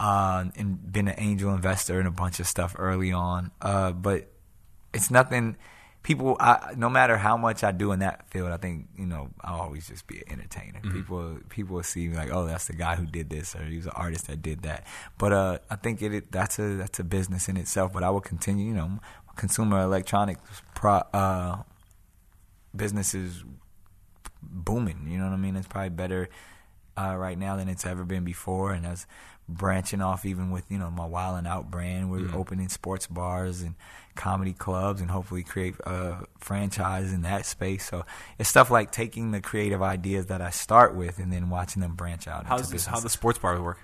uh, 0.00 0.44
and 0.56 0.92
been 0.92 1.08
an 1.08 1.14
angel 1.18 1.54
investor 1.54 2.00
in 2.00 2.06
a 2.06 2.10
bunch 2.10 2.40
of 2.40 2.46
stuff 2.46 2.74
early 2.78 3.12
on. 3.12 3.50
Uh, 3.60 3.92
but 3.92 4.28
it's 4.92 5.10
nothing. 5.10 5.56
People, 6.02 6.36
I, 6.40 6.74
no 6.76 6.90
matter 6.90 7.16
how 7.16 7.36
much 7.36 7.62
I 7.62 7.70
do 7.70 7.92
in 7.92 8.00
that 8.00 8.28
field, 8.28 8.50
I 8.50 8.56
think 8.56 8.88
you 8.98 9.06
know 9.06 9.30
I'll 9.42 9.60
always 9.60 9.86
just 9.86 10.06
be 10.08 10.18
an 10.18 10.32
entertainer. 10.32 10.80
People, 10.80 11.38
people 11.48 11.76
will 11.76 11.84
see 11.84 12.08
me 12.08 12.16
like, 12.16 12.30
oh, 12.32 12.44
that's 12.44 12.66
the 12.66 12.72
guy 12.72 12.96
who 12.96 13.06
did 13.06 13.30
this, 13.30 13.54
or 13.54 13.64
he 13.64 13.76
was 13.76 13.86
an 13.86 13.92
artist 13.94 14.26
that 14.26 14.42
did 14.42 14.62
that. 14.62 14.84
But 15.16 15.32
uh, 15.32 15.58
I 15.70 15.76
think 15.76 16.02
it, 16.02 16.12
it 16.12 16.32
that's 16.32 16.58
a 16.58 16.74
that's 16.74 16.98
a 16.98 17.04
business 17.04 17.48
in 17.48 17.56
itself. 17.56 17.92
But 17.92 18.02
I 18.02 18.10
will 18.10 18.20
continue. 18.20 18.66
You 18.66 18.74
know, 18.74 18.98
consumer 19.36 19.80
electronics 19.80 20.40
pro, 20.74 21.02
uh, 21.12 21.62
business 22.74 23.14
is 23.14 23.44
booming. 24.42 25.06
You 25.08 25.18
know 25.18 25.24
what 25.24 25.34
I 25.34 25.36
mean? 25.36 25.56
It's 25.56 25.68
probably 25.68 25.90
better 25.90 26.28
uh, 26.96 27.16
right 27.16 27.38
now 27.38 27.56
than 27.56 27.68
it's 27.68 27.86
ever 27.86 28.04
been 28.04 28.24
before, 28.24 28.72
and 28.72 28.84
that's 28.84 29.06
branching 29.52 30.00
off 30.00 30.24
even 30.24 30.50
with 30.50 30.70
you 30.70 30.78
know 30.78 30.90
my 30.90 31.06
Wild 31.06 31.38
'N 31.38 31.46
Out 31.46 31.70
brand. 31.70 32.10
We're 32.10 32.34
opening 32.34 32.68
sports 32.68 33.06
bars 33.06 33.62
and 33.62 33.74
comedy 34.14 34.52
clubs, 34.52 35.00
and 35.00 35.10
hopefully 35.10 35.42
create 35.42 35.74
a 35.80 36.24
franchise 36.38 37.12
in 37.12 37.22
that 37.22 37.46
space. 37.46 37.88
So 37.88 38.04
it's 38.38 38.48
stuff 38.48 38.70
like 38.70 38.92
taking 38.92 39.30
the 39.30 39.40
creative 39.40 39.82
ideas 39.82 40.26
that 40.26 40.40
I 40.40 40.50
start 40.50 40.94
with 40.94 41.18
and 41.18 41.32
then 41.32 41.50
watching 41.50 41.80
them 41.80 41.94
branch 41.94 42.26
out. 42.26 42.46
How's 42.46 42.70
this? 42.70 42.86
How 42.86 43.00
the 43.00 43.08
sports 43.08 43.38
bar 43.38 43.60
work? 43.60 43.78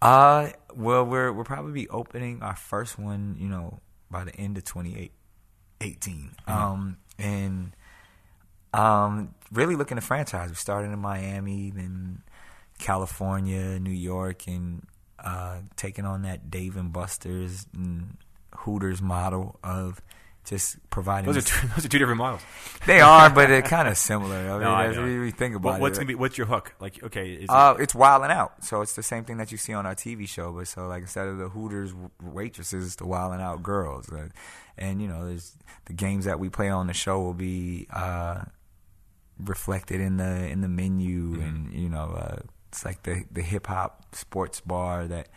Uh, 0.00 0.50
well, 0.74 1.04
we're 1.04 1.32
we'll 1.32 1.44
probably 1.44 1.72
be 1.72 1.88
opening 1.88 2.42
our 2.42 2.56
first 2.56 2.98
one, 2.98 3.36
you 3.38 3.48
know, 3.48 3.80
by 4.10 4.24
the 4.24 4.34
end 4.36 4.58
of 4.58 4.64
2018. 4.64 6.30
Um, 6.48 6.96
and 7.18 7.76
um, 8.74 9.34
really 9.52 9.76
looking 9.76 9.96
to 9.96 10.00
franchise. 10.00 10.50
We 10.50 10.56
started 10.56 10.90
in 10.92 10.98
Miami, 10.98 11.70
then 11.70 12.22
California, 12.78 13.78
New 13.78 13.90
York, 13.90 14.46
and 14.46 14.84
uh, 15.24 15.58
taking 15.76 16.04
on 16.04 16.22
that 16.22 16.50
Dave 16.50 16.76
and 16.76 16.92
Buster's 16.92 17.66
and 17.74 18.16
Hooters 18.56 19.00
model 19.00 19.58
of 19.64 20.00
just 20.44 20.76
providing. 20.90 21.32
Those 21.32 21.36
are 21.44 21.48
two, 21.60 21.66
those 21.76 21.84
are 21.84 21.88
two 21.88 21.98
different 22.00 22.18
models. 22.18 22.42
they 22.86 23.00
are, 23.00 23.30
but 23.30 23.46
they're 23.48 23.62
kind 23.62 23.86
of 23.86 23.96
similar. 23.96 24.36
I 24.36 24.42
mean, 24.52 24.60
No, 24.62 24.70
I 24.72 25.04
we, 25.04 25.18
we 25.20 25.30
think 25.30 25.54
about 25.54 25.74
What, 25.74 25.80
what's 25.80 25.98
it. 25.98 26.00
gonna 26.00 26.08
be? 26.08 26.14
What's 26.16 26.36
your 26.36 26.48
hook? 26.48 26.74
Like, 26.80 27.00
okay, 27.04 27.30
is 27.34 27.44
it, 27.44 27.50
Uh, 27.50 27.76
it's 27.78 27.94
Wild 27.94 28.24
'N 28.24 28.32
Out, 28.32 28.64
so 28.64 28.80
it's 28.82 28.94
the 28.94 29.02
same 29.04 29.24
thing 29.24 29.36
that 29.36 29.52
you 29.52 29.58
see 29.58 29.72
on 29.72 29.86
our 29.86 29.94
TV 29.94 30.26
show, 30.28 30.52
but 30.52 30.66
so 30.66 30.88
like 30.88 31.02
instead 31.02 31.28
of 31.28 31.38
the 31.38 31.48
Hooters 31.48 31.94
waitresses, 32.20 32.84
it's 32.86 32.96
the 32.96 33.06
Wild 33.06 33.32
'N 33.34 33.40
Out 33.40 33.62
girls, 33.62 34.10
uh, 34.12 34.28
and 34.76 35.00
you 35.00 35.06
know, 35.06 35.24
there's 35.26 35.56
the 35.84 35.92
games 35.92 36.24
that 36.24 36.40
we 36.40 36.48
play 36.48 36.68
on 36.70 36.88
the 36.88 36.94
show 36.94 37.20
will 37.20 37.34
be 37.34 37.86
uh, 37.92 38.42
reflected 39.38 40.00
in 40.00 40.16
the 40.16 40.48
in 40.48 40.60
the 40.60 40.68
menu, 40.68 41.40
and 41.40 41.72
you 41.72 41.88
know, 41.88 42.10
uh, 42.16 42.40
it's 42.72 42.84
like 42.86 43.02
the 43.02 43.24
the 43.30 43.42
hip 43.42 43.66
hop 43.66 44.14
sports 44.14 44.60
bar 44.60 45.06
that 45.06 45.28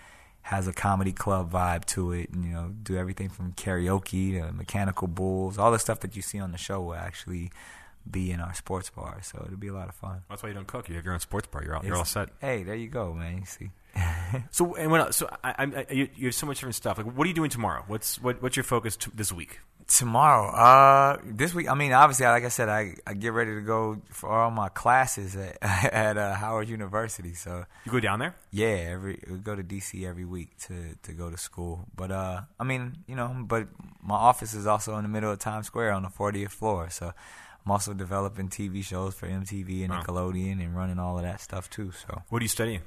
has 0.44 0.68
a 0.68 0.74
comedy 0.74 1.12
club 1.12 1.52
vibe 1.52 1.84
to 1.86 2.14
it, 2.14 2.30
and 2.30 2.46
you 2.46 2.52
know, 2.52 2.72
do 2.84 2.96
everything 2.96 3.30
from 3.30 3.52
karaoke 3.54 4.40
to 4.40 4.54
mechanical 4.54 5.08
bulls, 5.08 5.58
all 5.58 5.72
the 5.72 5.80
stuff 5.80 6.00
that 6.00 6.16
you 6.16 6.22
see 6.22 6.40
on 6.40 6.52
the 6.52 6.58
show 6.58 6.82
will 6.82 6.96
actually 6.96 7.52
be 8.10 8.32
in 8.32 8.40
our 8.40 8.54
sports 8.54 8.90
bar, 8.90 9.20
so 9.24 9.42
it'll 9.46 9.58
be 9.58 9.68
a 9.68 9.74
lot 9.74 9.90
of 9.90 9.96
fun. 9.96 10.22
that's 10.30 10.44
why 10.44 10.50
you 10.50 10.56
don't 10.56 10.68
cook. 10.68 10.88
You 10.90 10.96
have 10.96 11.06
your 11.06 11.14
own 11.14 11.20
sports 11.20 11.48
bar. 11.48 11.64
You're 11.64 11.76
all, 11.76 11.86
you're 11.86 11.96
all 11.98 12.06
set. 12.06 12.30
Hey, 12.40 12.64
there 12.64 12.76
you 12.76 12.88
go, 12.88 13.14
man. 13.14 13.38
You 13.40 13.46
see. 13.46 13.70
So 14.52 14.76
and 14.76 14.92
what 14.92 15.00
else? 15.02 15.16
So 15.18 15.30
I, 15.44 15.50
I, 15.52 15.86
I, 15.90 15.94
you, 15.94 16.10
you 16.16 16.26
have 16.28 16.36
so 16.36 16.46
much 16.46 16.58
different 16.58 16.76
stuff. 16.76 16.98
Like, 16.98 17.08
what 17.16 17.24
are 17.26 17.28
you 17.30 17.34
doing 17.34 17.50
tomorrow? 17.50 17.84
What's 17.88 18.22
what, 18.22 18.42
what's 18.42 18.58
your 18.58 18.64
focus 18.66 18.98
t- 18.98 19.12
this 19.16 19.32
week? 19.32 19.60
Tomorrow, 19.88 20.50
uh, 20.50 21.18
this 21.24 21.54
week. 21.54 21.70
I 21.70 21.76
mean, 21.76 21.94
obviously, 21.94 22.26
like 22.26 22.44
I 22.44 22.50
said, 22.50 22.68
I, 22.70 22.96
I 23.08 23.14
get 23.14 23.32
ready 23.34 23.54
to 23.54 23.62
go 23.62 24.02
for 24.10 24.30
all 24.30 24.50
my 24.52 24.68
classes 24.70 25.36
at 25.36 25.58
at 25.62 26.18
uh, 26.18 26.34
Howard 26.36 26.68
University. 26.68 27.34
So 27.36 27.66
You 27.86 27.92
go 27.92 28.00
down 28.00 28.20
there. 28.20 28.36
yeah, 28.52 28.88
every 28.90 29.22
we 29.30 29.38
go 29.38 29.56
to 29.56 29.64
DC 29.64 30.06
every 30.06 30.26
week 30.26 30.58
to 30.68 30.74
to 31.04 31.14
go 31.14 31.30
to 31.30 31.38
school. 31.38 31.86
But 31.96 32.12
uh, 32.12 32.42
I 32.60 32.64
mean, 32.66 32.98
you 33.08 33.16
know, 33.16 33.34
but 33.48 33.68
my 34.04 34.16
office 34.16 34.54
is 34.54 34.66
also 34.68 34.98
in 34.98 35.04
the 35.04 35.10
middle 35.10 35.32
of 35.32 35.40
Times 35.40 35.68
Square 35.68 35.94
on 35.94 36.04
the 36.04 36.10
40th 36.10 36.52
floor. 36.52 36.90
So 36.90 37.14
I'm 37.66 37.72
also 37.72 37.94
developing 37.94 38.50
TV 38.50 38.84
shows 38.84 39.16
for 39.16 39.28
MTV 39.28 39.84
and 39.84 39.90
Wow. 39.92 40.04
Nickelodeon 40.04 40.64
and 40.64 40.76
running 40.76 41.00
all 41.00 41.18
of 41.18 41.24
that 41.24 41.42
stuff 41.42 41.70
too. 41.70 41.92
So 41.92 42.22
What 42.30 42.42
are 42.42 42.46
you 42.46 42.50
studying? 42.50 42.82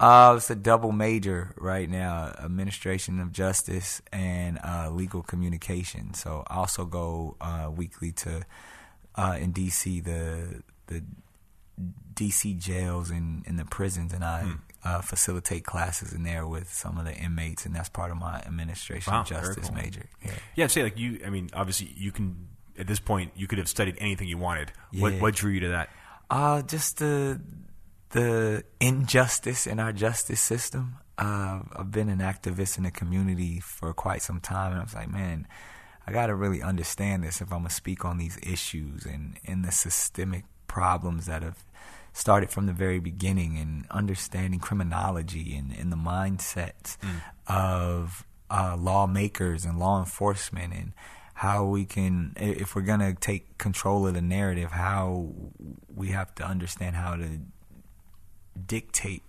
uh, 0.00 0.34
it's 0.36 0.50
a 0.50 0.54
double 0.56 0.92
major 0.92 1.54
right 1.56 1.88
now: 1.88 2.32
administration 2.38 3.20
of 3.20 3.32
justice 3.32 4.02
and 4.12 4.58
uh, 4.64 4.90
legal 4.90 5.22
communication. 5.22 6.14
So 6.14 6.44
I 6.48 6.56
also 6.56 6.84
go 6.84 7.36
uh, 7.40 7.70
weekly 7.74 8.12
to 8.12 8.42
uh, 9.16 9.36
in 9.40 9.52
DC 9.52 10.02
the 10.04 10.62
the 10.86 11.02
DC 12.14 12.56
jails 12.58 13.10
and, 13.10 13.42
and 13.46 13.58
the 13.58 13.64
prisons, 13.64 14.12
and 14.12 14.24
I 14.24 14.42
Hmm. 14.42 14.52
uh, 14.84 15.00
facilitate 15.00 15.64
classes 15.64 16.12
in 16.12 16.22
there 16.22 16.46
with 16.46 16.72
some 16.72 16.98
of 16.98 17.04
the 17.04 17.14
inmates, 17.16 17.66
and 17.66 17.74
that's 17.74 17.88
part 17.88 18.10
of 18.12 18.16
my 18.18 18.36
administration 18.46 19.12
Wow, 19.12 19.22
of 19.22 19.26
justice 19.26 19.66
cool. 19.68 19.74
major. 19.74 20.06
Yeah. 20.24 20.30
Yeah, 20.54 20.64
I'd 20.66 20.70
say 20.70 20.82
like 20.84 20.98
you. 20.98 21.20
I 21.26 21.30
mean, 21.30 21.50
obviously, 21.52 21.92
you 21.96 22.12
can 22.12 22.48
at 22.78 22.86
this 22.86 23.00
point 23.00 23.32
you 23.36 23.46
could 23.46 23.58
have 23.58 23.68
studied 23.68 23.96
anything 23.98 24.28
you 24.28 24.38
wanted. 24.38 24.72
What 24.98 25.14
Yeah. 25.14 25.20
what 25.20 25.34
drew 25.34 25.52
you 25.52 25.60
to 25.60 25.68
that? 25.68 25.90
Uh, 26.30 26.62
just 26.62 26.98
the 26.98 27.40
the 28.10 28.64
injustice 28.80 29.66
in 29.66 29.80
our 29.80 29.92
justice 29.92 30.40
system. 30.40 30.96
Uh, 31.18 31.60
I've 31.76 31.90
been 31.90 32.08
an 32.08 32.18
activist 32.18 32.76
in 32.78 32.84
the 32.84 32.90
community 32.90 33.60
for 33.60 33.92
quite 33.92 34.22
some 34.22 34.40
time, 34.40 34.72
and 34.72 34.80
I 34.80 34.84
was 34.84 34.94
like, 34.94 35.10
man, 35.10 35.46
I 36.06 36.12
got 36.12 36.26
to 36.26 36.34
really 36.34 36.60
understand 36.62 37.22
this 37.22 37.40
if 37.40 37.52
I'm 37.52 37.58
gonna 37.60 37.70
speak 37.70 38.04
on 38.04 38.18
these 38.18 38.38
issues 38.42 39.04
and 39.06 39.38
and 39.44 39.64
the 39.64 39.72
systemic 39.72 40.44
problems 40.66 41.26
that 41.26 41.42
have 41.42 41.64
started 42.12 42.50
from 42.50 42.66
the 42.66 42.72
very 42.72 43.00
beginning, 43.00 43.58
and 43.58 43.86
understanding 43.90 44.60
criminology 44.60 45.56
and, 45.56 45.72
and 45.76 45.90
the 45.92 45.96
mindsets 45.96 46.96
of 47.48 48.24
uh, 48.50 48.76
lawmakers 48.78 49.64
and 49.64 49.78
law 49.78 49.98
enforcement 49.98 50.72
and 50.72 50.92
how 51.34 51.64
we 51.64 51.84
can 51.84 52.32
if 52.36 52.74
we're 52.74 52.82
to 53.00 53.14
take 53.14 53.58
control 53.58 54.06
of 54.06 54.14
the 54.14 54.22
narrative 54.22 54.70
how 54.70 55.28
we 55.94 56.08
have 56.08 56.34
to 56.34 56.44
understand 56.44 56.96
how 56.96 57.16
to 57.16 57.40
dictate 58.66 59.22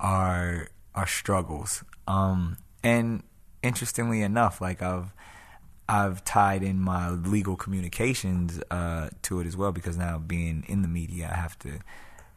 our 0.00 0.68
our 0.94 1.06
struggles 1.06 1.84
um 2.08 2.56
and 2.82 3.22
interestingly 3.62 4.22
enough 4.22 4.60
like 4.60 4.82
I've 4.82 5.12
I've 5.88 6.24
tied 6.24 6.62
in 6.62 6.80
my 6.80 7.10
legal 7.10 7.56
communications 7.56 8.60
uh, 8.70 9.10
to 9.22 9.40
it 9.40 9.46
as 9.46 9.56
well 9.56 9.72
because 9.72 9.96
now 9.98 10.18
being 10.18 10.64
in 10.68 10.82
the 10.82 10.88
media, 10.88 11.28
I 11.30 11.36
have 11.36 11.58
to 11.60 11.80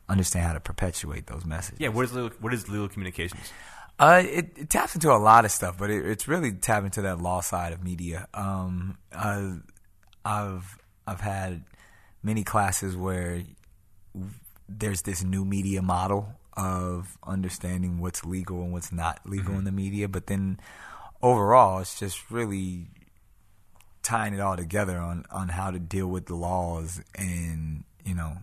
understand 0.09 0.45
how 0.45 0.53
to 0.53 0.59
perpetuate 0.59 1.27
those 1.27 1.45
messages. 1.45 1.79
Yeah, 1.79 1.89
what 1.89 2.05
is 2.05 2.13
legal, 2.13 2.31
what 2.41 2.53
is 2.53 2.67
legal 2.67 2.89
communications? 2.89 3.51
Uh, 3.97 4.23
it, 4.25 4.51
it 4.57 4.69
taps 4.69 4.93
into 4.95 5.09
a 5.11 5.15
lot 5.17 5.45
of 5.45 5.51
stuff, 5.51 5.77
but 5.77 5.89
it, 5.89 6.05
it's 6.05 6.27
really 6.27 6.51
tapping 6.51 6.85
into 6.85 7.01
that 7.01 7.21
law 7.21 7.39
side 7.39 7.71
of 7.71 7.83
media. 7.83 8.27
Um, 8.33 8.97
uh, 9.13 9.51
I've 10.25 10.77
I've 11.07 11.21
had 11.21 11.63
many 12.21 12.43
classes 12.43 12.97
where 12.97 13.43
there's 14.67 15.03
this 15.03 15.23
new 15.23 15.45
media 15.45 15.81
model 15.81 16.33
of 16.57 17.17
understanding 17.25 17.99
what's 17.99 18.25
legal 18.25 18.63
and 18.63 18.73
what's 18.73 18.91
not 18.91 19.19
legal 19.25 19.55
in 19.55 19.63
the 19.63 19.71
media, 19.71 20.07
but 20.07 20.27
then 20.27 20.59
overall, 21.21 21.79
it's 21.79 21.99
just 21.99 22.29
really 22.29 22.87
tying 24.01 24.33
it 24.33 24.39
all 24.39 24.57
together 24.57 24.97
on 24.97 25.25
on 25.31 25.49
how 25.49 25.71
to 25.71 25.79
deal 25.79 26.07
with 26.07 26.27
the 26.27 26.35
laws 26.35 27.01
and 27.15 27.83
you 28.03 28.13
know 28.13 28.37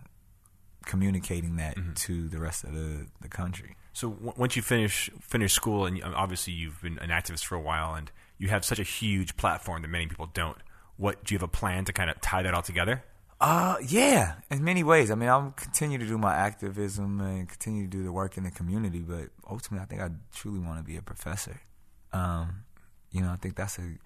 communicating 0.85 1.55
that 1.55 1.77
to 1.95 2.27
the 2.27 2.39
rest 2.39 2.63
of 2.63 2.73
the 2.73 3.07
the 3.21 3.29
country. 3.29 3.75
So 3.93 4.09
w- 4.09 4.33
once 4.35 4.55
you 4.55 4.61
finish 4.61 5.09
finish 5.21 5.53
school, 5.53 5.85
and 5.85 6.03
obviously 6.03 6.53
you've 6.53 6.81
been 6.81 6.97
an 6.99 7.09
activist 7.09 7.45
for 7.45 7.55
a 7.55 7.61
while, 7.61 7.93
and 7.95 8.11
you 8.37 8.49
have 8.49 8.65
such 8.65 8.79
a 8.79 8.83
huge 8.83 9.37
platform 9.37 9.81
that 9.83 9.87
many 9.87 10.07
people 10.07 10.29
don't. 10.33 10.57
What 10.97 11.23
do 11.23 11.33
you 11.33 11.37
have 11.39 11.43
a 11.43 11.47
plan 11.51 11.85
to 11.85 11.93
kind 11.93 12.09
of 12.09 12.19
tie 12.21 12.41
that 12.43 12.53
all 12.53 12.61
together? 12.61 13.03
Uh, 13.41 13.75
yeah, 13.85 14.35
in 14.49 14.63
many 14.63 14.83
ways. 14.83 15.11
I 15.11 15.15
mean, 15.15 15.27
I'll 15.29 15.51
continue 15.51 15.97
to 15.97 16.05
do 16.07 16.17
my 16.17 16.33
activism 16.33 17.19
and 17.19 17.47
continue 17.49 17.83
to 17.83 17.89
do 17.89 18.03
the 18.03 18.11
work 18.11 18.37
in 18.37 18.43
the 18.43 18.51
community, 18.51 18.99
but 18.99 19.29
ultimately, 19.49 19.83
I 19.83 19.85
think 19.87 20.01
I 20.01 20.09
truly 20.33 20.59
want 20.59 20.77
to 20.79 20.83
be 20.83 20.95
a 20.97 21.01
professor. 21.01 21.59
Um, 22.13 22.63
you 23.11 23.21
know, 23.21 23.31
I 23.31 23.35
think 23.37 23.55
that's 23.55 23.77
a 23.79 23.97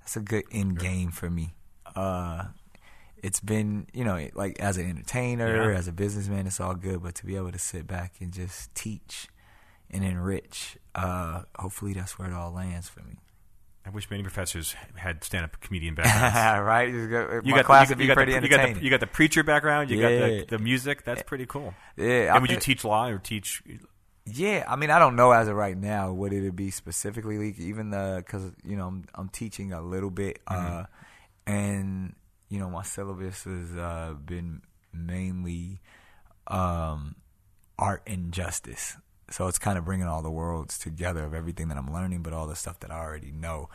that's 0.00 0.16
a 0.16 0.20
good 0.20 0.44
end 0.50 0.78
game 0.78 1.10
for 1.10 1.28
me. 1.28 1.54
Uh, 1.94 2.44
it's 3.22 3.40
been, 3.40 3.86
you 3.92 4.04
know, 4.04 4.28
like 4.34 4.58
as 4.60 4.76
an 4.76 4.88
entertainer, 4.88 5.70
Yeah. 5.72 5.78
as 5.78 5.88
a 5.88 5.92
businessman, 5.92 6.46
it's 6.46 6.60
all 6.60 6.74
good, 6.74 7.02
but 7.02 7.14
to 7.16 7.26
be 7.26 7.36
able 7.36 7.52
to 7.52 7.58
sit 7.58 7.86
back 7.86 8.14
and 8.20 8.32
just 8.32 8.74
teach 8.74 9.28
and 9.90 10.04
enrich, 10.04 10.76
uh, 10.94 11.42
hopefully, 11.56 11.92
that's 11.92 12.18
where 12.18 12.28
it 12.28 12.34
all 12.34 12.52
lands 12.52 12.88
for 12.88 13.00
me. 13.02 13.18
I 13.84 13.90
wish 13.90 14.10
many 14.10 14.24
professors 14.24 14.74
had 14.96 15.22
stand-up 15.22 15.60
comedian 15.60 15.94
backgrounds. 15.96 16.66
right? 16.66 16.90
Just 16.90 17.08
go- 17.08 17.40
You 17.44 17.54
got, 17.54 17.66
the, 17.66 17.72
would 17.72 17.88
you, 17.90 17.96
be 17.96 18.06
got 18.08 18.14
pretty 18.16 18.32
the, 18.32 18.42
you, 18.42 18.48
got 18.48 18.74
the, 18.74 18.84
you 18.84 18.90
got 18.90 19.00
the 19.00 19.06
preacher 19.06 19.44
background. 19.44 19.90
You 19.90 20.00
got 20.00 20.08
the, 20.08 20.44
the 20.48 20.58
music. 20.58 21.04
That's 21.04 21.22
pretty 21.22 21.46
cool. 21.46 21.72
yeah, 21.96 22.30
I 22.32 22.36
And 22.36 22.42
would 22.42 22.50
you 22.50 22.58
teach 22.58 22.84
law 22.84 23.06
or 23.06 23.18
teach? 23.18 23.62
Yeah, 24.28 24.64
I 24.66 24.74
mean, 24.74 24.90
I 24.90 24.98
don't 24.98 25.14
know 25.14 25.30
as 25.30 25.46
of 25.46 25.54
right 25.54 25.76
now 25.76 26.12
what 26.12 26.32
it'd 26.32 26.56
be 26.56 26.72
specifically, 26.72 27.38
like, 27.38 27.60
even 27.60 27.90
the 27.90 28.24
because 28.26 28.50
you 28.64 28.76
know 28.76 28.88
I'm 28.88 29.04
I'm 29.14 29.28
teaching 29.28 29.72
a 29.72 29.80
little 29.80 30.10
bit, 30.10 30.40
uh, 30.48 30.86
and 31.46 32.12
you 32.48 32.58
know 32.58 32.68
my 32.68 32.82
syllabus 32.82 33.44
has 33.44 33.76
uh, 33.76 34.14
been 34.24 34.62
mainly 34.92 35.80
um, 36.48 37.14
art 37.78 38.02
and 38.08 38.32
justice, 38.32 38.96
so 39.30 39.48
it's 39.48 39.58
kind 39.58 39.76
of 39.76 39.84
bringing 39.84 40.06
all 40.06 40.22
the 40.22 40.30
worlds 40.30 40.78
together 40.78 41.24
of 41.24 41.34
everything 41.34 41.68
that 41.68 41.76
I'm 41.76 41.92
learning, 41.92 42.22
but 42.22 42.32
all 42.32 42.46
the 42.46 42.56
stuff 42.56 42.80
that 42.80 42.90
I 42.90 42.98
already 42.98 43.32
know, 43.32 43.68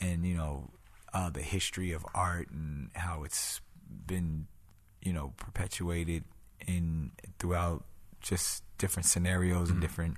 and 0.00 0.24
you 0.24 0.36
know 0.36 0.70
uh, 1.12 1.30
the 1.30 1.42
history 1.42 1.92
of 1.92 2.06
art 2.14 2.50
and 2.50 2.90
how 2.94 3.24
it's 3.24 3.60
been 4.06 4.46
you 5.02 5.12
know 5.12 5.32
perpetuated 5.36 6.24
in 6.66 7.10
throughout 7.38 7.84
just 8.20 8.62
different 8.78 9.06
scenarios 9.06 9.70
and 9.70 9.80
different 9.80 10.16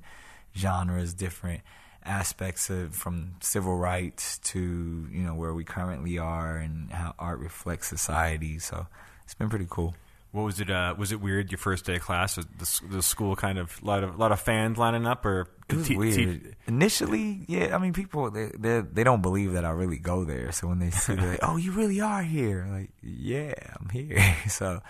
genres, 0.57 1.15
different 1.15 1.63
aspects 2.05 2.69
of 2.69 2.95
from 2.95 3.35
civil 3.41 3.77
rights 3.77 4.39
to 4.39 5.09
you 5.11 5.23
know 5.23 5.35
where 5.35 5.55
we 5.55 5.65
currently 5.65 6.19
are 6.19 6.59
and 6.59 6.91
how 6.93 7.15
art 7.19 7.39
reflects 7.39 7.89
society. 7.89 8.59
So 8.59 8.87
it's 9.25 9.35
been 9.35 9.49
pretty 9.49 9.67
cool. 9.69 9.95
What 10.35 10.43
was 10.47 10.59
it? 10.59 10.69
Uh, 10.69 10.97
was 10.99 11.13
it 11.13 11.21
weird 11.21 11.53
your 11.53 11.59
first 11.59 11.85
day 11.85 11.95
of 11.95 12.03
class? 12.03 12.37
Was 12.37 12.47
the, 12.59 12.97
the 12.97 13.03
school 13.03 13.37
kind 13.37 13.57
of 13.57 13.79
a 13.81 13.87
lot 13.87 14.03
of 14.03 14.19
lot 14.19 14.33
of 14.33 14.41
fans 14.41 14.77
lining 14.77 15.07
up, 15.07 15.25
or 15.25 15.47
It 15.69 15.77
was 15.77 15.87
te- 15.87 15.97
weird. 15.97 16.15
te- 16.43 16.51
Initially, 16.67 17.45
yeah, 17.47 17.75
I 17.75 17.79
mean, 17.79 17.93
people 17.93 18.33
they 18.33 18.51
they 18.59 18.81
they 18.81 19.05
don't 19.05 19.23
believe 19.23 19.53
that 19.53 19.65
I 19.65 19.71
really 19.71 19.99
go 19.99 20.25
there. 20.25 20.51
So 20.51 20.67
when 20.67 20.81
they 20.81 20.91
see, 20.91 21.15
they're 21.15 21.31
like, 21.31 21.39
"Oh, 21.43 21.57
you 21.57 21.71
really 21.71 22.01
are 22.01 22.23
here?" 22.25 22.67
Like, 22.69 22.91
yeah, 23.01 23.55
I'm 23.79 23.89
here. 23.91 24.19
so, 24.49 24.81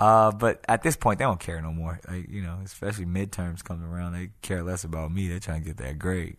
uh, 0.00 0.32
but 0.32 0.64
at 0.68 0.82
this 0.82 0.96
point, 0.96 1.20
they 1.20 1.24
don't 1.26 1.38
care 1.38 1.62
no 1.62 1.70
more. 1.72 2.00
Like, 2.08 2.28
you 2.28 2.42
know, 2.42 2.58
especially 2.64 3.06
midterms 3.06 3.62
coming 3.62 3.86
around, 3.86 4.14
they 4.14 4.30
care 4.42 4.64
less 4.64 4.82
about 4.82 5.12
me. 5.12 5.28
They're 5.28 5.38
trying 5.38 5.62
to 5.62 5.66
get 5.68 5.76
that 5.76 6.00
grade. 6.00 6.38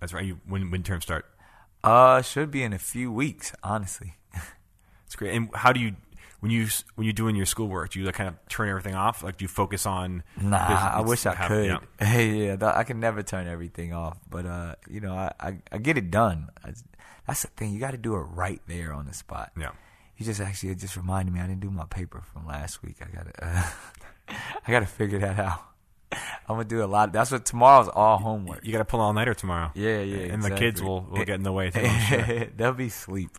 that's 0.00 0.12
right. 0.12 0.24
You, 0.24 0.40
when 0.48 0.72
when 0.72 0.82
terms 0.82 1.04
start, 1.04 1.24
Uh, 1.84 2.20
should 2.20 2.50
be 2.50 2.64
in 2.64 2.72
a 2.72 2.78
few 2.80 3.12
weeks, 3.12 3.52
honestly. 3.62 4.14
it's 5.06 5.14
great. 5.14 5.34
And 5.36 5.50
how 5.54 5.72
do 5.72 5.78
you 5.78 5.94
when 6.42 6.50
you 6.50 6.66
when 6.96 7.04
you're 7.04 7.12
doing 7.12 7.36
your 7.36 7.46
schoolwork? 7.46 7.90
Do 7.90 8.00
you 8.00 8.04
like 8.04 8.16
kind 8.16 8.28
of 8.28 8.34
turn 8.48 8.68
everything 8.68 8.96
off? 8.96 9.22
Like 9.22 9.36
do 9.36 9.44
you 9.44 9.48
focus 9.48 9.86
on? 9.86 10.24
Nah, 10.40 10.56
I 10.58 11.00
wish 11.00 11.24
I 11.24 11.34
have- 11.34 11.46
could. 11.48 11.78
Hey, 12.00 12.46
yeah, 12.46 12.56
I 12.76 12.82
can 12.82 12.98
never 12.98 13.22
turn 13.22 13.46
everything 13.46 13.92
off. 13.92 14.18
But 14.28 14.44
uh, 14.46 14.74
you 14.90 15.00
know, 15.00 15.14
I 15.14 15.32
I, 15.38 15.58
I 15.70 15.78
get 15.78 15.96
it 15.96 16.10
done. 16.10 16.48
I, 16.64 16.72
that's 17.28 17.42
the 17.42 17.48
thing. 17.48 17.72
You 17.72 17.78
got 17.78 17.92
to 17.92 17.96
do 17.96 18.16
it 18.16 18.22
right 18.34 18.60
there 18.66 18.92
on 18.92 19.06
the 19.06 19.14
spot. 19.14 19.52
Yeah. 19.56 19.70
You 20.16 20.26
just 20.26 20.40
actually 20.40 20.70
it 20.70 20.78
just 20.78 20.96
reminded 20.96 21.32
me 21.32 21.38
I 21.40 21.46
didn't 21.46 21.60
do 21.60 21.70
my 21.70 21.84
paper 21.86 22.22
from 22.32 22.44
last 22.46 22.82
week. 22.82 22.96
I 23.00 23.16
gotta 23.16 23.32
uh, 23.40 23.70
I 24.66 24.70
gotta 24.72 24.86
figure 24.86 25.20
that 25.20 25.38
out. 25.38 25.60
I'm 26.12 26.56
gonna 26.56 26.64
do 26.64 26.82
a 26.82 26.86
lot. 26.86 27.12
That's 27.12 27.30
what 27.30 27.44
tomorrow's 27.44 27.88
all 27.88 28.18
homework. 28.18 28.66
You 28.66 28.72
got 28.72 28.78
to 28.78 28.84
pull 28.84 29.00
all 29.00 29.12
nighter 29.12 29.32
tomorrow. 29.34 29.70
Yeah, 29.74 30.00
yeah. 30.00 30.32
And 30.32 30.42
the 30.42 30.50
kids 30.50 30.82
will, 30.82 31.02
will 31.02 31.24
get 31.24 31.36
in 31.36 31.44
the 31.44 31.52
way. 31.52 31.70
Too, 31.70 31.86
sure. 32.08 32.46
They'll 32.56 32.72
be 32.74 32.88
sleep. 32.88 33.38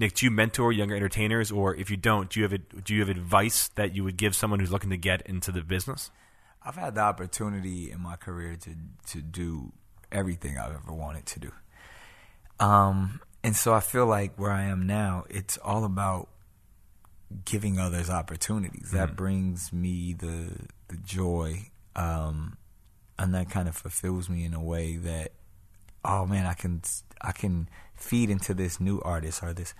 Nick, 0.00 0.14
do 0.14 0.24
you 0.24 0.30
mentor 0.30 0.72
younger 0.72 0.96
entertainers, 0.96 1.52
or 1.52 1.76
if 1.76 1.90
you 1.90 1.96
don't, 1.98 2.30
do 2.30 2.40
you 2.40 2.44
have 2.44 2.54
a, 2.54 2.58
do 2.58 2.94
you 2.94 3.00
have 3.00 3.10
advice 3.10 3.68
that 3.74 3.94
you 3.94 4.02
would 4.02 4.16
give 4.16 4.34
someone 4.34 4.58
who's 4.58 4.72
looking 4.72 4.88
to 4.88 4.96
get 4.96 5.20
into 5.26 5.52
the 5.52 5.60
business? 5.60 6.10
I've 6.62 6.76
had 6.76 6.94
the 6.94 7.02
opportunity 7.02 7.90
in 7.90 8.00
my 8.00 8.16
career 8.16 8.56
to 8.56 8.70
to 9.12 9.20
do 9.20 9.72
everything 10.10 10.56
I've 10.56 10.74
ever 10.74 10.94
wanted 10.94 11.26
to 11.26 11.40
do. 11.40 11.52
Um, 12.58 13.20
and 13.44 13.54
so 13.54 13.74
I 13.74 13.80
feel 13.80 14.06
like 14.06 14.38
where 14.38 14.50
I 14.50 14.64
am 14.64 14.86
now, 14.86 15.24
it's 15.28 15.58
all 15.58 15.84
about 15.84 16.28
giving 17.44 17.78
others 17.78 18.08
opportunities. 18.08 18.92
That 18.92 19.16
brings 19.16 19.70
me 19.70 20.14
the 20.14 20.66
the 20.88 20.96
joy, 20.96 21.68
um, 21.94 22.56
and 23.18 23.34
that 23.34 23.50
kind 23.50 23.68
of 23.68 23.76
fulfills 23.76 24.30
me 24.30 24.46
in 24.46 24.54
a 24.54 24.62
way 24.62 24.96
that, 24.96 25.32
oh 26.06 26.24
man, 26.24 26.46
I 26.46 26.54
can 26.54 26.80
I 27.20 27.32
can 27.32 27.68
feed 28.00 28.30
into 28.30 28.54
this 28.54 28.80
new 28.80 29.00
artist 29.00 29.42
or 29.42 29.52
this. 29.52 29.74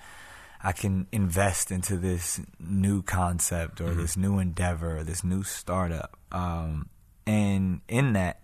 I 0.62 0.72
can 0.72 1.06
invest 1.10 1.70
into 1.70 1.96
this 1.96 2.38
new 2.58 3.02
concept 3.02 3.80
or 3.80 3.94
this 3.94 4.16
new 4.16 4.38
endeavor 4.38 4.98
or 4.98 5.04
this 5.04 5.24
new 5.24 5.42
startup. 5.42 6.18
Um, 6.30 6.90
and 7.26 7.80
in 7.88 8.12
that, 8.12 8.40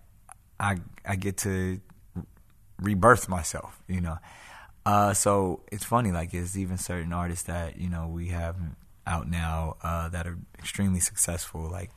I 0.58 0.78
I 1.04 1.16
get 1.16 1.36
to 1.38 1.80
rebirth 2.80 3.28
myself, 3.28 3.82
you 3.86 4.00
know. 4.00 4.18
Uh, 4.84 5.12
so 5.12 5.62
it's 5.72 5.84
funny, 5.84 6.12
like 6.12 6.30
there's 6.30 6.56
even 6.56 6.78
certain 6.78 7.12
artists 7.12 7.46
that 7.46 7.78
you 7.78 7.90
know 7.90 8.06
we 8.08 8.28
have 8.28 8.56
out 9.06 9.28
now 9.28 9.76
uh, 9.82 10.08
that 10.08 10.26
are 10.26 10.38
extremely 10.58 11.00
successful, 11.00 11.68
like 11.70 11.90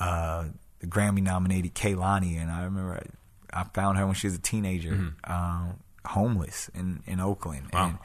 uh, 0.00 0.46
the 0.80 0.86
Grammy 0.86 1.22
nominated 1.22 1.74
Kehlani, 1.74 2.40
and 2.40 2.50
I 2.50 2.64
remember 2.64 3.00
I, 3.52 3.60
I, 3.60 3.64
found 3.64 3.98
her 3.98 4.06
when 4.06 4.14
she 4.14 4.26
was 4.26 4.34
a 4.34 4.40
teenager, 4.40 4.92
mm-hmm. 4.92 5.32
um, 5.32 5.78
homeless 6.06 6.70
in 6.74 7.02
in 7.06 7.20
Oakland. 7.20 7.70
Wow. 7.72 7.98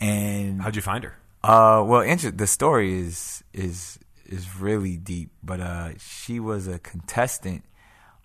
And, 0.00 0.08
and 0.10 0.62
how'd 0.62 0.76
you 0.76 0.82
find 0.82 1.04
her? 1.04 1.16
Uh, 1.42 1.82
well, 1.86 2.00
inter- 2.00 2.30
the 2.30 2.46
story 2.46 2.98
is 3.00 3.42
is 3.52 3.98
is 4.26 4.56
really 4.60 4.96
deep, 4.96 5.30
but 5.42 5.60
uh, 5.60 5.90
she 5.98 6.38
was 6.38 6.68
a 6.68 6.78
contestant 6.78 7.64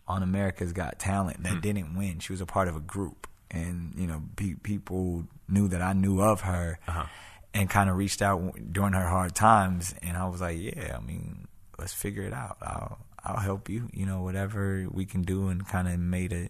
on 0.08 0.22
America's 0.22 0.72
Got 0.72 1.00
Talent 1.00 1.42
that 1.44 1.54
mm. 1.54 1.62
didn't 1.62 1.96
win. 1.96 2.20
She 2.20 2.32
was 2.32 2.42
a 2.42 2.46
part 2.46 2.68
of 2.68 2.76
a 2.76 2.80
group, 2.80 3.28
and 3.50 3.94
you 3.98 4.08
know, 4.08 4.24
pe- 4.36 4.56
people 4.56 5.26
knew 5.48 5.68
that 5.70 5.82
I 5.82 5.94
knew 5.94 6.22
of 6.22 6.42
her, 6.42 6.80
uh-huh. 6.88 7.06
and 7.54 7.70
kind 7.70 7.90
of 7.90 7.98
reached 7.98 8.22
out 8.22 8.54
during 8.72 8.94
her 8.94 9.08
hard 9.08 9.34
times. 9.34 9.96
And 10.02 10.16
I 10.18 10.28
was 10.28 10.42
like, 10.42 10.60
yeah, 10.60 10.98
I 10.98 11.02
mean, 11.02 11.48
let's 11.80 11.94
figure 11.94 12.24
it 12.24 12.34
out. 12.34 12.58
I'll 12.62 13.00
I'll 13.24 13.40
help 13.40 13.70
you. 13.70 13.90
You 13.94 14.06
know, 14.06 14.22
whatever 14.22 14.88
we 14.92 15.06
can 15.06 15.24
do, 15.24 15.48
and 15.48 15.68
kind 15.68 15.88
of 15.88 16.00
made 16.00 16.34
a 16.34 16.50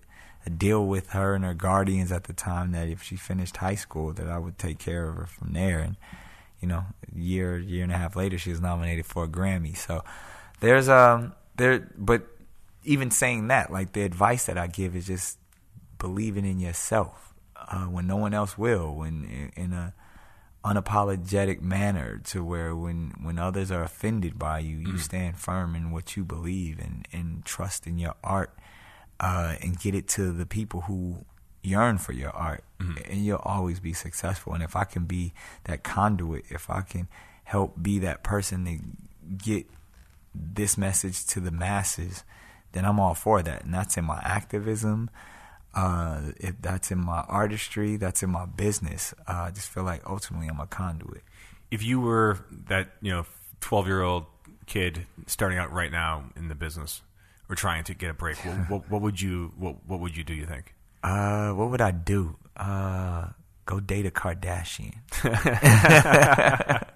deal 0.49 0.85
with 0.85 1.09
her 1.09 1.33
and 1.33 1.43
her 1.43 1.53
guardians 1.53 2.11
at 2.11 2.25
the 2.25 2.33
time 2.33 2.71
that 2.71 2.87
if 2.87 3.01
she 3.01 3.15
finished 3.15 3.57
high 3.57 3.75
school, 3.75 4.13
that 4.13 4.27
I 4.27 4.37
would 4.37 4.57
take 4.57 4.79
care 4.79 5.07
of 5.07 5.15
her 5.15 5.25
from 5.25 5.53
there. 5.53 5.79
And 5.79 5.95
you 6.61 6.67
know, 6.67 6.85
a 7.13 7.19
year 7.19 7.57
year 7.57 7.83
and 7.83 7.91
a 7.91 7.97
half 7.97 8.15
later, 8.15 8.37
she 8.37 8.51
was 8.51 8.61
nominated 8.61 9.05
for 9.05 9.25
a 9.25 9.27
Grammy. 9.27 9.75
So 9.75 10.03
there's 10.59 10.89
um 10.89 11.33
there, 11.57 11.89
but 11.97 12.27
even 12.83 13.11
saying 13.11 13.47
that, 13.47 13.71
like 13.71 13.93
the 13.93 14.03
advice 14.03 14.45
that 14.45 14.57
I 14.57 14.67
give 14.67 14.95
is 14.95 15.07
just 15.07 15.39
believing 15.97 16.45
in 16.45 16.59
yourself 16.59 17.33
uh, 17.55 17.85
when 17.85 18.05
no 18.05 18.17
one 18.17 18.33
else 18.33 18.57
will, 18.57 18.93
when 18.93 19.51
in 19.55 19.73
a 19.73 19.93
unapologetic 20.63 21.61
manner 21.61 22.19
to 22.25 22.43
where 22.43 22.75
when 22.75 23.13
when 23.21 23.37
others 23.37 23.71
are 23.71 23.83
offended 23.83 24.39
by 24.39 24.59
you, 24.59 24.77
you 24.77 24.93
mm. 24.93 24.99
stand 24.99 25.37
firm 25.37 25.75
in 25.75 25.91
what 25.91 26.17
you 26.17 26.23
believe 26.23 26.79
and 26.79 27.07
and 27.13 27.45
trust 27.45 27.85
in 27.85 27.99
your 27.99 28.15
art 28.23 28.51
uh, 29.19 29.55
and 29.61 29.79
get 29.79 29.95
it 29.95 30.07
to 30.09 30.31
the 30.31 30.45
people 30.45 30.81
who 30.81 31.25
yearn 31.61 31.97
for 31.97 32.13
your 32.13 32.31
art, 32.31 32.63
mm-hmm. 32.79 32.97
and 33.11 33.25
you'll 33.25 33.37
always 33.43 33.79
be 33.79 33.93
successful. 33.93 34.53
And 34.53 34.63
if 34.63 34.75
I 34.75 34.83
can 34.83 35.05
be 35.05 35.33
that 35.65 35.83
conduit, 35.83 36.45
if 36.49 36.69
I 36.69 36.81
can 36.81 37.07
help 37.43 37.81
be 37.81 37.99
that 37.99 38.23
person 38.23 38.65
to 38.65 38.79
get 39.37 39.65
this 40.33 40.77
message 40.77 41.25
to 41.27 41.39
the 41.39 41.51
masses 41.51 42.23
then 42.75 42.85
I'm 42.85 42.99
all 42.99 43.13
for 43.13 43.41
that. 43.41 43.63
And 43.63 43.73
that's 43.73 43.97
in 43.97 44.03
my 44.03 44.21
activism. 44.23 45.09
Uh, 45.73 46.33
if 46.37 46.61
that's 46.61 46.91
in 46.91 46.99
my 46.99 47.21
artistry, 47.21 47.95
that's 47.95 48.21
in 48.21 48.29
my 48.29 48.45
business. 48.45 49.13
Uh, 49.27 49.47
I 49.47 49.51
just 49.51 49.69
feel 49.69 49.83
like 49.83 50.01
ultimately 50.05 50.47
I'm 50.47 50.59
a 50.59 50.67
conduit. 50.67 51.23
If 51.71 51.83
you 51.83 52.01
were 52.01 52.39
that, 52.67 52.89
you 53.01 53.11
know, 53.11 53.25
12 53.61 53.87
year 53.87 54.01
old 54.01 54.25
kid 54.65 55.07
starting 55.25 55.57
out 55.57 55.71
right 55.71 55.91
now 55.91 56.25
in 56.35 56.49
the 56.49 56.55
business 56.55 57.01
or 57.49 57.55
trying 57.55 57.83
to 57.85 57.93
get 57.93 58.09
a 58.09 58.13
break, 58.13 58.37
what, 58.37 58.69
what, 58.69 58.89
what 58.91 59.01
would 59.01 59.21
you 59.21 59.53
what, 59.57 59.85
what 59.85 59.99
would 59.99 60.15
you 60.15 60.23
do? 60.23 60.33
You 60.33 60.45
think? 60.45 60.73
Uh, 61.03 61.51
what 61.51 61.69
would 61.69 61.81
I 61.81 61.91
do? 61.91 62.37
Uh, 62.57 63.27
go 63.65 63.79
date 63.79 64.05
a 64.05 64.11
Kardashian. 64.11 64.95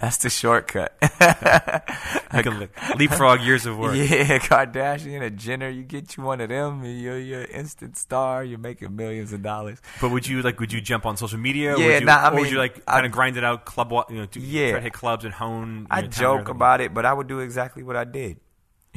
That's 0.00 0.18
the 0.18 0.30
shortcut. 0.30 0.96
you 1.02 2.42
can 2.42 2.68
leapfrog 2.96 3.40
years 3.40 3.66
of 3.66 3.76
work. 3.78 3.96
Yeah, 3.96 4.38
Kardashian, 4.38 5.22
a 5.22 5.30
Jenner, 5.30 5.68
you 5.68 5.82
get 5.82 6.16
you 6.16 6.22
one 6.22 6.40
of 6.40 6.48
them, 6.48 6.84
you're 6.84 7.18
you're 7.18 7.40
an 7.40 7.50
instant 7.50 7.96
star. 7.96 8.44
You're 8.44 8.58
making 8.58 8.94
millions 8.94 9.32
of 9.32 9.42
dollars. 9.42 9.80
But 10.00 10.10
would 10.10 10.26
you 10.28 10.42
like? 10.42 10.60
Would 10.60 10.72
you 10.72 10.80
jump 10.80 11.06
on 11.06 11.16
social 11.16 11.38
media? 11.38 11.76
Yeah, 11.76 11.86
would 11.86 12.00
you, 12.00 12.06
nah, 12.06 12.16
I 12.16 12.28
or 12.28 12.30
mean, 12.32 12.40
would 12.42 12.50
you 12.52 12.58
like 12.58 12.84
kind 12.86 13.06
of 13.06 13.12
grind 13.12 13.36
it 13.36 13.44
out, 13.44 13.64
club, 13.64 13.92
you 14.10 14.16
know, 14.16 14.26
to 14.26 14.40
yeah, 14.40 14.78
hit 14.78 14.92
clubs 14.92 15.24
and 15.24 15.34
hone? 15.34 15.88
I 15.90 16.02
joke 16.02 16.48
about 16.48 16.80
it, 16.80 16.94
but 16.94 17.04
I 17.04 17.12
would 17.12 17.26
do 17.26 17.40
exactly 17.40 17.82
what 17.82 17.96
I 17.96 18.04
did. 18.04 18.38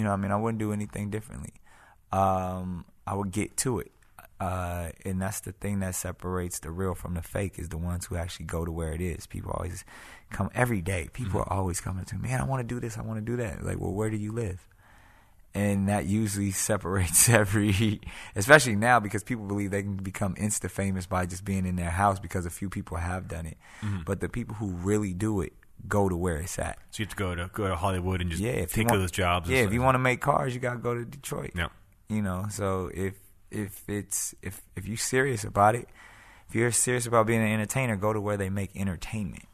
You 0.02 0.08
know, 0.08 0.14
I 0.14 0.16
mean, 0.16 0.32
I 0.32 0.36
wouldn't 0.36 0.58
do 0.58 0.74
anything 0.74 1.12
differently. 1.12 1.54
Um, 2.12 2.86
I 3.06 3.14
would 3.14 3.32
get 3.32 3.56
to 3.58 3.78
it. 3.78 3.92
Uh, 4.40 4.90
and 5.06 5.22
that's 5.22 5.42
the 5.42 5.52
thing 5.52 5.82
that 5.82 5.94
separates 5.94 6.58
the 6.58 6.72
real 6.72 6.96
from 6.96 7.14
the 7.14 7.22
fake 7.22 7.60
is 7.60 7.70
the 7.70 7.78
ones 7.78 8.08
who 8.08 8.16
actually 8.16 8.48
go 8.48 8.66
to 8.66 8.72
where 8.72 8.94
it 8.94 9.00
is. 9.00 9.28
People 9.28 9.52
always 9.52 9.86
come 10.32 10.50
every 10.56 10.82
day. 10.82 11.08
People 11.14 11.40
mm-hmm. 11.40 11.54
are 11.54 11.60
always 11.60 11.80
coming 11.80 12.04
to 12.06 12.16
me, 12.16 12.30
man, 12.30 12.42
I 12.42 12.46
want 12.46 12.68
to 12.68 12.76
do 12.76 12.80
this, 12.80 12.98
I 12.98 13.04
want 13.04 13.24
to 13.24 13.32
do 13.32 13.38
that. 13.38 13.64
Like, 13.64 13.80
well, 13.80 13.92
where 13.92 14.10
do 14.10 14.18
you 14.18 14.32
live? 14.32 14.68
And 15.54 15.88
that 15.90 16.08
usually 16.08 16.50
separates 16.70 17.30
every, 17.30 18.02
especially 18.36 18.76
now 18.76 19.00
because 19.00 19.24
people 19.24 19.46
believe 19.46 19.70
they 19.70 19.84
can 19.84 19.98
become 19.98 20.34
insta 20.34 20.72
famous 20.72 21.06
by 21.06 21.28
just 21.28 21.46
being 21.46 21.68
in 21.68 21.76
their 21.76 21.92
house 21.92 22.20
because 22.20 22.48
a 22.48 22.50
few 22.50 22.72
people 22.72 22.98
have 22.98 23.28
done 23.28 23.46
it. 23.46 23.58
Mm-hmm. 23.84 24.00
But 24.08 24.22
the 24.22 24.30
people 24.30 24.56
who 24.56 24.72
really 24.72 25.14
do 25.14 25.42
it 25.42 25.54
go 25.88 26.10
to 26.10 26.16
where 26.16 26.38
it's 26.38 26.58
at. 26.60 26.78
So 26.92 27.02
you 27.02 27.06
have 27.06 27.10
to 27.12 27.16
go 27.16 27.36
to 27.36 27.50
go 27.54 27.68
to 27.68 27.76
Hollywood 27.76 28.22
and 28.22 28.30
just 28.30 28.42
yeah, 28.42 28.66
take 28.66 28.90
want, 28.90 29.02
those 29.02 29.12
jobs. 29.12 29.50
Yeah, 29.50 29.60
if 29.60 29.74
you 29.74 29.82
want 29.82 29.96
to 29.96 30.00
make 30.00 30.22
cars, 30.22 30.54
you 30.54 30.60
got 30.60 30.74
to 30.74 30.80
go 30.80 30.94
to 30.94 31.06
Detroit. 31.06 31.52
Yeah. 31.56 31.68
You 32.10 32.22
know, 32.22 32.46
so 32.50 32.90
if 32.94 33.14
if 33.50 33.88
it's 33.88 34.36
if 34.42 34.62
if 34.76 34.88
you're 34.88 34.98
serious 34.98 35.44
about 35.44 35.76
it, 35.76 35.88
if 36.50 36.56
you're 36.56 36.72
serious 36.72 37.06
about 37.06 37.28
being 37.28 37.42
an 37.42 37.52
entertainer, 37.52 37.96
go 37.96 38.14
to 38.14 38.20
where 38.20 38.38
they 38.38 38.50
make 38.50 38.76
entertainment, 38.76 39.46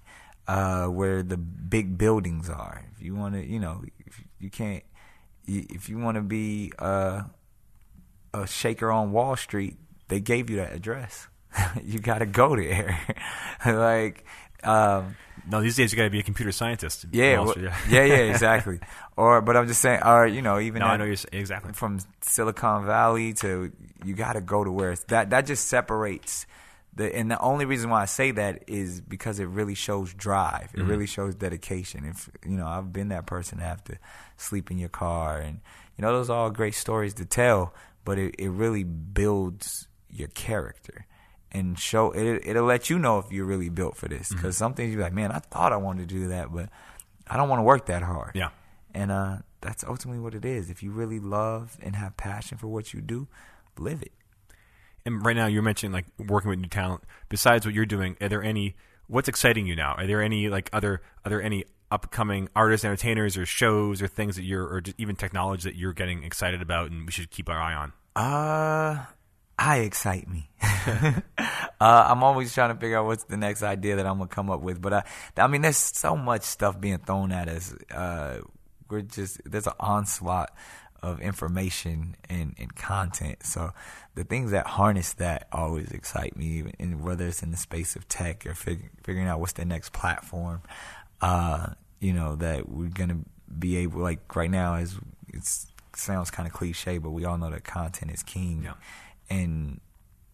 uh, 0.47 0.85
where 0.85 1.23
the 1.23 1.37
big 1.37 1.97
buildings 1.97 2.49
are. 2.49 2.85
If 2.95 3.03
you 3.03 3.15
want 3.15 3.35
to, 3.35 3.45
you 3.45 3.59
know, 3.59 3.83
if 4.05 4.21
you 4.39 4.49
can't, 4.49 4.83
if 5.45 5.89
you 5.89 5.97
want 5.97 6.15
to 6.15 6.21
be 6.21 6.71
uh, 6.79 7.23
a 8.33 8.47
shaker 8.47 8.91
on 8.91 9.11
Wall 9.11 9.35
Street, 9.35 9.77
they 10.07 10.19
gave 10.19 10.49
you 10.49 10.57
that 10.57 10.73
address. 10.73 11.27
you 11.83 11.99
got 11.99 12.19
to 12.19 12.25
go 12.25 12.55
there. 12.55 12.99
like 13.65 14.25
um, 14.63 15.15
no, 15.49 15.61
these 15.61 15.75
days 15.75 15.91
you 15.91 15.97
got 15.97 16.03
to 16.03 16.09
be 16.09 16.19
a 16.19 16.23
computer 16.23 16.51
scientist. 16.51 17.05
Yeah, 17.11 17.39
well, 17.39 17.55
yeah, 17.57 17.75
yeah, 17.89 18.01
exactly. 18.31 18.79
or, 19.15 19.41
but 19.41 19.55
I'm 19.55 19.67
just 19.67 19.81
saying, 19.81 20.01
or 20.03 20.27
you 20.27 20.41
know, 20.41 20.59
even 20.59 20.79
no, 20.79 20.87
I 20.87 20.97
know 20.97 21.05
you're 21.05 21.15
exactly 21.31 21.73
from 21.73 21.99
Silicon 22.21 22.85
Valley 22.85 23.33
to 23.35 23.71
you 24.03 24.13
got 24.13 24.33
to 24.33 24.41
go 24.41 24.63
to 24.63 24.71
where 24.71 24.91
it's, 24.91 25.03
that 25.05 25.29
that 25.29 25.45
just 25.45 25.67
separates. 25.67 26.45
The, 26.95 27.15
and 27.15 27.29
the 27.29 27.39
only 27.39 27.65
reason 27.65 27.91
why 27.91 28.01
I 28.01 28.05
say 28.05 28.31
that 28.31 28.63
is 28.67 29.01
because 29.01 29.39
it 29.39 29.45
really 29.45 29.75
shows 29.75 30.13
drive. 30.13 30.71
It 30.73 30.79
mm-hmm. 30.79 30.89
really 30.89 31.05
shows 31.05 31.35
dedication. 31.35 32.05
If 32.05 32.29
you 32.43 32.57
know, 32.57 32.67
I've 32.67 32.91
been 32.91 33.09
that 33.09 33.27
person 33.27 33.59
to 33.59 33.63
have 33.63 33.83
to 33.85 33.97
sleep 34.35 34.71
in 34.71 34.77
your 34.77 34.89
car, 34.89 35.37
and 35.37 35.61
you 35.95 36.01
know, 36.01 36.11
those 36.11 36.29
are 36.29 36.37
all 36.37 36.49
great 36.49 36.75
stories 36.75 37.13
to 37.15 37.25
tell. 37.25 37.73
But 38.03 38.17
it, 38.17 38.35
it 38.39 38.49
really 38.49 38.83
builds 38.83 39.87
your 40.09 40.29
character 40.29 41.05
and 41.51 41.77
show 41.79 42.11
it. 42.11 42.43
It'll 42.45 42.65
let 42.65 42.89
you 42.89 42.99
know 42.99 43.19
if 43.19 43.31
you're 43.31 43.45
really 43.45 43.69
built 43.69 43.95
for 43.95 44.07
this. 44.07 44.29
Because 44.29 44.55
mm-hmm. 44.55 44.65
some 44.65 44.73
things 44.73 44.93
you're 44.93 45.01
like, 45.01 45.13
man, 45.13 45.31
I 45.31 45.39
thought 45.39 45.73
I 45.73 45.77
wanted 45.77 46.09
to 46.09 46.15
do 46.15 46.27
that, 46.29 46.53
but 46.53 46.69
I 47.27 47.37
don't 47.37 47.49
want 47.49 47.59
to 47.59 47.63
work 47.63 47.85
that 47.87 48.03
hard. 48.03 48.31
Yeah. 48.35 48.49
And 48.93 49.11
uh, 49.11 49.37
that's 49.61 49.83
ultimately 49.83 50.19
what 50.19 50.33
it 50.33 50.45
is. 50.45 50.69
If 50.69 50.81
you 50.83 50.91
really 50.91 51.19
love 51.19 51.77
and 51.81 51.95
have 51.95 52.17
passion 52.17 52.57
for 52.57 52.67
what 52.67 52.93
you 52.93 53.01
do, 53.01 53.27
live 53.77 54.01
it. 54.01 54.11
And 55.05 55.25
right 55.25 55.35
now, 55.35 55.47
you're 55.47 55.61
mentioning 55.61 55.93
like 55.93 56.05
working 56.27 56.49
with 56.49 56.59
new 56.59 56.67
talent. 56.67 57.03
Besides 57.29 57.65
what 57.65 57.73
you're 57.73 57.85
doing, 57.85 58.17
are 58.19 58.27
there 58.27 58.43
any? 58.43 58.75
What's 59.07 59.29
exciting 59.29 59.65
you 59.65 59.75
now? 59.75 59.93
Are 59.93 60.05
there 60.05 60.21
any 60.21 60.49
like 60.49 60.69
other? 60.73 61.01
Are 61.23 61.29
there 61.29 61.41
any 61.41 61.63
upcoming 61.89 62.49
artists, 62.53 62.83
entertainers, 62.83 63.37
or 63.37 63.45
shows, 63.45 64.01
or 64.01 64.07
things 64.07 64.35
that 64.35 64.43
you're, 64.43 64.65
or 64.65 64.81
even 64.97 65.15
technology 65.15 65.69
that 65.69 65.77
you're 65.77 65.93
getting 65.93 66.23
excited 66.23 66.61
about, 66.61 66.91
and 66.91 67.05
we 67.05 67.11
should 67.13 67.31
keep 67.31 67.47
our 67.47 67.57
eye 67.57 67.73
on? 67.73 67.93
Uh, 68.17 69.05
I 69.59 69.77
excite 69.77 70.27
me. 70.29 70.49
uh, 70.61 71.21
I'm 71.79 72.23
always 72.23 72.53
trying 72.53 72.73
to 72.73 72.79
figure 72.79 72.99
out 72.99 73.05
what's 73.05 73.23
the 73.23 73.37
next 73.37 73.63
idea 73.63 73.95
that 73.95 74.05
I'm 74.05 74.17
gonna 74.17 74.27
come 74.27 74.51
up 74.51 74.61
with. 74.61 74.81
But 74.81 74.93
I, 74.93 75.03
I 75.35 75.47
mean, 75.47 75.61
there's 75.61 75.77
so 75.77 76.15
much 76.15 76.43
stuff 76.43 76.79
being 76.79 76.99
thrown 76.99 77.31
at 77.31 77.49
us. 77.49 77.73
Uh, 77.91 78.41
we're 78.89 79.01
just 79.01 79.41
there's 79.45 79.67
an 79.67 79.73
onslaught 79.79 80.53
of 81.01 81.19
information 81.21 82.15
and, 82.29 82.55
and 82.59 82.75
content. 82.75 83.43
So 83.43 83.71
the 84.15 84.23
things 84.23 84.51
that 84.51 84.67
harness 84.67 85.13
that 85.13 85.47
always 85.51 85.91
excite 85.91 86.35
me, 86.35 86.71
and 86.79 87.03
whether 87.03 87.27
it's 87.27 87.41
in 87.41 87.51
the 87.51 87.57
space 87.57 87.95
of 87.95 88.07
tech 88.07 88.45
or 88.45 88.53
fig- 88.53 88.91
figuring 89.03 89.27
out 89.27 89.39
what's 89.39 89.53
the 89.53 89.65
next 89.65 89.91
platform. 89.91 90.61
Uh, 91.19 91.69
you 91.99 92.13
know 92.13 92.35
that 92.35 92.69
we're 92.69 92.89
gonna 92.89 93.21
be 93.57 93.77
able, 93.77 94.01
like 94.01 94.35
right 94.35 94.51
now, 94.51 94.75
is 94.75 94.99
it 95.33 95.43
sounds 95.95 96.29
kind 96.29 96.47
of 96.47 96.53
cliche, 96.53 96.99
but 96.99 97.09
we 97.09 97.25
all 97.25 97.39
know 97.39 97.49
that 97.49 97.63
content 97.63 98.11
is 98.11 98.21
king. 98.21 98.61
Yeah 98.63 98.73
and 99.29 99.79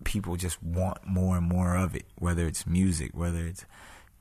people 0.04 0.36
just 0.36 0.62
want 0.62 1.06
more 1.06 1.38
and 1.38 1.48
more 1.48 1.76
of 1.76 1.96
it, 1.96 2.06
whether 2.16 2.46
it's 2.46 2.68
music, 2.68 3.12
whether 3.14 3.46
it's 3.46 3.66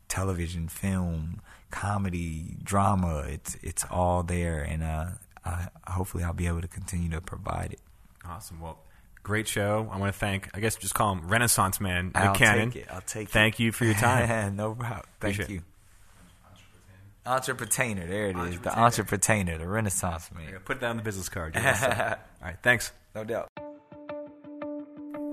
television, 0.09 0.69
film, 0.69 1.41
comedy, 1.71 2.57
drama. 2.63 3.25
It's 3.29 3.57
it's 3.63 3.85
all 3.91 4.23
there, 4.23 4.63
and 4.63 4.83
uh, 4.83 5.07
I, 5.45 5.69
hopefully 5.89 6.25
I'll 6.25 6.33
be 6.33 6.47
able 6.47 6.61
to 6.61 6.69
continue 6.69 7.11
to 7.11 7.21
provide 7.21 7.73
it. 7.73 7.81
Awesome. 8.25 8.61
Well, 8.61 8.79
great 9.23 9.49
show. 9.49 9.89
I 9.91 9.99
want 9.99 10.13
to 10.13 10.19
thank, 10.19 10.51
I 10.55 10.61
guess, 10.61 10.77
just 10.77 10.95
call 10.95 11.13
him 11.13 11.29
Renaissance 11.29 11.81
Man 11.81 12.13
I'll 12.15 12.35
Cannon. 12.35 12.71
Take 12.71 12.83
it. 12.83 12.89
I'll 12.91 13.01
take 13.01 13.31
thank 13.31 13.59
it. 13.59 13.65
you 13.65 13.73
for 13.73 13.85
your 13.85 13.95
time. 13.95 14.57
no 14.57 14.75
problem. 14.75 15.01
Thank 15.21 15.35
Appreciate 15.35 15.51
you. 15.51 15.63
Entrepreneur. 17.25 18.07
There 18.07 18.27
it 18.31 18.37
is. 18.37 18.61
The 18.61 18.77
entrepreneur, 18.77 19.57
the 19.59 19.67
Renaissance 19.67 20.31
man. 20.35 20.59
Put 20.65 20.79
it 20.79 20.81
down 20.81 20.91
on 20.91 20.97
the 20.97 21.03
business 21.03 21.29
card. 21.29 21.57
all 21.57 21.63
right. 21.63 22.57
Thanks. 22.63 22.93
No 23.15 23.25
doubt. 23.25 23.49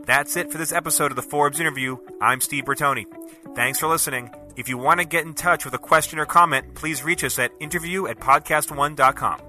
That's 0.10 0.36
it 0.36 0.51
for 0.51 0.57
this 0.57 0.74
episode 0.74 1.12
of 1.12 1.16
the 1.16 1.22
Forbes 1.22 1.60
interview. 1.60 1.97
I'm 2.20 2.41
Steve 2.41 2.66
Bertoni. 2.66 3.05
Thanks 3.53 3.80
for 3.80 3.86
listening. 3.86 4.34
If 4.55 4.68
you 4.68 4.76
want 4.76 4.99
to 4.99 5.05
get 5.05 5.24
in 5.24 5.36
touch 5.36 5.66
with 5.66 5.76
a 5.76 5.78
question 5.78 6.18
or 6.18 6.26
comment, 6.26 6.74
please 6.74 7.03
reach 7.03 7.24
us 7.24 7.38
at 7.38 7.51
interview 7.60 8.07
at 8.07 8.18
podcastone.com. 8.18 9.39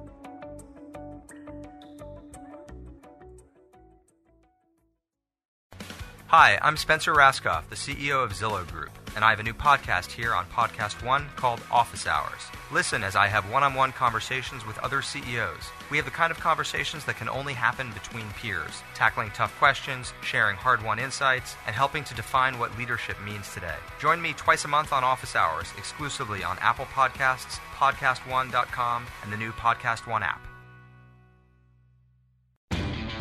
Hi, 6.27 6.59
I'm 6.61 6.77
Spencer 6.77 7.15
Rascoff, 7.15 7.71
the 7.71 7.75
CEO 7.75 8.23
of 8.23 8.33
Zillow 8.33 8.69
Group, 8.71 8.91
and 9.17 9.25
I 9.25 9.31
have 9.31 9.41
a 9.41 9.43
new 9.43 9.53
podcast 9.53 10.11
here 10.11 10.35
on 10.35 10.47
Podcast 10.47 11.05
One 11.05 11.27
called 11.37 11.61
Office 11.71 12.07
Hours. 12.07 12.43
Listen 12.73 13.03
as 13.03 13.17
I 13.17 13.27
have 13.27 13.51
one 13.51 13.63
on 13.63 13.75
one 13.75 13.93
conversations 13.93 14.67
with 14.67 14.79
other 14.79 15.03
CEOs. 15.03 15.71
We 15.91 15.97
have 15.97 16.05
the 16.07 16.13
kind 16.13 16.31
of 16.31 16.39
conversations 16.39 17.05
that 17.05 17.17
can 17.17 17.29
only 17.29 17.53
happen 17.53 17.93
between 17.93 18.29
peers, 18.31 18.83
tackling 18.95 19.31
tough 19.35 19.57
questions, 19.59 20.13
sharing 20.23 20.57
hard 20.57 20.85
won 20.85 20.99
insights, 20.99 21.57
and 21.67 21.75
helping 21.75 22.05
to 22.05 22.15
define 22.15 22.59
what 22.59 22.77
leadership 22.79 23.17
means 23.25 23.53
today. 23.53 23.79
Join 23.99 24.21
me 24.23 24.33
twice 24.35 24.65
a 24.65 24.69
month 24.69 24.93
on 24.93 25.03
Office 25.05 25.35
Hours, 25.35 25.73
exclusively 25.79 26.45
on 26.45 26.59
Apple 26.61 26.87
Podcasts, 26.87 27.59
PodcastOne.com, 27.77 29.07
and 29.23 29.33
the 29.33 29.37
new 29.37 29.53
Podcast 29.53 30.07
One 30.07 30.23
app. 30.23 30.41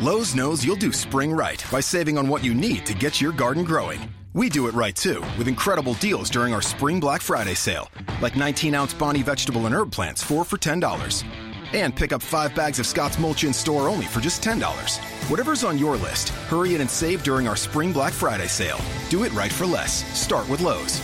Lowe's 0.00 0.34
knows 0.34 0.64
you'll 0.64 0.76
do 0.76 0.92
spring 0.92 1.30
right 1.30 1.62
by 1.70 1.80
saving 1.80 2.16
on 2.16 2.26
what 2.26 2.42
you 2.42 2.54
need 2.54 2.86
to 2.86 2.94
get 2.94 3.20
your 3.20 3.32
garden 3.32 3.64
growing. 3.64 4.00
We 4.32 4.48
do 4.48 4.68
it 4.68 4.74
right 4.74 4.94
too, 4.94 5.22
with 5.36 5.48
incredible 5.48 5.94
deals 5.94 6.30
during 6.30 6.54
our 6.54 6.62
Spring 6.62 7.00
Black 7.00 7.20
Friday 7.20 7.54
sale, 7.54 7.90
like 8.20 8.36
19 8.36 8.76
ounce 8.76 8.94
Bonnie 8.94 9.22
vegetable 9.22 9.66
and 9.66 9.74
herb 9.74 9.90
plants, 9.90 10.22
4 10.22 10.44
for 10.44 10.56
$10. 10.56 11.24
And 11.72 11.94
pick 11.94 12.12
up 12.12 12.22
5 12.22 12.54
bags 12.54 12.78
of 12.78 12.86
Scotts 12.86 13.18
Mulch 13.18 13.42
in 13.42 13.52
store 13.52 13.88
only 13.88 14.06
for 14.06 14.20
just 14.20 14.40
$10. 14.40 14.60
Whatever's 15.28 15.64
on 15.64 15.78
your 15.78 15.96
list, 15.96 16.28
hurry 16.48 16.76
in 16.76 16.80
and 16.80 16.88
save 16.90 17.24
during 17.24 17.48
our 17.48 17.56
Spring 17.56 17.92
Black 17.92 18.12
Friday 18.12 18.46
sale. 18.46 18.78
Do 19.08 19.24
it 19.24 19.32
right 19.32 19.52
for 19.52 19.66
less. 19.66 20.04
Start 20.16 20.48
with 20.48 20.60
Lowe's. 20.60 21.00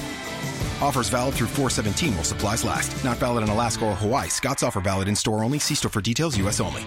Offers 0.81 1.09
valid 1.09 1.35
through 1.35 1.49
417 1.49 2.15
while 2.15 2.23
supplies 2.23 2.63
last. 2.63 3.05
Not 3.05 3.17
valid 3.17 3.43
in 3.43 3.49
Alaska 3.49 3.87
or 3.87 3.95
Hawaii. 3.97 4.29
Scotts 4.29 4.63
offer 4.63 4.81
valid 4.81 5.09
in 5.09 5.17
store 5.17 5.43
only. 5.43 5.59
See 5.59 5.75
store 5.75 5.91
for 5.91 6.01
details, 6.01 6.39
U.S. 6.39 6.61
only. 6.61 6.85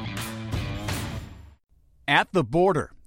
At 2.08 2.32
the 2.32 2.44
border. 2.44 2.92